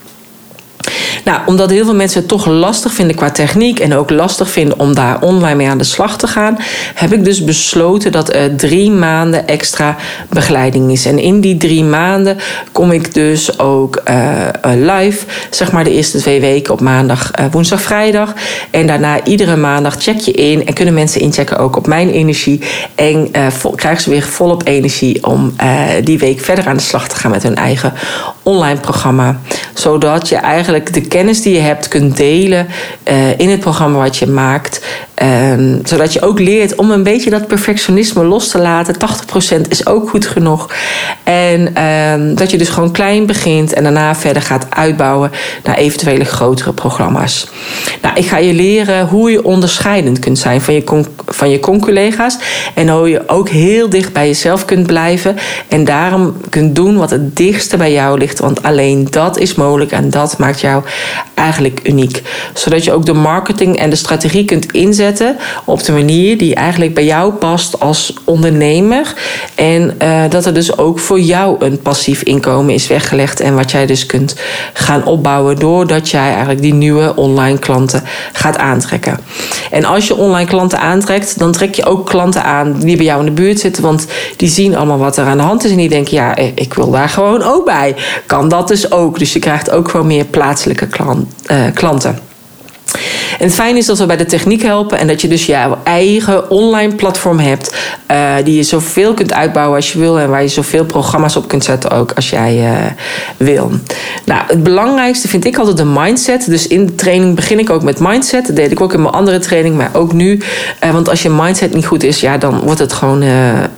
Nou, 1.25 1.41
omdat 1.47 1.71
heel 1.71 1.85
veel 1.85 1.95
mensen 1.95 2.19
het 2.19 2.29
toch 2.29 2.47
lastig 2.47 2.93
vinden 2.93 3.17
qua 3.17 3.31
techniek 3.31 3.79
en 3.79 3.95
ook 3.95 4.11
lastig 4.11 4.51
vinden 4.51 4.79
om 4.79 4.95
daar 4.95 5.21
online 5.21 5.55
mee 5.55 5.69
aan 5.69 5.79
de 5.79 5.85
slag 5.85 6.19
te 6.19 6.27
gaan, 6.27 6.59
heb 6.95 7.13
ik 7.13 7.25
dus 7.25 7.45
besloten 7.45 8.13
dat 8.13 8.35
er 8.35 8.57
drie 8.57 8.91
maanden 8.91 9.49
extra 9.49 9.97
begeleiding 10.29 10.93
is. 10.93 11.07
En 11.07 11.19
in 11.19 11.41
die 11.41 11.57
drie 11.57 11.85
maanden 11.85 12.39
kom 12.73 12.93
ik 12.93 13.15
dus 13.15 13.59
ook 13.59 14.03
uh, 14.11 14.47
live, 14.63 15.27
zeg 15.51 15.73
maar 15.73 15.85
de 15.85 15.93
eerste 15.93 16.19
twee 16.19 16.41
weken 16.41 16.73
op 16.73 16.81
maandag, 16.81 17.31
uh, 17.41 17.47
woensdag, 17.51 17.81
vrijdag. 17.81 18.33
En 18.71 18.87
daarna 18.87 19.25
iedere 19.25 19.57
maandag 19.57 19.97
check 19.99 20.19
je 20.19 20.33
in 20.33 20.67
en 20.67 20.75
kunnen 20.75 20.95
mensen 20.95 21.21
inchecken 21.21 21.59
ook 21.59 21.77
op 21.77 21.87
mijn 21.87 22.11
energie. 22.11 22.63
En 22.95 23.29
uh, 23.33 23.47
krijgen 23.75 24.03
ze 24.03 24.11
weer 24.11 24.23
volop 24.23 24.67
energie 24.67 25.27
om 25.27 25.55
die 26.05 26.19
week 26.19 26.41
verder 26.41 26.67
aan 26.67 26.77
de 26.77 26.83
slag 26.83 27.09
te 27.09 27.17
gaan 27.17 27.31
met 27.31 27.43
hun 27.43 27.57
eigen 27.57 27.93
online 28.43 28.81
programma. 28.81 29.41
Zodat 29.75 30.29
je 30.29 30.37
eigenlijk 30.37 30.76
de 30.85 31.01
kennis 31.01 31.43
die 31.43 31.55
je 31.55 31.61
hebt 31.61 31.89
kunt 31.89 32.17
delen 32.17 32.67
uh, 33.05 33.39
in 33.39 33.51
het 33.51 33.61
programma 33.61 33.99
wat 33.99 34.17
je 34.17 34.27
maakt. 34.27 34.85
Ehm, 35.17 35.79
zodat 35.85 36.13
je 36.13 36.23
ook 36.23 36.39
leert 36.39 36.75
om 36.75 36.91
een 36.91 37.03
beetje 37.03 37.31
dat 37.31 37.47
perfectionisme 37.47 38.25
los 38.25 38.49
te 38.49 38.59
laten. 38.59 38.99
80% 38.99 39.69
is 39.69 39.87
ook 39.87 40.11
goed 40.11 40.27
genoeg. 40.27 40.71
En 41.23 41.75
ehm, 41.75 42.35
dat 42.35 42.51
je 42.51 42.59
dus 42.59 42.69
gewoon 42.69 42.93
klein 42.93 43.27
begint 43.27 43.73
en 43.73 43.83
daarna 43.83 44.15
verder 44.15 44.43
gaat 44.43 44.67
uitbouwen 44.69 45.31
naar 45.65 45.77
eventuele 45.77 46.25
grotere 46.25 46.73
programma's. 46.73 47.49
Nou, 48.03 48.17
ik 48.17 48.27
ga 48.27 48.39
je 48.39 48.55
leren 48.55 49.07
hoe 49.07 49.31
je 49.31 49.45
onderscheidend 49.45 50.19
kunt 50.19 50.39
zijn 50.39 50.61
van 50.61 50.75
je, 50.75 51.05
van 51.27 51.51
je 51.51 51.61
conculega's. 51.61 52.39
En 52.75 52.89
hoe 52.89 53.09
je 53.09 53.29
ook 53.29 53.49
heel 53.49 53.89
dicht 53.89 54.13
bij 54.13 54.27
jezelf 54.27 54.65
kunt 54.65 54.87
blijven. 54.87 55.37
En 55.69 55.85
daarom 55.85 56.37
kunt 56.49 56.75
doen 56.75 56.97
wat 56.97 57.11
het 57.11 57.37
dichtste 57.37 57.77
bij 57.77 57.93
jou 57.93 58.19
ligt. 58.19 58.39
Want 58.39 58.63
alleen 58.63 59.07
dat 59.11 59.39
is 59.39 59.55
mogelijk 59.55 59.93
en 59.93 60.11
dat 60.11 60.39
maakt 60.39 60.61
jou 60.61 60.83
eigenlijk 61.35 61.81
uniek. 61.83 62.23
Zodat 62.55 62.85
je 62.85 62.93
ook 62.93 63.07
de 63.07 63.13
marketing 63.13 63.79
en 63.79 63.91
de 63.91 63.97
strategie 63.97 64.45
kunt 64.45 64.73
inzetten 64.73 65.05
op 65.65 65.85
de 65.85 65.93
manier 65.93 66.39
die 66.39 66.55
eigenlijk 66.55 66.95
bij 66.95 67.05
jou 67.05 67.33
past 67.33 67.81
als 67.81 68.15
ondernemer. 68.25 69.15
En 69.55 69.95
uh, 70.03 70.23
dat 70.29 70.47
er 70.47 70.55
dus 70.55 70.79
ook 70.79 70.99
voor 70.99 71.21
jou 71.21 71.65
een 71.65 71.81
passief 71.81 72.23
inkomen 72.23 72.75
is 72.75 72.87
weggelegd. 72.87 73.41
En 73.41 73.55
wat 73.55 73.71
jij 73.71 73.87
dus 73.87 74.07
kunt 74.07 74.35
gaan 74.73 75.05
opbouwen 75.05 75.57
doordat 75.57 76.11
jij 76.11 76.31
eigenlijk 76.31 76.63
die 76.63 76.75
nieuwe 76.75 77.17
online 77.17 77.59
klanten 77.59 78.03
gaat 78.33 78.59
aantrekken. 78.59 79.21
En 79.71 79.85
als 79.85 80.07
je 80.07 80.17
online 80.17 80.49
klanten 80.49 80.81
aantrekt, 80.81 81.39
dan 81.39 81.53
trek 81.53 81.75
je 81.75 81.87
ook 81.87 82.07
klanten 82.07 82.45
aan 82.45 82.79
die 82.79 82.97
bij 82.97 83.05
jou 83.05 83.21
in 83.21 83.27
de 83.27 83.43
buurt 83.43 83.61
zitten. 83.61 83.83
Want 83.83 84.07
die 84.37 84.49
zien 84.49 84.77
allemaal 84.77 84.99
wat 84.99 85.17
er 85.17 85.25
aan 85.25 85.37
de 85.37 85.43
hand 85.43 85.65
is. 85.65 85.71
En 85.71 85.77
die 85.77 85.89
denken, 85.89 86.15
ja, 86.15 86.37
ik 86.37 86.75
wil 86.75 86.91
daar 86.91 87.09
gewoon 87.09 87.43
ook 87.43 87.65
bij. 87.65 87.95
Kan 88.27 88.49
dat 88.49 88.69
dus 88.69 88.91
ook. 88.91 89.19
Dus 89.19 89.33
je 89.33 89.39
krijgt 89.39 89.71
ook 89.71 89.89
gewoon 89.89 90.07
meer 90.07 90.25
plaatselijke 90.25 90.87
klant, 90.87 91.35
uh, 91.51 91.65
klanten. 91.75 92.19
En 93.39 93.45
het 93.45 93.55
fijne 93.55 93.79
is 93.79 93.87
dat 93.87 93.99
we 93.99 94.07
bij 94.07 94.17
de 94.17 94.25
techniek 94.25 94.63
helpen 94.63 94.99
en 94.99 95.07
dat 95.07 95.21
je 95.21 95.29
dus 95.29 95.47
jouw 95.47 95.79
eigen 95.85 96.51
online 96.51 96.95
platform 96.95 97.39
hebt. 97.39 97.77
Uh, 98.11 98.35
die 98.45 98.57
je 98.57 98.63
zoveel 98.63 99.15
kunt 99.15 99.33
uitbouwen 99.33 99.77
als 99.77 99.93
je 99.93 99.99
wil 99.99 100.19
en 100.19 100.31
waar 100.31 100.43
je 100.43 100.49
zoveel 100.49 100.85
programma's 100.85 101.37
op 101.37 101.49
kunt 101.49 101.65
zetten 101.65 101.91
ook 101.91 102.13
als 102.13 102.31
jij 102.31 102.57
uh, 102.57 102.87
wil. 103.37 103.71
Nou, 104.25 104.43
het 104.47 104.63
belangrijkste 104.63 105.29
vind 105.29 105.45
ik 105.45 105.57
altijd 105.57 105.77
de 105.77 105.85
mindset. 105.85 106.47
Dus 106.47 106.67
in 106.67 106.87
de 106.87 106.95
training 106.95 107.35
begin 107.35 107.59
ik 107.59 107.71
ook 107.71 107.83
met 107.83 108.01
mindset. 108.01 108.47
Dat 108.47 108.57
deed 108.57 108.71
ik 108.71 108.81
ook 108.81 108.93
in 108.93 109.03
mijn 109.03 109.15
andere 109.15 109.39
training, 109.39 109.77
maar 109.77 109.91
ook 109.93 110.13
nu. 110.13 110.41
Uh, 110.85 110.91
want 110.91 111.09
als 111.09 111.23
je 111.23 111.31
mindset 111.31 111.75
niet 111.75 111.87
goed 111.87 112.03
is, 112.03 112.21
ja, 112.21 112.39
dan 112.39 112.61
wordt 112.61 112.81
het 112.81 112.93
gewoon 112.93 113.25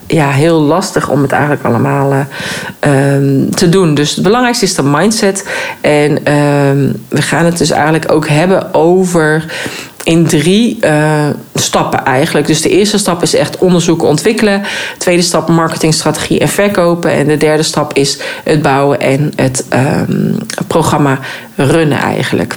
ja, 0.07 0.31
heel 0.31 0.61
lastig 0.61 1.09
om 1.09 1.23
het 1.23 1.33
eigenlijk 1.33 1.65
allemaal 1.65 2.27
ehm, 2.81 3.49
te 3.51 3.69
doen. 3.69 3.95
Dus 3.95 4.15
het 4.15 4.25
belangrijkste 4.25 4.65
is 4.65 4.75
de 4.75 4.83
mindset. 4.83 5.49
En 5.81 6.25
ehm, 6.25 6.93
we 7.09 7.23
gaan 7.23 7.45
het 7.45 7.59
dus 7.59 7.71
eigenlijk 7.71 8.13
ook 8.13 8.29
hebben 8.29 8.75
over 8.75 9.48
in 10.03 10.27
drie 10.27 10.79
uh, 10.81 11.27
stappen 11.55 12.05
eigenlijk. 12.05 12.47
Dus 12.47 12.63
de 12.63 12.69
eerste 12.69 12.99
stap 12.99 13.23
is 13.23 13.35
echt 13.35 13.59
onderzoeken, 13.59 14.09
ontwikkelen. 14.09 14.63
De 14.63 14.99
tweede 14.99 15.23
stap 15.23 15.49
marketingstrategie 15.49 16.39
en 16.39 16.49
verkopen. 16.49 17.11
En 17.11 17.27
de 17.27 17.37
derde 17.37 17.63
stap 17.63 17.95
is 17.97 18.19
het 18.45 18.63
bouwen 18.63 19.01
en 19.01 19.33
het 19.37 19.65
um, 19.73 20.37
programma 20.67 21.19
runnen 21.57 21.99
eigenlijk. 21.99 22.57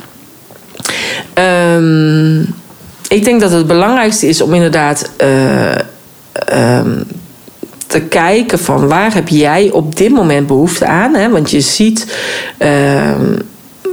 Um, 1.33 2.39
ik 3.07 3.23
denk 3.23 3.41
dat 3.41 3.51
het 3.51 3.67
belangrijkste 3.67 4.27
is 4.27 4.41
om 4.41 4.53
inderdaad 4.53 5.11
uh, 5.23 5.75
um, 6.77 7.03
te 7.87 8.01
kijken 8.01 8.59
van 8.59 8.87
waar 8.87 9.13
heb 9.13 9.27
jij 9.27 9.69
op 9.71 9.95
dit 9.95 10.11
moment 10.11 10.47
behoefte 10.47 10.85
aan. 10.85 11.13
Hè? 11.13 11.29
Want 11.29 11.51
je 11.51 11.61
ziet 11.61 12.15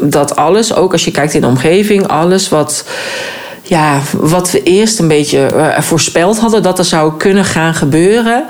dat 0.00 0.36
alles, 0.36 0.74
ook 0.74 0.92
als 0.92 1.04
je 1.04 1.10
kijkt 1.10 1.34
in 1.34 1.40
de 1.40 1.46
omgeving, 1.46 2.06
alles 2.06 2.48
wat 2.48 2.84
ja, 3.68 4.00
wat 4.16 4.50
we 4.50 4.62
eerst 4.62 4.98
een 4.98 5.08
beetje 5.08 5.50
uh, 5.54 5.80
voorspeld 5.80 6.38
hadden 6.38 6.62
dat 6.62 6.78
er 6.78 6.84
zou 6.84 7.16
kunnen 7.16 7.44
gaan 7.44 7.74
gebeuren. 7.74 8.44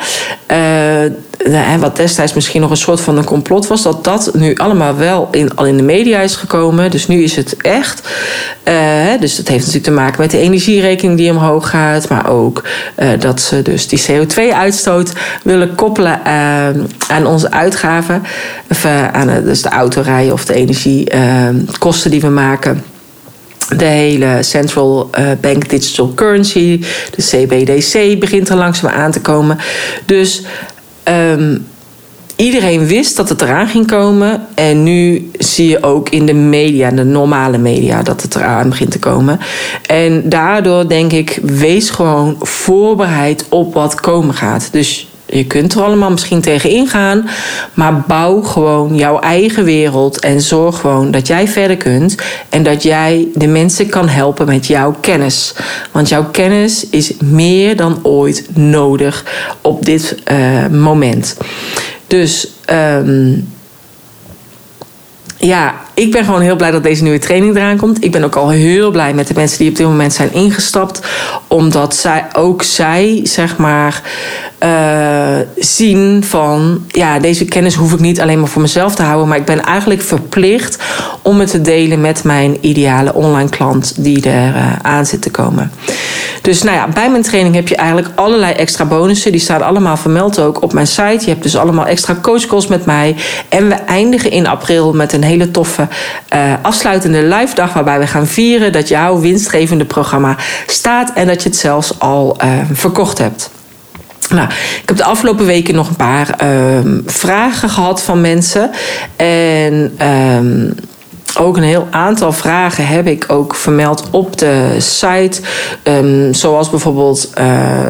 Uh, 0.53 1.77
wat 1.79 1.97
destijds 1.97 2.33
misschien 2.33 2.61
nog 2.61 2.71
een 2.71 2.77
soort 2.77 3.01
van 3.01 3.17
een 3.17 3.25
complot 3.25 3.67
was, 3.67 3.83
dat 3.83 4.05
dat 4.05 4.31
nu 4.35 4.55
allemaal 4.55 4.97
wel 4.97 5.29
in, 5.31 5.57
al 5.57 5.67
in 5.67 5.77
de 5.77 5.83
media 5.83 6.21
is 6.21 6.37
gekomen. 6.37 6.91
Dus 6.91 7.07
nu 7.07 7.23
is 7.23 7.37
het 7.37 7.57
echt. 7.57 8.09
Dus 9.21 9.37
dat 9.37 9.49
heeft 9.49 9.67
natuurlijk 9.67 9.85
te 9.85 9.91
maken 9.91 10.21
met 10.21 10.31
de 10.31 10.39
energierekening 10.39 11.17
die 11.17 11.31
omhoog 11.31 11.71
gaat, 11.71 12.09
maar 12.09 12.31
ook 12.31 12.65
dat 13.19 13.41
ze 13.41 13.63
dus 13.63 13.89
die 13.89 14.03
CO2-uitstoot 14.11 15.13
willen 15.43 15.75
koppelen 15.75 16.21
aan 17.09 17.27
onze 17.27 17.51
uitgaven. 17.51 18.23
Of, 18.71 18.85
aan 19.13 19.43
dus 19.45 19.63
de 19.63 19.69
autorijden 19.69 20.33
of 20.33 20.45
de 20.45 20.55
energiekosten 20.55 22.11
die 22.11 22.21
we 22.21 22.29
maken 22.29 22.83
de 23.77 23.85
hele 23.85 24.43
Central 24.43 25.09
eh, 25.11 25.27
Bank 25.41 25.69
Digital 25.69 26.13
Currency, 26.15 26.85
de 27.17 27.23
CBDC, 27.23 28.19
begint 28.21 28.49
er 28.49 28.57
langzaam 28.57 28.91
aan 28.91 29.11
te 29.11 29.21
komen. 29.21 29.59
Dus 30.05 30.43
um, 31.05 31.67
iedereen 32.37 32.87
wist 32.87 33.17
dat 33.17 33.29
het 33.29 33.43
eraan 33.43 33.69
ging 33.69 33.87
komen. 33.87 34.47
En 34.55 34.83
nu 34.83 35.31
zie 35.39 35.69
je 35.69 35.83
ook 35.83 36.09
in 36.09 36.27
de 36.27 36.35
media, 36.35 36.91
de 36.91 37.05
normale 37.05 37.59
media, 37.59 38.03
dat 38.03 38.23
het 38.23 38.35
eraan 38.35 38.69
begint 38.69 38.91
te 38.91 38.99
komen. 38.99 39.41
En 39.87 40.29
daardoor 40.29 40.89
denk 40.89 41.13
ik, 41.13 41.39
wees 41.43 41.91
gewoon 41.91 42.37
voorbereid 42.41 43.45
op 43.49 43.75
wat 43.75 44.01
komen 44.01 44.35
gaat. 44.35 44.69
Dus 44.73 45.08
je 45.29 45.47
kunt 45.47 45.75
er 45.75 45.83
allemaal 45.83 46.11
misschien 46.11 46.41
tegen 46.41 46.71
ingaan. 46.71 47.29
Maar 47.75 48.01
bouw 48.01 48.43
gewoon 48.43 48.95
jouw 48.95 49.21
eigen 49.21 49.65
wereld. 49.65 50.21
En 50.21 50.41
zorg 50.41 50.81
gewoon 50.81 51.11
dat 51.11 51.27
jij 51.27 51.49
verder 51.49 51.77
kunt. 51.77 52.15
En 52.49 52.63
dat 52.63 52.83
jij 52.83 53.29
de 53.35 53.47
mensen 53.47 53.89
kan 53.89 54.09
helpen 54.09 54.47
met 54.47 54.67
jouw 54.67 54.95
kennis. 55.01 55.55
Want 55.93 56.09
jouw 56.09 56.31
kennis 56.31 56.89
is 56.91 57.13
meer 57.19 57.77
dan 57.77 57.99
ooit 58.03 58.47
nodig 58.55 59.25
op 59.61 59.85
dit 59.85 60.17
uh, 60.33 60.67
moment. 60.67 61.37
Dus. 62.07 62.49
Um, 62.71 63.49
ja, 65.41 65.75
ik 65.95 66.11
ben 66.11 66.25
gewoon 66.25 66.41
heel 66.41 66.57
blij 66.57 66.71
dat 66.71 66.83
deze 66.83 67.03
nieuwe 67.03 67.19
training 67.19 67.57
eraan 67.57 67.77
komt. 67.77 68.05
Ik 68.05 68.13
ben 68.13 68.25
ook 68.25 68.37
al 68.37 68.51
heel 68.51 68.91
blij 68.91 69.15
met 69.15 69.27
de 69.27 69.35
mensen 69.35 69.59
die 69.59 69.69
op 69.69 69.77
dit 69.77 69.87
moment 69.87 70.13
zijn 70.13 70.33
ingestapt. 70.33 71.01
Omdat 71.47 71.97
zij 71.97 72.27
ook 72.33 72.63
zij, 72.63 73.21
zeg 73.23 73.57
maar, 73.57 74.03
uh, 74.63 75.39
zien 75.57 76.25
van... 76.25 76.85
ja, 76.89 77.19
deze 77.19 77.45
kennis 77.45 77.75
hoef 77.75 77.93
ik 77.93 78.01
niet 78.01 78.21
alleen 78.21 78.39
maar 78.39 78.49
voor 78.49 78.63
mezelf 78.63 78.95
te 78.95 79.03
houden... 79.03 79.29
maar 79.29 79.39
ik 79.39 79.45
ben 79.45 79.65
eigenlijk 79.65 80.03
verplicht 80.03 80.79
om 81.23 81.41
het 81.41 81.51
te 81.51 81.61
delen 81.61 82.01
met 82.01 82.25
mijn 82.25 82.57
ideale 82.61 83.15
online 83.15 83.49
klant... 83.49 83.95
die 83.97 84.31
er 84.31 84.55
uh, 84.55 84.73
aan 84.83 85.07
zit 85.07 85.23
te 85.23 85.31
komen. 85.31 85.73
Dus 86.43 86.63
nou 86.63 86.77
ja, 86.77 86.89
bij 86.89 87.11
mijn 87.11 87.23
training 87.23 87.55
heb 87.55 87.69
je 87.69 87.77
eigenlijk 87.77 88.09
allerlei 88.15 88.53
extra 88.53 88.85
bonussen. 88.85 89.33
Die 89.33 89.41
staan 89.41 89.63
allemaal 89.63 89.97
vermeld 89.97 90.41
ook 90.41 90.63
op 90.63 90.73
mijn 90.73 90.87
site. 90.87 91.19
Je 91.21 91.29
hebt 91.29 91.43
dus 91.43 91.57
allemaal 91.57 91.87
extra 91.87 92.17
coachcalls 92.23 92.67
met 92.67 92.85
mij. 92.85 93.17
En 93.49 93.69
we 93.69 93.75
eindigen 93.75 94.31
in 94.31 94.47
april 94.47 94.93
met 94.93 95.13
een 95.13 95.25
hele 95.25 95.51
toffe 95.51 95.89
uh, 96.35 96.53
afsluitende 96.63 97.23
live 97.23 97.55
dag... 97.55 97.73
waarbij 97.73 97.99
we 97.99 98.07
gaan 98.07 98.27
vieren 98.27 98.73
dat 98.73 98.89
jouw 98.89 99.21
winstgevende 99.21 99.85
programma 99.85 100.37
staat... 100.67 101.13
en 101.15 101.27
dat 101.27 101.43
je 101.43 101.49
het 101.49 101.59
zelfs 101.59 101.99
al 101.99 102.37
verkocht 102.73 103.19
hebt. 103.19 103.51
Nou, 104.29 104.49
ik 104.83 104.83
heb 104.85 104.97
de 104.97 105.05
afgelopen 105.05 105.47
weken 105.47 105.75
nog 105.75 105.89
een 105.89 105.97
paar 105.97 106.39
uh, 106.43 106.93
vragen 107.07 107.69
gehad 107.69 108.03
van 108.03 108.21
mensen. 108.21 108.71
En 109.17 109.99
um, 110.07 110.75
ook 111.39 111.57
een 111.57 111.63
heel 111.63 111.87
aantal 111.91 112.33
vragen 112.33 112.87
heb 112.87 113.07
ik 113.07 113.25
ook 113.29 113.55
vermeld 113.55 114.09
op 114.11 114.39
de 114.39 114.75
site. 114.79 115.41
Um, 115.83 116.35
zoals 116.35 116.71
bijvoorbeeld, 116.71 117.31
uh, 117.39 117.45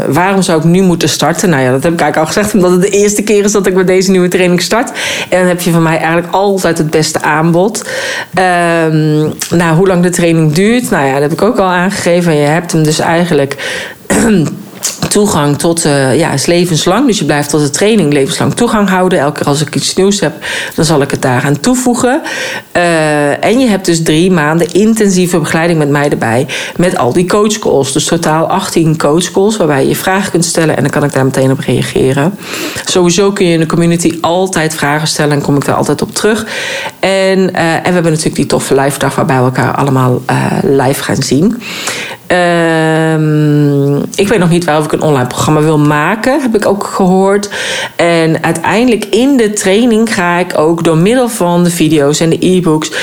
waarom 0.09 0.43
zou 0.43 0.59
ik 0.59 0.65
nu 0.65 0.83
moeten 0.83 1.09
starten? 1.09 1.51
Nou 1.51 1.63
ja, 1.63 1.71
dat 1.71 1.83
heb 1.83 1.93
ik 1.93 2.01
eigenlijk 2.01 2.29
al 2.29 2.35
gezegd, 2.35 2.55
omdat 2.55 2.71
het 2.71 2.81
de 2.81 2.91
eerste 2.91 3.23
keer 3.23 3.45
is 3.45 3.53
dat 3.53 3.67
ik 3.67 3.75
met 3.75 3.87
deze 3.87 4.11
nieuwe 4.11 4.29
training 4.29 4.63
start. 4.63 4.91
En 5.29 5.39
dan 5.39 5.49
heb 5.49 5.61
je 5.61 5.71
van 5.71 5.83
mij 5.83 5.97
eigenlijk 5.97 6.33
altijd 6.35 6.79
het 6.79 6.91
beste 6.91 7.23
aanbod. 7.23 7.85
Nou, 9.51 9.77
hoe 9.77 9.87
lang 9.87 10.03
de 10.03 10.11
training 10.11 10.53
duurt? 10.53 10.91
Nou 10.91 11.07
ja, 11.07 11.13
dat 11.13 11.23
heb 11.23 11.33
ik 11.33 11.43
ook 11.43 11.59
al 11.59 11.69
aangegeven. 11.69 12.37
Je 12.37 12.47
hebt 12.47 12.73
hem 12.73 12.83
dus 12.83 12.99
eigenlijk 12.99 13.57
toegang 15.09 15.59
tot, 15.59 15.85
uh, 15.85 16.19
ja, 16.19 16.33
is 16.33 16.47
levenslang. 16.47 17.07
Dus 17.07 17.19
je 17.19 17.25
blijft 17.25 17.51
tot 17.51 17.61
de 17.61 17.71
training 17.71 18.13
levenslang 18.13 18.55
toegang 18.55 18.89
houden. 18.89 19.19
Elke 19.19 19.39
keer 19.39 19.47
als 19.47 19.61
ik 19.61 19.75
iets 19.75 19.95
nieuws 19.95 20.21
heb, 20.21 20.33
dan 20.75 20.85
zal 20.85 21.03
ik 21.03 21.11
het 21.11 21.23
daaraan 21.23 21.61
toevoegen. 21.61 22.23
Uh, 22.77 23.45
en 23.45 23.59
je 23.59 23.67
hebt 23.67 23.85
dus 23.85 24.03
drie 24.03 24.31
maanden 24.31 24.73
intensieve 24.73 25.39
begeleiding 25.39 25.79
met 25.79 25.89
mij 25.89 26.09
erbij. 26.09 26.47
Met 26.77 26.97
al 26.97 27.13
die 27.13 27.27
coachcalls. 27.27 27.93
Dus 27.93 28.05
totaal 28.05 28.47
18 28.47 28.99
coachcalls 28.99 29.57
waarbij 29.57 29.87
je 29.87 29.97
vragen 29.97 30.31
kunt 30.31 30.45
stellen. 30.45 30.77
En 30.77 30.83
dan 30.83 30.91
kan 30.91 31.05
ik 31.05 31.13
daar 31.13 31.25
meteen 31.25 31.51
op 31.51 31.59
reageren. 31.59 32.39
Sowieso 32.85 33.33
kun 33.33 33.47
je 33.47 33.53
in 33.53 33.61
de 33.61 33.67
community 33.67 34.19
altijd 34.21 34.75
vragen 34.75 35.09
stellen. 35.09 35.33
En 35.33 35.43
kom 35.43 35.57
ik 35.57 35.65
daar 35.65 35.77
altijd 35.77 36.03
op 36.03 36.15
terug. 36.15 36.47
En, 37.01 37.39
uh, 37.39 37.75
en 37.75 37.83
we 37.83 37.93
hebben 37.93 38.11
natuurlijk 38.11 38.37
die 38.37 38.47
toffe 38.47 38.75
live 38.75 38.99
dag 38.99 39.15
waarbij 39.15 39.37
we 39.37 39.45
elkaar 39.45 39.75
allemaal 39.75 40.23
live 40.63 41.03
gaan 41.03 41.23
zien. 41.23 41.63
Ehm, 42.29 43.97
ik 43.97 44.29
weet 44.29 44.39
nog 44.39 44.51
niet 44.51 44.68
of 44.77 44.85
ik 44.85 44.93
een 44.93 45.03
online 45.03 45.27
programma 45.27 45.61
wil 45.61 45.79
maken, 45.79 46.41
heb 46.41 46.55
ik 46.55 46.67
ook 46.67 46.85
gehoord. 46.85 47.51
En 47.97 48.43
uiteindelijk 48.43 49.05
in 49.05 49.37
de 49.37 49.53
training 49.53 50.15
ga 50.15 50.39
ik 50.39 50.59
ook 50.59 50.85
door 50.85 50.97
middel 50.97 51.29
van 51.29 51.65
de 51.65 51.71
video's 51.71 52.21
en 52.21 52.31
de 52.31 52.47
e-books, 52.47 52.91
uh, 52.91 52.95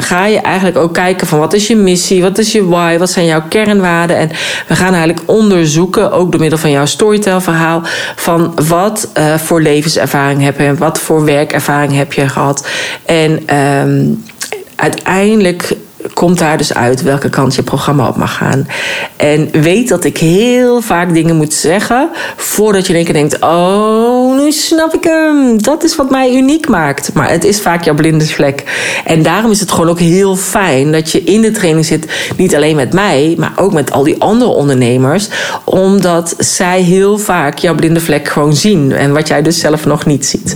ga 0.00 0.26
je 0.26 0.38
eigenlijk 0.38 0.76
ook 0.76 0.94
kijken 0.94 1.26
van 1.26 1.38
wat 1.38 1.52
is 1.52 1.66
je 1.66 1.76
missie, 1.76 2.22
wat 2.22 2.38
is 2.38 2.52
je 2.52 2.68
why, 2.68 2.98
wat 2.98 3.10
zijn 3.10 3.26
jouw 3.26 3.42
kernwaarden. 3.48 4.16
En 4.16 4.30
we 4.68 4.76
gaan 4.76 4.94
eigenlijk 4.94 5.22
onderzoeken, 5.26 6.12
ook 6.12 6.30
door 6.30 6.40
middel 6.40 6.58
van 6.58 6.70
jouw 6.70 6.86
storytelverhaal, 6.86 7.82
van 8.16 8.52
wat 8.68 9.08
uh, 9.18 9.34
voor 9.34 9.62
levenservaring 9.62 10.42
heb 10.42 10.58
je 10.58 10.64
en 10.64 10.78
wat 10.78 10.98
voor 10.98 11.24
werkervaring 11.24 11.92
heb 11.92 12.12
je 12.12 12.28
gehad. 12.28 12.66
En 13.04 13.56
um, 13.56 14.24
uiteindelijk 14.76 15.76
komt 16.14 16.38
daar 16.38 16.56
dus 16.56 16.74
uit 16.74 17.02
welke 17.02 17.28
kant 17.28 17.54
je 17.54 17.62
programma 17.62 18.08
op 18.08 18.16
mag 18.16 18.34
gaan. 18.34 18.68
En 19.16 19.50
weet 19.50 19.88
dat 19.88 20.04
ik 20.04 20.18
heel 20.18 20.80
vaak 20.80 21.14
dingen 21.14 21.36
moet 21.36 21.54
zeggen 21.54 22.10
voordat 22.36 22.86
je 22.86 22.92
denkt, 22.92 23.12
denkt: 23.12 23.38
Oh, 23.40 24.17
nu 24.38 24.52
snap 24.52 24.94
ik 24.94 25.04
hem. 25.04 25.62
Dat 25.62 25.84
is 25.84 25.96
wat 25.96 26.10
mij 26.10 26.34
uniek 26.34 26.68
maakt. 26.68 27.12
Maar 27.14 27.30
het 27.30 27.44
is 27.44 27.60
vaak 27.60 27.84
jouw 27.84 27.94
blinde 27.94 28.26
vlek. 28.26 28.64
En 29.04 29.22
daarom 29.22 29.50
is 29.50 29.60
het 29.60 29.70
gewoon 29.70 29.88
ook 29.88 29.98
heel 29.98 30.36
fijn 30.36 30.92
dat 30.92 31.10
je 31.10 31.22
in 31.22 31.40
de 31.40 31.50
training 31.50 31.86
zit, 31.86 32.06
niet 32.36 32.54
alleen 32.54 32.76
met 32.76 32.92
mij, 32.92 33.34
maar 33.38 33.52
ook 33.56 33.72
met 33.72 33.90
al 33.90 34.02
die 34.02 34.20
andere 34.20 34.50
ondernemers, 34.50 35.28
omdat 35.64 36.34
zij 36.38 36.80
heel 36.80 37.18
vaak 37.18 37.58
jouw 37.58 37.74
blinde 37.74 38.00
vlek 38.00 38.28
gewoon 38.28 38.56
zien 38.56 38.92
en 38.92 39.12
wat 39.12 39.28
jij 39.28 39.42
dus 39.42 39.58
zelf 39.58 39.86
nog 39.86 40.06
niet 40.06 40.26
ziet. 40.26 40.54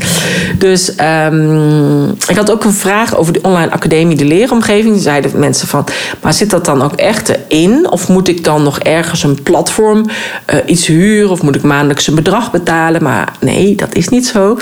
Dus 0.59 0.93
um, 1.31 2.09
ik 2.09 2.37
had 2.37 2.51
ook 2.51 2.65
een 2.65 2.73
vraag 2.73 3.17
over 3.17 3.33
de 3.33 3.41
online 3.43 3.71
academie, 3.71 4.17
de 4.17 4.25
leeromgeving. 4.25 5.01
Zeiden 5.01 5.39
mensen 5.39 5.69
van, 5.69 5.85
maar 6.21 6.35
zit 6.35 6.51
dat 6.51 6.65
dan 6.65 6.83
ook 6.83 6.93
echt 6.93 7.33
erin? 7.49 7.91
Of 7.91 8.09
moet 8.09 8.29
ik 8.29 8.45
dan 8.45 8.63
nog 8.63 8.79
ergens 8.79 9.23
een 9.23 9.43
platform 9.43 10.07
uh, 10.07 10.61
iets 10.67 10.87
huren? 10.87 11.31
Of 11.31 11.43
moet 11.43 11.55
ik 11.55 11.63
maandelijks 11.63 12.07
een 12.07 12.15
bedrag 12.15 12.51
betalen? 12.51 13.03
Maar 13.03 13.33
nee, 13.41 13.72
dat 13.77 13.95
is 13.95 14.09
niet 14.09 14.27
zo. 14.27 14.59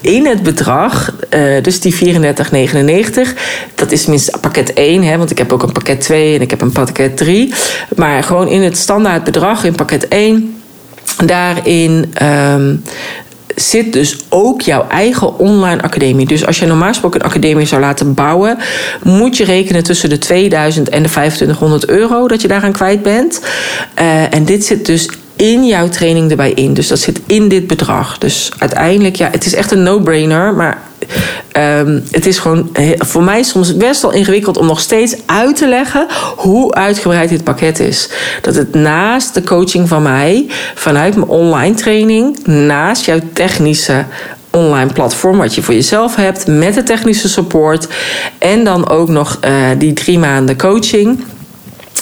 In 0.00 0.26
het 0.26 0.42
bedrag, 0.42 1.14
uh, 1.34 1.62
dus 1.62 1.80
die 1.80 1.94
34,99, 1.94 3.34
dat 3.74 3.92
is 3.92 4.02
tenminste 4.02 4.38
pakket 4.40 4.72
1, 4.72 5.02
hè, 5.02 5.18
want 5.18 5.30
ik 5.30 5.38
heb 5.38 5.52
ook 5.52 5.62
een 5.62 5.72
pakket 5.72 6.00
2 6.00 6.34
en 6.34 6.40
ik 6.40 6.50
heb 6.50 6.60
een 6.60 6.72
pakket 6.72 7.16
3. 7.16 7.52
Maar 7.96 8.22
gewoon 8.22 8.48
in 8.48 8.62
het 8.62 8.76
standaard 8.76 9.24
bedrag 9.24 9.64
in 9.64 9.74
pakket 9.74 10.08
1 10.08 10.56
daarin 11.26 12.12
um, 12.22 12.82
zit 13.54 13.92
dus 13.92 14.16
ook 14.28 14.60
jouw 14.60 14.86
eigen 14.88 15.38
online 15.38 15.82
academie. 15.82 16.26
Dus 16.26 16.46
als 16.46 16.58
je 16.58 16.66
normaal 16.66 16.88
gesproken 16.88 17.20
een 17.20 17.26
academie 17.26 17.66
zou 17.66 17.80
laten 17.80 18.14
bouwen, 18.14 18.58
moet 19.02 19.36
je 19.36 19.44
rekenen 19.44 19.82
tussen 19.82 20.08
de 20.08 20.18
2000 20.18 20.88
en 20.88 21.02
de 21.02 21.08
2500 21.08 21.88
euro 21.88 22.28
dat 22.28 22.42
je 22.42 22.48
daaraan 22.48 22.72
kwijt 22.72 23.02
bent. 23.02 23.40
Uh, 23.98 24.34
en 24.34 24.44
dit 24.44 24.64
zit 24.64 24.86
dus 24.86 25.08
in 25.42 25.66
jouw 25.66 25.88
training 25.88 26.30
erbij 26.30 26.52
in. 26.52 26.74
Dus 26.74 26.88
dat 26.88 26.98
zit 26.98 27.20
in 27.26 27.48
dit 27.48 27.66
bedrag. 27.66 28.18
Dus 28.18 28.50
uiteindelijk, 28.58 29.16
ja, 29.16 29.28
het 29.30 29.46
is 29.46 29.54
echt 29.54 29.70
een 29.70 29.82
no-brainer. 29.82 30.54
Maar 30.54 30.78
um, 31.56 32.02
het 32.10 32.26
is 32.26 32.38
gewoon 32.38 32.70
voor 32.98 33.22
mij 33.22 33.42
soms 33.42 33.76
best 33.76 34.02
wel 34.02 34.10
ingewikkeld 34.10 34.56
om 34.56 34.66
nog 34.66 34.80
steeds 34.80 35.16
uit 35.26 35.56
te 35.56 35.68
leggen 35.68 36.06
hoe 36.36 36.74
uitgebreid 36.74 37.28
dit 37.28 37.44
pakket 37.44 37.80
is. 37.80 38.08
Dat 38.42 38.54
het 38.54 38.74
naast 38.74 39.34
de 39.34 39.42
coaching 39.42 39.88
van 39.88 40.02
mij, 40.02 40.46
vanuit 40.74 41.14
mijn 41.14 41.28
online 41.28 41.74
training, 41.74 42.46
naast 42.46 43.04
jouw 43.04 43.20
technische 43.32 44.04
online 44.50 44.92
platform 44.92 45.38
wat 45.38 45.54
je 45.54 45.62
voor 45.62 45.74
jezelf 45.74 46.16
hebt 46.16 46.46
met 46.46 46.74
de 46.74 46.82
technische 46.82 47.28
support 47.28 47.88
en 48.38 48.64
dan 48.64 48.88
ook 48.88 49.08
nog 49.08 49.38
uh, 49.44 49.50
die 49.78 49.92
drie 49.92 50.18
maanden 50.18 50.56
coaching 50.56 51.24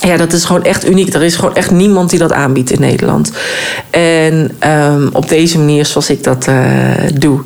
ja, 0.00 0.16
dat 0.16 0.32
is 0.32 0.44
gewoon 0.44 0.64
echt 0.64 0.88
uniek. 0.88 1.14
Er 1.14 1.22
is 1.22 1.36
gewoon 1.36 1.54
echt 1.54 1.70
niemand 1.70 2.10
die 2.10 2.18
dat 2.18 2.32
aanbiedt 2.32 2.70
in 2.70 2.80
Nederland. 2.80 3.32
En 3.90 4.56
um, 4.66 5.10
op 5.12 5.28
deze 5.28 5.58
manier 5.58 5.86
zoals 5.86 6.10
ik 6.10 6.24
dat 6.24 6.46
uh, 6.48 6.56
doe. 7.14 7.40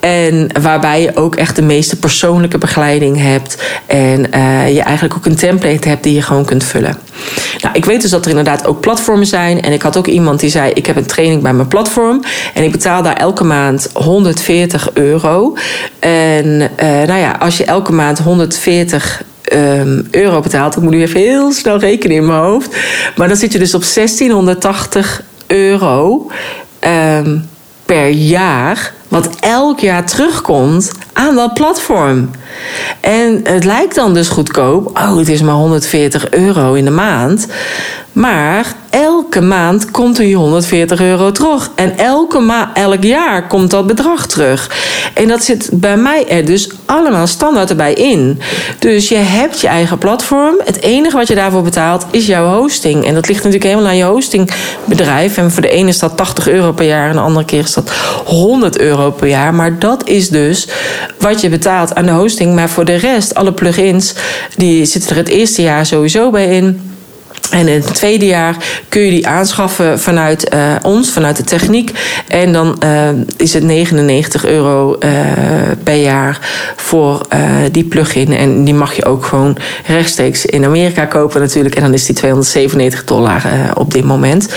En 0.00 0.48
waarbij 0.62 1.02
je 1.02 1.16
ook 1.16 1.34
echt 1.34 1.56
de 1.56 1.62
meeste 1.62 1.96
persoonlijke 1.96 2.58
begeleiding 2.58 3.20
hebt. 3.20 3.62
En 3.86 4.26
uh, 4.34 4.74
je 4.74 4.80
eigenlijk 4.80 5.14
ook 5.16 5.26
een 5.26 5.36
template 5.36 5.88
hebt 5.88 6.02
die 6.02 6.14
je 6.14 6.22
gewoon 6.22 6.44
kunt 6.44 6.64
vullen. 6.64 6.96
Nou, 7.60 7.74
ik 7.74 7.84
weet 7.84 8.02
dus 8.02 8.10
dat 8.10 8.24
er 8.24 8.30
inderdaad 8.30 8.66
ook 8.66 8.80
platformen 8.80 9.26
zijn. 9.26 9.62
En 9.62 9.72
ik 9.72 9.82
had 9.82 9.96
ook 9.96 10.06
iemand 10.06 10.40
die 10.40 10.50
zei: 10.50 10.72
Ik 10.72 10.86
heb 10.86 10.96
een 10.96 11.06
training 11.06 11.42
bij 11.42 11.52
mijn 11.52 11.68
platform. 11.68 12.22
En 12.54 12.64
ik 12.64 12.72
betaal 12.72 13.02
daar 13.02 13.16
elke 13.16 13.44
maand 13.44 13.90
140 13.92 14.90
euro. 14.92 15.56
En 15.98 16.46
uh, 16.60 16.68
nou 16.86 17.18
ja, 17.20 17.36
als 17.40 17.56
je 17.56 17.64
elke 17.64 17.92
maand 17.92 18.18
140 18.18 19.22
um, 19.54 20.06
euro 20.10 20.40
betaalt. 20.40 20.76
Ik 20.76 20.82
moet 20.82 20.92
nu 20.92 21.02
even 21.02 21.20
heel 21.20 21.52
snel 21.52 21.78
rekenen 21.78 22.16
in 22.16 22.26
mijn 22.26 22.38
hoofd. 22.38 22.76
Maar 23.16 23.28
dan 23.28 23.36
zit 23.36 23.52
je 23.52 23.58
dus 23.58 23.74
op 23.74 23.84
1680 23.94 25.22
euro 25.46 26.30
um, 27.20 27.48
per 27.86 28.08
jaar. 28.08 28.92
Wat 29.08 29.28
elk 29.40 29.80
jaar 29.80 30.06
terugkomt 30.06 30.92
aan 31.12 31.34
dat 31.34 31.54
platform. 31.54 32.30
En 33.00 33.40
het 33.44 33.64
lijkt 33.64 33.94
dan 33.94 34.14
dus 34.14 34.28
goedkoop. 34.28 34.86
Oh, 34.86 35.16
het 35.16 35.28
is 35.28 35.42
maar 35.42 35.54
140 35.54 36.30
euro 36.30 36.72
in 36.72 36.84
de 36.84 36.90
maand. 36.90 37.46
Maar 38.14 38.74
elke 38.90 39.40
maand 39.40 39.90
komt 39.90 40.18
er 40.18 40.24
je 40.24 40.34
140 40.34 41.00
euro 41.00 41.32
terug. 41.32 41.70
En 41.74 41.98
elke 41.98 42.38
ma 42.38 42.70
elk 42.74 43.02
jaar 43.02 43.46
komt 43.46 43.70
dat 43.70 43.86
bedrag 43.86 44.26
terug. 44.26 44.70
En 45.14 45.28
dat 45.28 45.44
zit 45.44 45.68
bij 45.72 45.96
mij 45.96 46.28
er 46.28 46.44
dus 46.44 46.70
allemaal 46.84 47.26
standaard 47.26 47.70
erbij 47.70 47.92
in. 47.92 48.40
Dus 48.78 49.08
je 49.08 49.16
hebt 49.16 49.60
je 49.60 49.66
eigen 49.66 49.98
platform. 49.98 50.54
Het 50.64 50.80
enige 50.80 51.16
wat 51.16 51.28
je 51.28 51.34
daarvoor 51.34 51.62
betaalt 51.62 52.06
is 52.10 52.26
jouw 52.26 52.58
hosting. 52.58 53.04
En 53.04 53.14
dat 53.14 53.28
ligt 53.28 53.44
natuurlijk 53.44 53.70
helemaal 53.70 53.90
aan 53.90 53.96
je 53.96 54.04
hostingbedrijf. 54.04 55.36
En 55.36 55.50
voor 55.50 55.62
de 55.62 55.70
ene 55.70 55.88
is 55.88 55.98
dat 55.98 56.16
80 56.16 56.48
euro 56.48 56.72
per 56.72 56.86
jaar. 56.86 57.08
En 57.08 57.14
de 57.14 57.20
andere 57.20 57.44
keer 57.44 57.62
is 57.62 57.74
dat 57.74 57.90
100 58.24 58.78
euro 58.78 59.10
per 59.10 59.28
jaar. 59.28 59.54
Maar 59.54 59.78
dat 59.78 60.08
is 60.08 60.28
dus 60.28 60.68
wat 61.18 61.40
je 61.40 61.48
betaalt 61.48 61.94
aan 61.94 62.06
de 62.06 62.12
hosting. 62.12 62.54
Maar 62.54 62.68
voor 62.68 62.84
de 62.84 62.96
rest, 62.96 63.34
alle 63.34 63.52
plugins, 63.52 64.14
die 64.56 64.84
zitten 64.84 65.10
er 65.10 65.16
het 65.16 65.28
eerste 65.28 65.62
jaar 65.62 65.86
sowieso 65.86 66.30
bij 66.30 66.56
in. 66.56 66.93
En 67.50 67.68
in 67.68 67.74
het 67.74 67.94
tweede 67.94 68.26
jaar 68.26 68.56
kun 68.88 69.02
je 69.02 69.10
die 69.10 69.26
aanschaffen 69.26 70.00
vanuit 70.00 70.54
uh, 70.54 70.74
ons, 70.82 71.10
vanuit 71.10 71.36
de 71.36 71.44
techniek. 71.44 71.90
En 72.28 72.52
dan 72.52 72.82
uh, 72.84 73.08
is 73.36 73.54
het 73.54 73.62
99 73.62 74.44
euro 74.44 74.96
uh, 75.00 75.10
per 75.82 75.96
jaar 75.96 76.38
voor 76.76 77.20
die 77.72 77.84
plugin. 77.84 78.32
En 78.32 78.64
die 78.64 78.74
mag 78.74 78.96
je 78.96 79.04
ook 79.04 79.24
gewoon 79.24 79.56
rechtstreeks 79.86 80.46
in 80.46 80.64
Amerika 80.64 81.04
kopen 81.04 81.40
natuurlijk. 81.40 81.74
En 81.74 81.82
dan 81.82 81.92
is 81.92 82.06
die 82.06 82.14
297 82.14 83.04
dollar 83.04 83.42
op 83.74 83.92
dit 83.92 84.04
moment. 84.04 84.48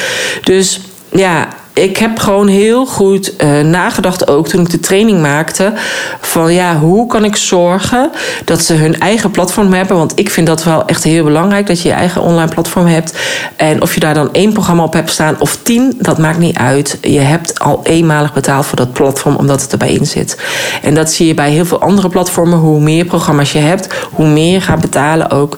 Dus 0.43 0.81
ja, 1.11 1.47
ik 1.77 1.97
heb 1.97 2.19
gewoon 2.19 2.47
heel 2.47 2.85
goed 2.85 3.33
uh, 3.43 3.59
nagedacht 3.59 4.27
ook 4.27 4.47
toen 4.47 4.61
ik 4.61 4.69
de 4.69 4.79
training 4.79 5.21
maakte. 5.21 5.73
Van 6.21 6.53
ja, 6.53 6.77
hoe 6.79 7.07
kan 7.07 7.23
ik 7.23 7.35
zorgen 7.35 8.11
dat 8.45 8.61
ze 8.61 8.73
hun 8.73 8.99
eigen 8.99 9.31
platform 9.31 9.73
hebben. 9.73 9.97
Want 9.97 10.19
ik 10.19 10.29
vind 10.29 10.47
dat 10.47 10.63
wel 10.63 10.85
echt 10.85 11.03
heel 11.03 11.23
belangrijk. 11.23 11.67
Dat 11.67 11.81
je 11.81 11.87
je 11.87 11.93
eigen 11.93 12.21
online 12.21 12.53
platform 12.53 12.85
hebt. 12.85 13.17
En 13.55 13.81
of 13.81 13.93
je 13.93 13.99
daar 13.99 14.13
dan 14.13 14.33
één 14.33 14.53
programma 14.53 14.83
op 14.83 14.93
hebt 14.93 15.09
staan 15.09 15.35
of 15.39 15.57
tien. 15.61 15.93
Dat 15.97 16.17
maakt 16.17 16.39
niet 16.39 16.57
uit. 16.57 16.97
Je 17.01 17.19
hebt 17.19 17.59
al 17.59 17.79
eenmalig 17.83 18.33
betaald 18.33 18.65
voor 18.65 18.77
dat 18.77 18.93
platform 18.93 19.35
omdat 19.35 19.61
het 19.61 19.71
erbij 19.71 19.93
in 19.93 20.05
zit. 20.05 20.37
En 20.81 20.93
dat 20.93 21.11
zie 21.11 21.27
je 21.27 21.33
bij 21.33 21.51
heel 21.51 21.65
veel 21.65 21.81
andere 21.81 22.09
platformen. 22.09 22.59
Hoe 22.59 22.79
meer 22.79 23.05
programma's 23.05 23.51
je 23.51 23.59
hebt, 23.59 23.87
hoe 24.11 24.27
meer 24.27 24.53
je 24.53 24.61
gaat 24.61 24.81
betalen 24.81 25.29
ook 25.29 25.57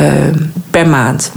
uh, 0.00 0.06
per 0.70 0.88
maand. 0.88 1.32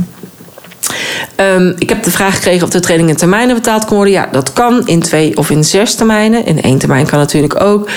Um, 1.56 1.73
ik 1.77 1.89
heb 1.89 2.03
de 2.03 2.12
vraag 2.12 2.36
gekregen 2.36 2.63
of 2.63 2.69
de 2.69 2.79
training 2.79 3.10
in 3.10 3.15
termijnen 3.15 3.56
betaald 3.56 3.86
kon 3.86 3.95
worden. 3.95 4.13
Ja, 4.13 4.27
dat 4.32 4.53
kan 4.53 4.88
in 4.88 4.99
twee 4.99 5.38
of 5.38 5.49
in 5.49 5.63
zes 5.63 5.95
termijnen. 5.95 6.45
In 6.45 6.62
één 6.62 6.77
termijn 6.77 7.06
kan 7.06 7.19
natuurlijk 7.19 7.62
ook. 7.62 7.89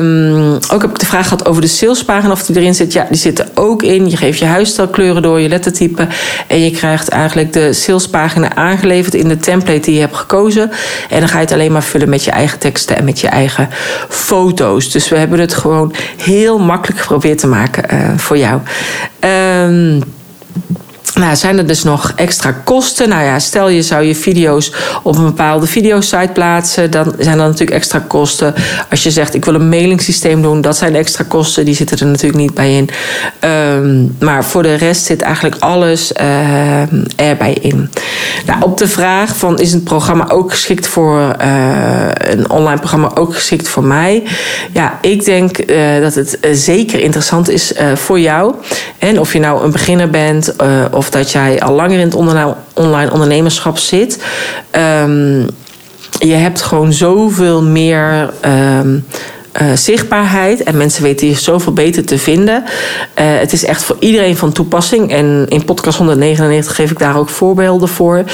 Um, 0.00 0.54
ook 0.54 0.82
heb 0.82 0.90
ik 0.90 0.98
de 0.98 1.06
vraag 1.06 1.28
gehad 1.28 1.46
over 1.46 1.62
de 1.62 1.68
salespagina 1.68 2.32
of 2.32 2.42
die 2.42 2.56
erin 2.56 2.74
zit. 2.74 2.92
Ja, 2.92 3.06
die 3.08 3.18
zit 3.18 3.38
er 3.38 3.48
ook 3.54 3.82
in. 3.82 4.10
Je 4.10 4.16
geeft 4.16 4.38
je 4.38 4.44
huisstijlkleuren 4.44 5.22
door, 5.22 5.40
je 5.40 5.48
lettertype. 5.48 6.06
En 6.46 6.60
je 6.60 6.70
krijgt 6.70 7.08
eigenlijk 7.08 7.52
de 7.52 7.72
salespagina 7.72 8.54
aangeleverd 8.54 9.14
in 9.14 9.28
de 9.28 9.36
template 9.36 9.80
die 9.80 9.94
je 9.94 10.00
hebt 10.00 10.16
gekozen. 10.16 10.70
En 11.10 11.18
dan 11.18 11.28
ga 11.28 11.34
je 11.34 11.44
het 11.44 11.52
alleen 11.52 11.72
maar 11.72 11.82
vullen 11.82 12.08
met 12.08 12.24
je 12.24 12.30
eigen 12.30 12.58
teksten 12.58 12.96
en 12.96 13.04
met 13.04 13.20
je 13.20 13.28
eigen 13.28 13.68
foto's. 14.08 14.90
Dus 14.90 15.08
we 15.08 15.16
hebben 15.16 15.40
het 15.40 15.54
gewoon 15.54 15.94
heel 16.16 16.58
makkelijk 16.58 17.00
geprobeerd 17.00 17.38
te 17.38 17.46
maken 17.46 17.94
uh, 17.94 18.18
voor 18.18 18.38
jou. 18.38 18.60
Um, 19.64 20.02
nou, 21.16 21.36
zijn 21.36 21.58
er 21.58 21.66
dus 21.66 21.82
nog 21.82 22.12
extra 22.16 22.52
kosten? 22.64 23.08
Nou 23.08 23.24
ja, 23.24 23.38
stel 23.38 23.68
je 23.68 23.82
zou 23.82 24.04
je 24.04 24.14
video's 24.14 24.72
op 25.02 25.16
een 25.16 25.24
bepaalde 25.24 25.66
videosite 25.66 26.30
plaatsen, 26.32 26.90
dan 26.90 27.14
zijn 27.18 27.38
er 27.38 27.46
natuurlijk 27.46 27.70
extra 27.70 28.04
kosten. 28.08 28.54
Als 28.90 29.02
je 29.02 29.10
zegt 29.10 29.34
ik 29.34 29.44
wil 29.44 29.54
een 29.54 29.68
mailingsysteem 29.68 30.42
doen, 30.42 30.60
dat 30.60 30.76
zijn 30.76 30.94
extra 30.94 31.24
kosten, 31.28 31.64
die 31.64 31.74
zitten 31.74 31.98
er 31.98 32.06
natuurlijk 32.06 32.40
niet 32.40 32.54
bij 32.54 32.76
in. 32.76 32.88
Um, 33.48 34.16
maar 34.20 34.44
voor 34.44 34.62
de 34.62 34.74
rest 34.74 35.04
zit 35.04 35.22
eigenlijk 35.22 35.56
alles 35.58 36.12
uh, 36.20 37.20
erbij 37.28 37.52
in. 37.60 37.90
Nou, 38.46 38.62
op 38.62 38.78
de 38.78 38.88
vraag 38.88 39.36
van 39.36 39.58
is 39.58 39.72
het 39.72 39.84
programma 39.84 40.28
ook 40.28 40.50
geschikt 40.50 40.86
voor 40.86 41.36
uh, 41.40 42.08
een 42.12 42.50
online 42.50 42.78
programma 42.78 43.10
ook 43.14 43.34
geschikt 43.34 43.68
voor 43.68 43.84
mij? 43.84 44.22
Ja, 44.72 44.98
ik 45.00 45.24
denk 45.24 45.70
uh, 45.70 46.00
dat 46.00 46.14
het 46.14 46.38
zeker 46.52 47.00
interessant 47.00 47.48
is 47.48 47.72
voor 47.94 48.20
jou. 48.20 48.54
En 48.98 49.20
of 49.20 49.32
je 49.32 49.38
nou 49.38 49.64
een 49.64 49.70
beginner 49.70 50.10
bent 50.10 50.54
of 50.90 51.05
of 51.06 51.12
dat 51.12 51.30
jij 51.30 51.60
al 51.60 51.74
langer 51.74 51.98
in 51.98 52.06
het 52.06 52.14
online 52.74 53.10
ondernemerschap 53.12 53.78
zit. 53.78 54.24
Um, 55.02 55.46
je 56.18 56.34
hebt 56.34 56.62
gewoon 56.62 56.92
zoveel 56.92 57.62
meer. 57.62 58.30
Um, 58.78 59.06
uh, 59.62 59.72
zichtbaarheid. 59.74 60.62
En 60.62 60.76
mensen 60.76 61.02
weten 61.02 61.26
je 61.26 61.34
zoveel 61.34 61.72
beter 61.72 62.04
te 62.04 62.18
vinden. 62.18 62.62
Uh, 62.64 62.68
het 63.16 63.52
is 63.52 63.64
echt 63.64 63.82
voor 63.82 63.96
iedereen 63.98 64.36
van 64.36 64.52
toepassing. 64.52 65.12
En 65.12 65.46
in 65.48 65.64
podcast 65.64 65.98
199 65.98 66.74
geef 66.74 66.90
ik 66.90 66.98
daar 66.98 67.16
ook 67.16 67.28
voorbeelden 67.28 67.88
voor. 67.88 68.24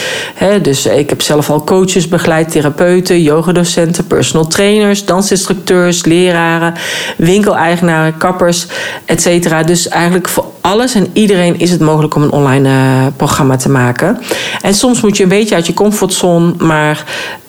Dus 0.62 0.86
ik 0.86 1.08
heb 1.08 1.22
zelf 1.22 1.50
al 1.50 1.64
coaches 1.64 2.08
begeleid, 2.08 2.50
therapeuten, 2.50 3.22
yogadocenten, 3.22 4.06
personal 4.06 4.46
trainers, 4.46 5.04
dansinstructeurs, 5.04 6.04
leraren, 6.04 6.74
winkeleigenaren, 7.16 8.16
kappers, 8.16 8.66
et 9.04 9.22
cetera. 9.22 9.62
Dus 9.62 9.88
eigenlijk 9.88 10.28
voor 10.28 10.44
alles 10.60 10.94
en 10.94 11.06
iedereen 11.12 11.58
is 11.58 11.70
het 11.70 11.80
mogelijk 11.80 12.14
om 12.14 12.22
een 12.22 12.32
online 12.32 12.68
uh, 12.68 13.06
programma 13.16 13.56
te 13.56 13.68
maken. 13.68 14.18
En 14.60 14.74
soms 14.74 15.00
moet 15.00 15.16
je 15.16 15.22
een 15.22 15.28
beetje 15.28 15.54
uit 15.54 15.66
je 15.66 15.74
comfortzone, 15.74 16.54
maar 16.58 17.04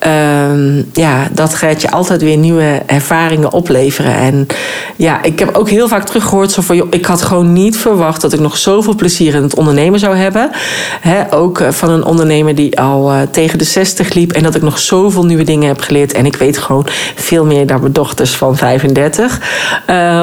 uh, 0.07 0.83
ja, 0.93 1.27
dat 1.31 1.55
gaat 1.55 1.81
je 1.81 1.91
altijd 1.91 2.21
weer 2.21 2.37
nieuwe 2.37 2.81
ervaringen 2.85 3.51
opleveren. 3.63 4.15
En 4.15 4.47
ja, 4.95 5.23
ik 5.23 5.39
heb 5.39 5.55
ook 5.55 5.69
heel 5.69 5.87
vaak 5.87 6.05
teruggehoord 6.05 6.51
zo 6.51 6.61
van, 6.61 6.87
ik 6.89 7.05
had 7.05 7.21
gewoon 7.21 7.53
niet 7.53 7.77
verwacht 7.77 8.21
dat 8.21 8.33
ik 8.33 8.39
nog 8.39 8.57
zoveel 8.57 8.95
plezier 8.95 9.35
in 9.35 9.41
het 9.41 9.55
ondernemen 9.55 9.99
zou 9.99 10.15
hebben. 10.15 10.49
He, 10.99 11.33
ook 11.33 11.59
uh, 11.59 11.69
van 11.71 11.89
een 11.89 12.03
ondernemer 12.03 12.55
die 12.55 12.79
al 12.79 13.13
uh, 13.13 13.21
tegen 13.31 13.57
de 13.57 13.63
60 13.63 14.13
liep 14.13 14.31
en 14.31 14.43
dat 14.43 14.55
ik 14.55 14.61
nog 14.61 14.79
zoveel 14.79 15.25
nieuwe 15.25 15.43
dingen 15.43 15.67
heb 15.67 15.81
geleerd. 15.81 16.13
En 16.13 16.25
ik 16.25 16.35
weet 16.35 16.57
gewoon 16.57 16.87
veel 17.15 17.45
meer 17.45 17.67
dan 17.67 17.79
mijn 17.79 17.93
dochters 17.93 18.35
van 18.35 18.57
35 18.57 19.41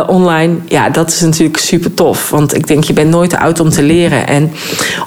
online. 0.07 0.57
Ja, 0.67 0.91
dat 0.91 1.11
is 1.11 1.21
natuurlijk 1.21 1.59
super 1.59 1.95
tof, 1.95 2.31
want 2.31 2.55
ik 2.55 2.67
denk 2.67 2.85
je 2.85 2.93
bent 2.93 3.11
nooit 3.11 3.31
te 3.31 3.39
oud 3.39 3.61
om 3.61 3.71
te 3.71 3.83
leren. 3.83 4.27
En 4.27 4.53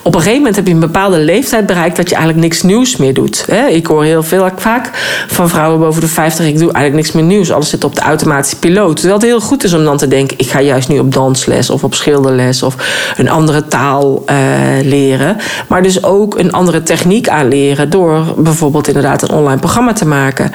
op 0.03 0.15
een 0.15 0.19
gegeven 0.19 0.37
moment 0.37 0.55
heb 0.55 0.67
je 0.67 0.73
een 0.73 0.79
bepaalde 0.79 1.19
leeftijd 1.19 1.65
bereikt 1.65 1.95
dat 1.95 2.09
je 2.09 2.15
eigenlijk 2.15 2.43
niks 2.43 2.61
nieuws 2.61 2.97
meer 2.97 3.13
doet. 3.13 3.45
Ik 3.69 3.85
hoor 3.85 4.03
heel 4.03 4.23
veel 4.23 4.49
vaak 4.55 4.89
van 5.27 5.49
vrouwen 5.49 5.79
boven 5.79 6.01
de 6.01 6.07
50, 6.07 6.45
ik 6.45 6.57
doe 6.57 6.71
eigenlijk 6.71 6.95
niks 6.95 7.11
meer 7.11 7.23
nieuws. 7.23 7.51
Alles 7.51 7.69
zit 7.69 7.83
op 7.83 7.95
de 7.95 8.01
automatische 8.23 8.59
piloot. 8.59 8.95
Terwijl 8.95 9.19
het 9.19 9.27
heel 9.27 9.39
goed 9.39 9.63
is 9.63 9.73
om 9.73 9.83
dan 9.83 9.97
te 9.97 10.07
denken, 10.07 10.37
ik 10.39 10.49
ga 10.49 10.61
juist 10.61 10.89
nu 10.89 10.99
op 10.99 11.13
dansles 11.13 11.69
of 11.69 11.83
op 11.83 11.93
schilderles 11.93 12.63
of 12.63 12.75
een 13.17 13.29
andere 13.29 13.67
taal 13.67 14.23
uh, 14.25 14.37
leren. 14.83 15.37
Maar 15.67 15.83
dus 15.83 16.03
ook 16.03 16.39
een 16.39 16.51
andere 16.51 16.83
techniek 16.83 17.29
aanleren 17.29 17.89
door 17.89 18.23
bijvoorbeeld 18.37 18.87
inderdaad 18.87 19.21
een 19.21 19.35
online 19.35 19.59
programma 19.59 19.93
te 19.93 20.05
maken. 20.05 20.51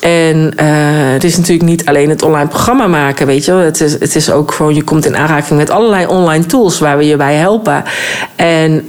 En 0.00 0.52
uh, 0.60 0.66
het 1.12 1.24
is 1.24 1.36
natuurlijk 1.36 1.68
niet 1.68 1.84
alleen 1.86 2.08
het 2.08 2.22
online 2.22 2.48
programma 2.48 2.86
maken, 2.86 3.26
weet 3.26 3.44
je. 3.44 3.52
Het 3.52 3.80
is, 3.80 3.92
het 3.92 4.16
is 4.16 4.30
ook 4.30 4.52
gewoon, 4.52 4.74
je 4.74 4.82
komt 4.82 5.06
in 5.06 5.16
aanraking 5.16 5.58
met 5.58 5.70
allerlei 5.70 6.06
online 6.06 6.46
tools 6.46 6.78
waar 6.78 6.96
we 6.98 7.06
je 7.06 7.16
bij 7.16 7.34
helpen. 7.34 7.84
En 8.36 8.72
uh, 8.72 8.86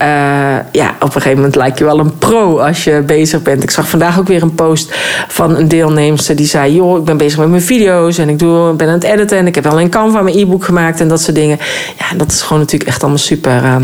ja, 0.71 0.95
op 0.95 1.01
een 1.01 1.11
gegeven 1.11 1.35
moment 1.35 1.55
lijkt 1.55 1.77
je 1.77 1.83
wel 1.83 1.99
een 1.99 2.17
pro 2.17 2.59
als 2.59 2.83
je 2.83 3.03
bezig 3.05 3.41
bent. 3.41 3.63
Ik 3.63 3.71
zag 3.71 3.89
vandaag 3.89 4.19
ook 4.19 4.27
weer 4.27 4.41
een 4.41 4.55
post 4.55 4.95
van 5.27 5.55
een 5.55 5.67
deelnemster 5.67 6.35
die 6.35 6.45
zei: 6.45 6.73
Joh, 6.73 6.97
ik 6.97 7.03
ben 7.03 7.17
bezig 7.17 7.39
met 7.39 7.49
mijn 7.49 7.61
en 8.05 8.29
ik 8.29 8.39
doe, 8.39 8.73
ben 8.73 8.87
aan 8.87 8.93
het 8.93 9.03
editen 9.03 9.37
en 9.37 9.47
ik 9.47 9.55
heb 9.55 9.65
al 9.65 9.81
een 9.81 9.89
Canva 9.89 10.21
mijn 10.21 10.37
e-book 10.37 10.63
gemaakt 10.63 10.99
en 10.99 11.07
dat 11.07 11.21
soort 11.21 11.35
dingen. 11.35 11.59
Ja, 11.97 12.17
dat 12.17 12.31
is 12.31 12.41
gewoon 12.41 12.59
natuurlijk 12.59 12.89
echt 12.89 13.01
allemaal 13.01 13.19
super. 13.19 13.63
Uh, 13.63 13.75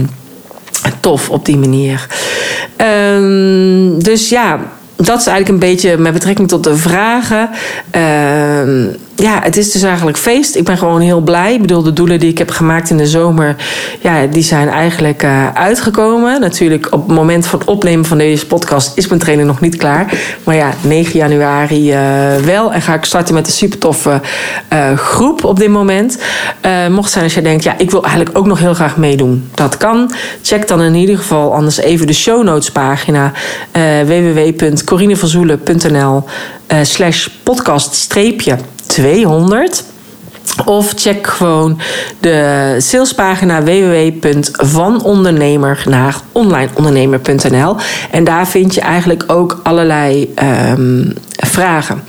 tof 0.99 1.29
op 1.29 1.45
die 1.45 1.57
manier. 1.57 2.07
Um, 3.17 4.03
dus 4.03 4.29
ja, 4.29 4.59
dat 4.95 5.19
is 5.19 5.27
eigenlijk 5.27 5.49
een 5.49 5.69
beetje 5.69 5.97
met 5.97 6.13
betrekking 6.13 6.47
tot 6.47 6.63
de 6.63 6.75
vragen. 6.75 7.49
Uh, 7.95 8.93
ja, 9.15 9.39
het 9.43 9.57
is 9.57 9.71
dus 9.71 9.81
eigenlijk 9.81 10.17
feest. 10.17 10.55
Ik 10.55 10.63
ben 10.63 10.77
gewoon 10.77 11.01
heel 11.01 11.21
blij. 11.21 11.53
Ik 11.53 11.61
bedoel, 11.61 11.83
de 11.83 11.93
doelen 11.93 12.19
die 12.19 12.29
ik 12.29 12.37
heb 12.37 12.49
gemaakt 12.49 12.89
in 12.89 12.97
de 12.97 13.07
zomer, 13.07 13.55
ja, 14.01 14.25
die 14.25 14.43
zijn 14.43 14.69
eigenlijk 14.69 15.23
uh, 15.23 15.53
uitgekomen. 15.53 16.41
Natuurlijk, 16.41 16.87
op 16.91 17.07
het 17.07 17.15
moment 17.15 17.47
van 17.47 17.59
het 17.59 17.67
opnemen 17.67 18.05
van 18.05 18.17
deze 18.17 18.47
podcast 18.47 18.97
is 18.97 19.07
mijn 19.07 19.19
training 19.19 19.47
nog 19.47 19.59
niet 19.59 19.75
klaar. 19.75 20.13
Maar 20.43 20.55
ja, 20.55 20.73
9 20.81 21.19
januari 21.19 21.93
uh, 21.93 22.35
wel. 22.35 22.73
En 22.73 22.81
ga 22.81 22.93
ik 22.93 23.05
starten 23.05 23.33
met 23.33 23.47
een 23.47 23.53
super 23.53 23.77
toffe 23.77 24.21
uh, 24.73 24.97
groep 24.97 25.43
op 25.43 25.59
dit 25.59 25.69
moment. 25.69 26.17
mocht 26.89 27.11
zijn 27.11 27.23
als 27.23 27.33
je 27.33 27.41
denkt, 27.41 27.63
ja, 27.63 27.77
ik 27.77 27.91
wil 27.91 28.03
eigenlijk 28.03 28.37
ook 28.37 28.45
nog 28.45 28.59
heel 28.59 28.73
graag 28.73 28.97
meedoen. 28.97 29.49
Dat 29.53 29.77
kan. 29.77 30.11
Check 30.41 30.67
dan 30.67 30.81
in 30.81 30.95
ieder 30.95 31.17
geval 31.17 31.53
anders 31.53 31.77
even 31.77 32.07
de 32.07 32.13
show 32.13 32.43
notes 32.43 32.71
pagina 32.71 33.31
www.corinevanzoelen.nl 34.05 36.23
slash 36.83 37.27
podcast 37.43 37.93
streepje 37.93 38.57
200. 38.85 39.83
Of 40.65 40.93
check 40.95 41.27
gewoon 41.27 41.79
de 42.19 42.75
salespagina 42.77 43.63
www.vanondernemer 43.63 45.83
naar 45.89 46.15
onlineondernemer.nl. 46.31 47.75
En 48.11 48.23
daar 48.23 48.47
vind 48.47 48.73
je 48.73 48.81
eigenlijk 48.81 49.23
ook 49.27 49.59
allerlei 49.63 50.33
um, 50.69 51.13
vragen. 51.35 52.03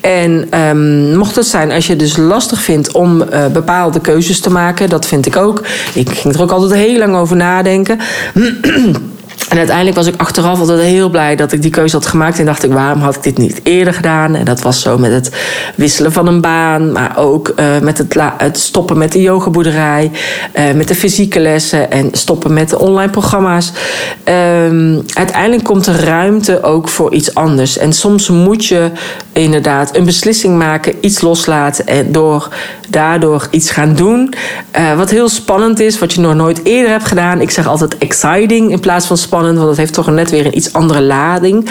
En 0.00 0.60
um, 0.60 1.16
mocht 1.16 1.36
het 1.36 1.46
zijn 1.46 1.70
als 1.70 1.86
je 1.86 1.96
dus 1.96 2.16
lastig 2.16 2.60
vindt 2.60 2.92
om 2.92 3.22
uh, 3.22 3.46
bepaalde 3.46 4.00
keuzes 4.00 4.40
te 4.40 4.50
maken, 4.50 4.88
dat 4.88 5.06
vind 5.06 5.26
ik 5.26 5.36
ook. 5.36 5.62
Ik 5.94 6.08
ging 6.08 6.34
er 6.34 6.42
ook 6.42 6.52
altijd 6.52 6.80
heel 6.80 6.98
lang 6.98 7.16
over 7.16 7.36
nadenken. 7.36 7.98
En 9.48 9.58
uiteindelijk 9.58 9.96
was 9.96 10.06
ik 10.06 10.14
achteraf 10.16 10.58
altijd 10.58 10.80
heel 10.80 11.08
blij 11.08 11.36
dat 11.36 11.52
ik 11.52 11.62
die 11.62 11.70
keuze 11.70 11.96
had 11.96 12.06
gemaakt. 12.06 12.38
En 12.38 12.44
dacht 12.44 12.64
ik, 12.64 12.72
waarom 12.72 13.00
had 13.00 13.14
ik 13.14 13.22
dit 13.22 13.38
niet 13.38 13.60
eerder 13.62 13.94
gedaan? 13.94 14.34
En 14.34 14.44
dat 14.44 14.60
was 14.60 14.80
zo 14.80 14.98
met 14.98 15.12
het 15.12 15.30
wisselen 15.74 16.12
van 16.12 16.26
een 16.26 16.40
baan. 16.40 16.92
Maar 16.92 17.16
ook 17.16 17.52
uh, 17.56 17.78
met 17.78 17.98
het, 17.98 18.58
stoppen 18.58 18.98
met 18.98 19.12
de 19.12 19.20
yogaboerderij. 19.20 20.10
Uh, 20.54 20.72
met 20.74 20.88
de 20.88 20.94
fysieke 20.94 21.40
lessen. 21.40 21.90
En 21.90 22.08
stoppen 22.12 22.52
met 22.52 22.70
de 22.70 22.78
online 22.78 23.10
programma's. 23.10 23.72
Um, 24.24 25.02
uiteindelijk 25.12 25.64
komt 25.64 25.86
er 25.86 26.04
ruimte 26.04 26.62
ook 26.62 26.88
voor 26.88 27.12
iets 27.12 27.34
anders. 27.34 27.78
En 27.78 27.92
soms 27.92 28.28
moet 28.28 28.66
je 28.66 28.90
inderdaad 29.32 29.96
een 29.96 30.04
beslissing 30.04 30.58
maken. 30.58 30.94
Iets 31.00 31.20
loslaten. 31.20 31.86
En 31.86 32.12
door, 32.12 32.48
daardoor 32.88 33.48
iets 33.50 33.70
gaan 33.70 33.94
doen. 33.94 34.34
Uh, 34.78 34.96
wat 34.96 35.10
heel 35.10 35.28
spannend 35.28 35.80
is. 35.80 35.98
Wat 35.98 36.12
je 36.12 36.20
nog 36.20 36.34
nooit 36.34 36.64
eerder 36.64 36.90
hebt 36.90 37.04
gedaan. 37.04 37.40
Ik 37.40 37.50
zeg 37.50 37.66
altijd 37.66 37.98
exciting 37.98 38.70
in 38.70 38.80
plaats 38.80 39.06
van 39.06 39.16
spannend 39.16 39.36
want 39.44 39.68
het 39.68 39.76
heeft 39.76 39.92
toch 39.92 40.10
net 40.10 40.30
weer 40.30 40.46
een 40.46 40.56
iets 40.56 40.72
andere 40.72 41.02
lading. 41.02 41.70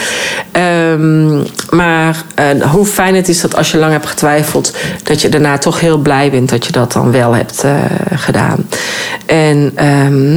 Um, 0.91 1.45
maar 1.69 2.23
uh, 2.55 2.63
hoe 2.63 2.85
fijn 2.85 3.15
het 3.15 3.29
is 3.29 3.41
dat 3.41 3.55
als 3.55 3.71
je 3.71 3.77
lang 3.77 3.91
hebt 3.91 4.05
getwijfeld, 4.05 4.73
dat 5.03 5.21
je 5.21 5.29
daarna 5.29 5.57
toch 5.57 5.79
heel 5.79 5.97
blij 5.97 6.31
bent 6.31 6.49
dat 6.49 6.65
je 6.65 6.71
dat 6.71 6.91
dan 6.91 7.11
wel 7.11 7.35
hebt 7.35 7.63
uh, 7.65 7.75
gedaan. 8.13 8.67
En 9.25 9.71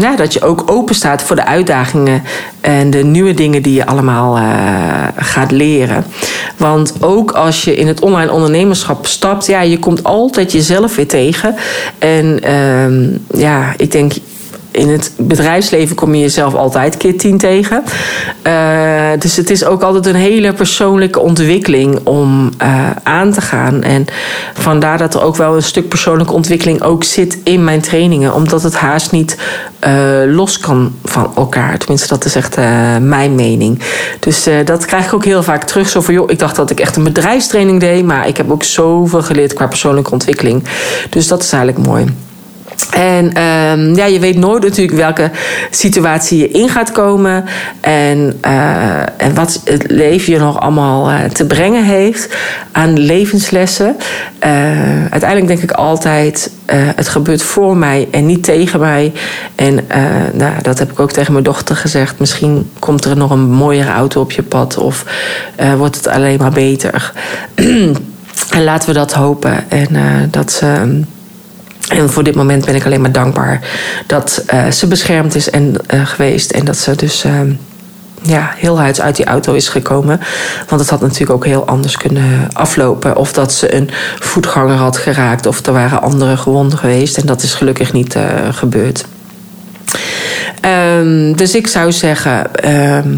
ja, 0.01 0.16
dat 0.16 0.33
je 0.33 0.43
ook 0.43 0.71
open 0.71 0.95
staat 0.95 1.23
voor 1.23 1.37
de 1.37 1.47
uitdagingen 1.47 2.23
en 2.61 2.90
de 2.90 3.05
nieuwe 3.05 3.35
dingen 3.35 3.62
die 3.62 3.75
je 3.75 3.87
allemaal 3.87 4.38
uh, 4.38 4.45
gaat 5.16 5.51
leren. 5.51 6.05
Want 6.57 6.95
ook 7.01 7.31
als 7.31 7.64
je 7.64 7.77
in 7.77 7.87
het 7.87 8.01
online 8.01 8.33
ondernemerschap 8.33 9.07
stapt, 9.07 9.47
ja, 9.47 9.61
je 9.61 9.79
komt 9.79 10.05
altijd 10.05 10.53
jezelf 10.53 10.97
weer 10.97 11.09
tegen. 11.09 11.55
En 11.99 12.55
um, 12.55 13.25
ja, 13.35 13.75
ik 13.77 13.93
denk 13.93 14.12
in 14.81 14.88
het 14.88 15.12
bedrijfsleven 15.16 15.97
kom 15.97 16.14
je 16.14 16.21
jezelf 16.21 16.55
altijd 16.55 16.97
keer 16.97 17.19
tien 17.19 17.38
tegen. 17.38 17.85
Uh, 18.47 19.11
dus 19.19 19.37
het 19.37 19.51
is 19.51 19.64
ook 19.64 19.83
altijd 19.83 20.07
een 20.07 20.14
hele 20.14 20.53
persoonlijke 20.53 21.21
ontwikkeling 21.21 22.01
om 22.05 22.51
uh, 22.62 22.90
aan 23.03 23.33
te 23.33 23.40
gaan. 23.40 23.83
En 23.83 24.07
vandaar 24.55 24.99
dat 24.99 25.14
er 25.14 25.23
ook 25.23 25.37
wel 25.37 25.57
een 25.57 25.62
stuk 25.62 25.88
persoonlijke 25.88 26.33
ontwikkeling 26.33 26.83
ook 26.83 27.05
zit 27.05 27.38
in 27.45 27.64
mijn 27.64 27.81
trainingen. 27.81 28.35
Omdat 28.35 28.62
het 28.62 28.75
haast 28.75 29.12
niet 29.12 29.37
uh, 29.87 30.35
los 30.35 30.59
kan 30.59 30.95
van 31.05 31.33
elkaar. 31.37 31.79
Tenminste, 31.79 32.09
dat 32.09 32.25
is 32.25 32.35
echt 32.35 32.57
mijn 33.01 33.35
mening. 33.35 33.83
Dus 34.21 34.49
dat 34.64 34.85
krijg 34.85 35.07
ik 35.07 35.14
ook 35.14 35.25
heel 35.25 35.43
vaak 35.43 35.64
terug. 35.64 35.88
Zo 35.88 36.01
van, 36.01 36.14
joh, 36.14 36.31
ik 36.31 36.38
dacht 36.38 36.57
dat 36.57 36.71
ik 36.71 36.81
echt 36.81 36.97
een 36.97 37.05
bedrijfstraining 37.05 37.81
deed. 37.81 38.05
Maar 38.05 38.29
ik 38.29 38.37
heb 38.37 38.51
ook 38.51 38.62
zoveel 38.62 39.23
geleerd 39.23 39.53
qua 39.53 39.66
persoonlijke 39.66 40.11
ontwikkeling. 40.11 40.64
Dus 41.11 41.29
dat 41.29 41.43
is 41.43 41.53
eigenlijk 41.53 41.87
mooi. 41.87 42.07
En 42.90 43.24
um, 43.24 43.94
ja, 43.94 44.05
je 44.05 44.18
weet 44.18 44.37
nooit 44.37 44.62
natuurlijk 44.62 44.96
welke 44.96 45.31
situatie 45.70 46.38
je 46.38 46.48
in 46.48 46.68
gaat 46.68 46.92
komen. 46.92 47.44
En, 47.81 48.40
uh, 48.46 49.00
en 49.00 49.35
wat 49.35 49.61
het 49.64 49.90
leven 49.90 50.33
je 50.33 50.38
nog 50.38 50.61
allemaal 50.61 51.11
uh, 51.11 51.24
te 51.24 51.46
brengen 51.46 51.85
heeft 51.85 52.37
aan 52.72 52.98
levenslessen. 52.98 53.96
Uh, 54.46 54.50
uiteindelijk 55.11 55.46
denk 55.46 55.62
ik 55.62 55.72
altijd, 55.72 56.50
het 56.70 57.09
gebeurt 57.09 57.42
voor 57.42 57.76
mij 57.76 58.09
en 58.11 58.26
niet 58.26 58.42
tegen 58.42 58.81
mij. 58.81 59.12
En 59.55 59.87
nou, 60.33 60.53
dat 60.62 60.79
heb 60.79 60.90
ik 60.90 61.00
ook 61.00 61.12
tegen 61.12 61.33
mijn 61.33 61.44
dochter 61.44 61.76
gezegd. 61.76 62.18
Misschien 62.18 62.70
komt 62.79 63.05
er 63.05 63.16
nog 63.16 63.31
een 63.31 63.50
mooiere 63.50 63.90
auto 63.90 64.20
op 64.20 64.33
je 64.33 64.42
pad. 64.42 64.79
Of 64.79 65.05
wordt 65.76 65.96
het 65.96 66.07
alleen 66.07 66.38
maar 66.38 66.50
beter. 66.50 67.12
en 68.57 68.64
laten 68.64 68.88
we 68.88 68.94
dat 68.94 69.12
hopen. 69.12 69.70
En 69.70 69.88
dat 70.31 70.53
ze... 70.53 71.03
En 71.88 72.11
voor 72.11 72.23
dit 72.23 72.35
moment 72.35 72.64
ben 72.64 72.75
ik 72.75 72.85
alleen 72.85 73.01
maar 73.01 73.12
dankbaar 73.12 73.61
dat 74.07 74.45
uh, 74.55 74.71
ze 74.71 74.87
beschermd 74.87 75.35
is 75.35 75.51
en, 75.51 75.75
uh, 75.95 76.07
geweest. 76.07 76.51
En 76.51 76.64
dat 76.64 76.77
ze 76.77 76.97
dus 76.97 77.25
uh, 77.25 77.40
ja, 78.23 78.52
heel 78.57 78.79
huids 78.79 79.00
uit 79.00 79.17
die 79.17 79.25
auto 79.25 79.52
is 79.52 79.69
gekomen. 79.69 80.21
Want 80.69 80.81
het 80.81 80.90
had 80.90 81.00
natuurlijk 81.00 81.31
ook 81.31 81.44
heel 81.44 81.67
anders 81.67 81.96
kunnen 81.96 82.48
aflopen. 82.52 83.17
Of 83.17 83.33
dat 83.33 83.52
ze 83.52 83.75
een 83.75 83.90
voetganger 84.19 84.77
had 84.77 84.96
geraakt. 84.96 85.46
Of 85.46 85.67
er 85.67 85.73
waren 85.73 86.02
andere 86.02 86.37
gewonden 86.37 86.79
geweest. 86.79 87.17
En 87.17 87.27
dat 87.27 87.42
is 87.42 87.54
gelukkig 87.54 87.92
niet 87.92 88.17
gebeurd. 88.50 89.04
Ehm, 90.61 91.33
dus 91.33 91.54
ik 91.54 91.67
zou 91.67 91.92
zeggen. 91.92 92.54
Ehm, 92.54 93.15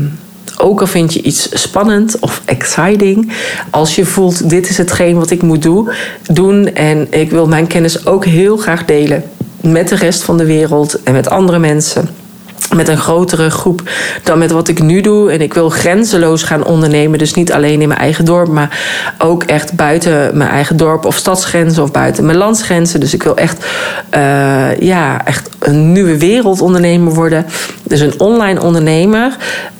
ook 0.62 0.80
al 0.80 0.86
vind 0.86 1.12
je 1.14 1.22
iets 1.22 1.62
spannend 1.62 2.18
of 2.20 2.42
exciting, 2.44 3.32
als 3.70 3.94
je 3.94 4.04
voelt: 4.04 4.48
dit 4.48 4.68
is 4.68 4.78
hetgeen 4.78 5.16
wat 5.16 5.30
ik 5.30 5.42
moet 5.42 5.62
doen, 5.62 5.88
doen 6.32 6.74
en 6.74 7.06
ik 7.10 7.30
wil 7.30 7.46
mijn 7.46 7.66
kennis 7.66 8.06
ook 8.06 8.24
heel 8.24 8.56
graag 8.56 8.84
delen 8.84 9.24
met 9.60 9.88
de 9.88 9.96
rest 9.96 10.22
van 10.22 10.36
de 10.36 10.44
wereld 10.44 11.02
en 11.02 11.12
met 11.12 11.28
andere 11.28 11.58
mensen 11.58 12.21
met 12.68 12.88
een 12.88 12.98
grotere 12.98 13.50
groep 13.50 13.82
dan 14.22 14.38
met 14.38 14.50
wat 14.50 14.68
ik 14.68 14.82
nu 14.82 15.00
doe. 15.00 15.30
En 15.30 15.40
ik 15.40 15.54
wil 15.54 15.68
grenzeloos 15.68 16.42
gaan 16.42 16.64
ondernemen. 16.64 17.18
Dus 17.18 17.34
niet 17.34 17.52
alleen 17.52 17.80
in 17.80 17.88
mijn 17.88 18.00
eigen 18.00 18.24
dorp, 18.24 18.48
maar 18.48 18.78
ook 19.18 19.42
echt 19.42 19.72
buiten 19.72 20.36
mijn 20.36 20.50
eigen 20.50 20.76
dorp 20.76 21.04
of 21.04 21.16
stadsgrenzen 21.16 21.82
of 21.82 21.90
buiten 21.90 22.26
mijn 22.26 22.38
landsgrenzen. 22.38 23.00
Dus 23.00 23.14
ik 23.14 23.22
wil 23.22 23.36
echt, 23.36 23.66
uh, 24.14 24.80
ja, 24.80 25.24
echt 25.24 25.48
een 25.58 25.92
nieuwe 25.92 26.18
wereldondernemer 26.18 27.14
worden. 27.14 27.46
Dus 27.82 28.00
een 28.00 28.20
online 28.20 28.62
ondernemer. 28.62 29.36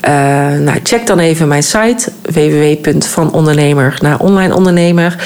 Uh, 0.09 0.11
nou, 0.59 0.81
check 0.83 1.07
dan 1.07 1.19
even 1.19 1.49
mijn 1.49 1.63
site 1.63 2.11
www.vanondernemer 2.23 3.99
naar 4.01 4.19
online 4.19 4.55
ondernemer. 4.55 5.17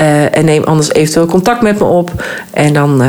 Uh, 0.00 0.36
en 0.36 0.44
neem 0.44 0.64
anders 0.64 0.92
eventueel 0.92 1.26
contact 1.26 1.62
met 1.62 1.78
me 1.78 1.84
op. 1.84 2.24
En 2.50 2.72
dan 2.72 3.02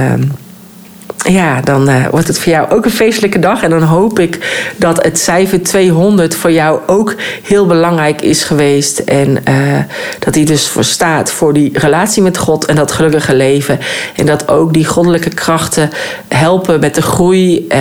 ja, 1.29 1.61
dan 1.61 1.89
uh, 1.89 2.07
wordt 2.07 2.27
het 2.27 2.39
voor 2.39 2.51
jou 2.51 2.69
ook 2.69 2.85
een 2.85 2.91
feestelijke 2.91 3.39
dag. 3.39 3.63
En 3.63 3.69
dan 3.69 3.83
hoop 3.83 4.19
ik 4.19 4.39
dat 4.77 5.03
het 5.03 5.19
cijfer 5.19 5.63
200 5.63 6.35
voor 6.35 6.51
jou 6.51 6.79
ook 6.87 7.15
heel 7.43 7.65
belangrijk 7.65 8.21
is 8.21 8.43
geweest. 8.43 8.99
En 8.99 9.29
uh, 9.49 9.79
dat 10.19 10.33
die 10.33 10.45
dus 10.45 10.67
voor 10.67 10.83
staat 10.83 11.31
voor 11.31 11.53
die 11.53 11.79
relatie 11.79 12.23
met 12.23 12.37
God 12.37 12.65
en 12.65 12.75
dat 12.75 12.91
gelukkige 12.91 13.35
leven. 13.35 13.79
En 14.15 14.25
dat 14.25 14.47
ook 14.47 14.73
die 14.73 14.85
goddelijke 14.85 15.29
krachten 15.29 15.89
helpen 16.27 16.79
met 16.79 16.95
de 16.95 17.01
groei 17.01 17.65
uh, 17.69 17.77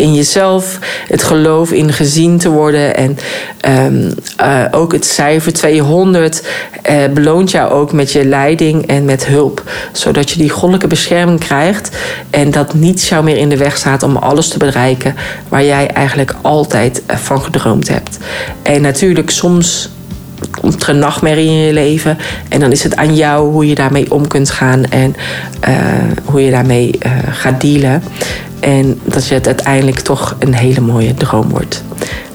in 0.00 0.14
jezelf. 0.14 0.78
Het 1.08 1.22
geloof 1.22 1.72
in 1.72 1.92
gezien 1.92 2.38
te 2.38 2.50
worden. 2.50 2.96
En 2.96 3.18
um, 3.68 4.14
ook 4.70 4.92
het 4.92 5.04
cijfer 5.04 5.52
200 5.52 6.42
beloont 7.14 7.50
jou 7.50 7.70
ook 7.70 7.92
met 7.92 8.12
je 8.12 8.24
leiding 8.24 8.86
en 8.86 9.04
met 9.04 9.26
hulp. 9.26 9.62
Zodat 9.92 10.30
je 10.30 10.38
die 10.38 10.50
goddelijke 10.50 10.86
bescherming 10.86 11.40
krijgt. 11.40 11.96
En 12.30 12.50
dat 12.50 12.74
niets 12.74 13.08
jou 13.08 13.24
meer 13.24 13.36
in 13.36 13.48
de 13.48 13.56
weg 13.56 13.76
staat 13.76 14.02
om 14.02 14.16
alles 14.16 14.48
te 14.48 14.58
bereiken 14.58 15.14
waar 15.48 15.64
jij 15.64 15.88
eigenlijk 15.88 16.34
altijd 16.42 17.02
eh, 17.06 17.16
van 17.16 17.42
gedroomd 17.42 17.88
hebt. 17.88 18.18
En 18.62 18.82
natuurlijk, 18.82 19.30
soms 19.30 19.90
komt 20.60 20.82
er 20.82 20.88
een 20.88 20.98
nachtmerrie 20.98 21.46
in 21.46 21.66
je 21.66 21.72
leven. 21.72 22.18
En 22.48 22.60
dan 22.60 22.72
is 22.72 22.82
het 22.82 22.96
aan 22.96 23.14
jou 23.14 23.52
hoe 23.52 23.66
je 23.66 23.74
daarmee 23.74 24.10
om 24.10 24.26
kunt 24.26 24.50
gaan 24.50 24.84
en 24.84 25.16
uh, 25.68 25.74
hoe 26.24 26.44
je 26.44 26.50
daarmee 26.50 26.98
uh, 27.06 27.12
gaat 27.30 27.60
dealen. 27.60 28.02
En 28.60 29.00
dat 29.04 29.26
je 29.26 29.34
het 29.34 29.46
uiteindelijk 29.46 30.00
toch 30.00 30.36
een 30.38 30.54
hele 30.54 30.80
mooie 30.80 31.14
droom 31.14 31.48
wordt. 31.48 31.84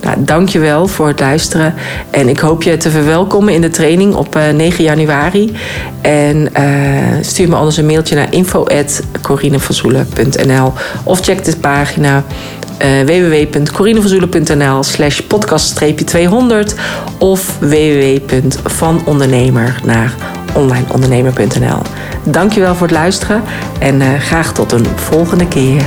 Nou, 0.06 0.24
dankjewel 0.24 0.88
voor 0.88 1.08
het 1.08 1.20
luisteren. 1.20 1.74
En 2.10 2.30
ik 2.30 2.40
hoop 2.40 2.64
je 2.64 2.78
te 2.78 2.90
verwelkomen 2.90 3.54
in 3.54 3.62
de 3.62 3.70
training 3.70 4.16
op 4.16 4.36
uh, 4.36 4.50
9 4.50 4.84
januari. 4.84 5.56
En 6.02 6.50
uh, 6.58 6.64
stuur 7.22 7.50
me 7.50 7.56
anders 7.56 7.78
een 7.78 7.86
mailtje 7.86 8.16
naar 8.16 8.34
info.corinevanzoelen.nl 8.34 10.74
of 11.04 11.20
check 11.20 11.44
de 11.44 11.58
pagina 11.58 12.24
uh, 12.82 13.02
www.corinevanzoelen.nl 13.02 14.84
slash 14.84 15.22
podcast-200 15.22 15.76
of 17.18 17.58
www.vanondernemer 17.60 19.80
naar 19.84 20.14
onlineondernemer.nl. 20.54 21.82
Dankjewel 22.24 22.76
voor 22.76 22.88
het 22.88 22.96
luisteren 22.96 23.44
en 23.80 24.20
graag 24.20 24.54
tot 24.54 24.72
een 24.72 24.86
volgende 24.96 25.48
keer. 25.48 25.86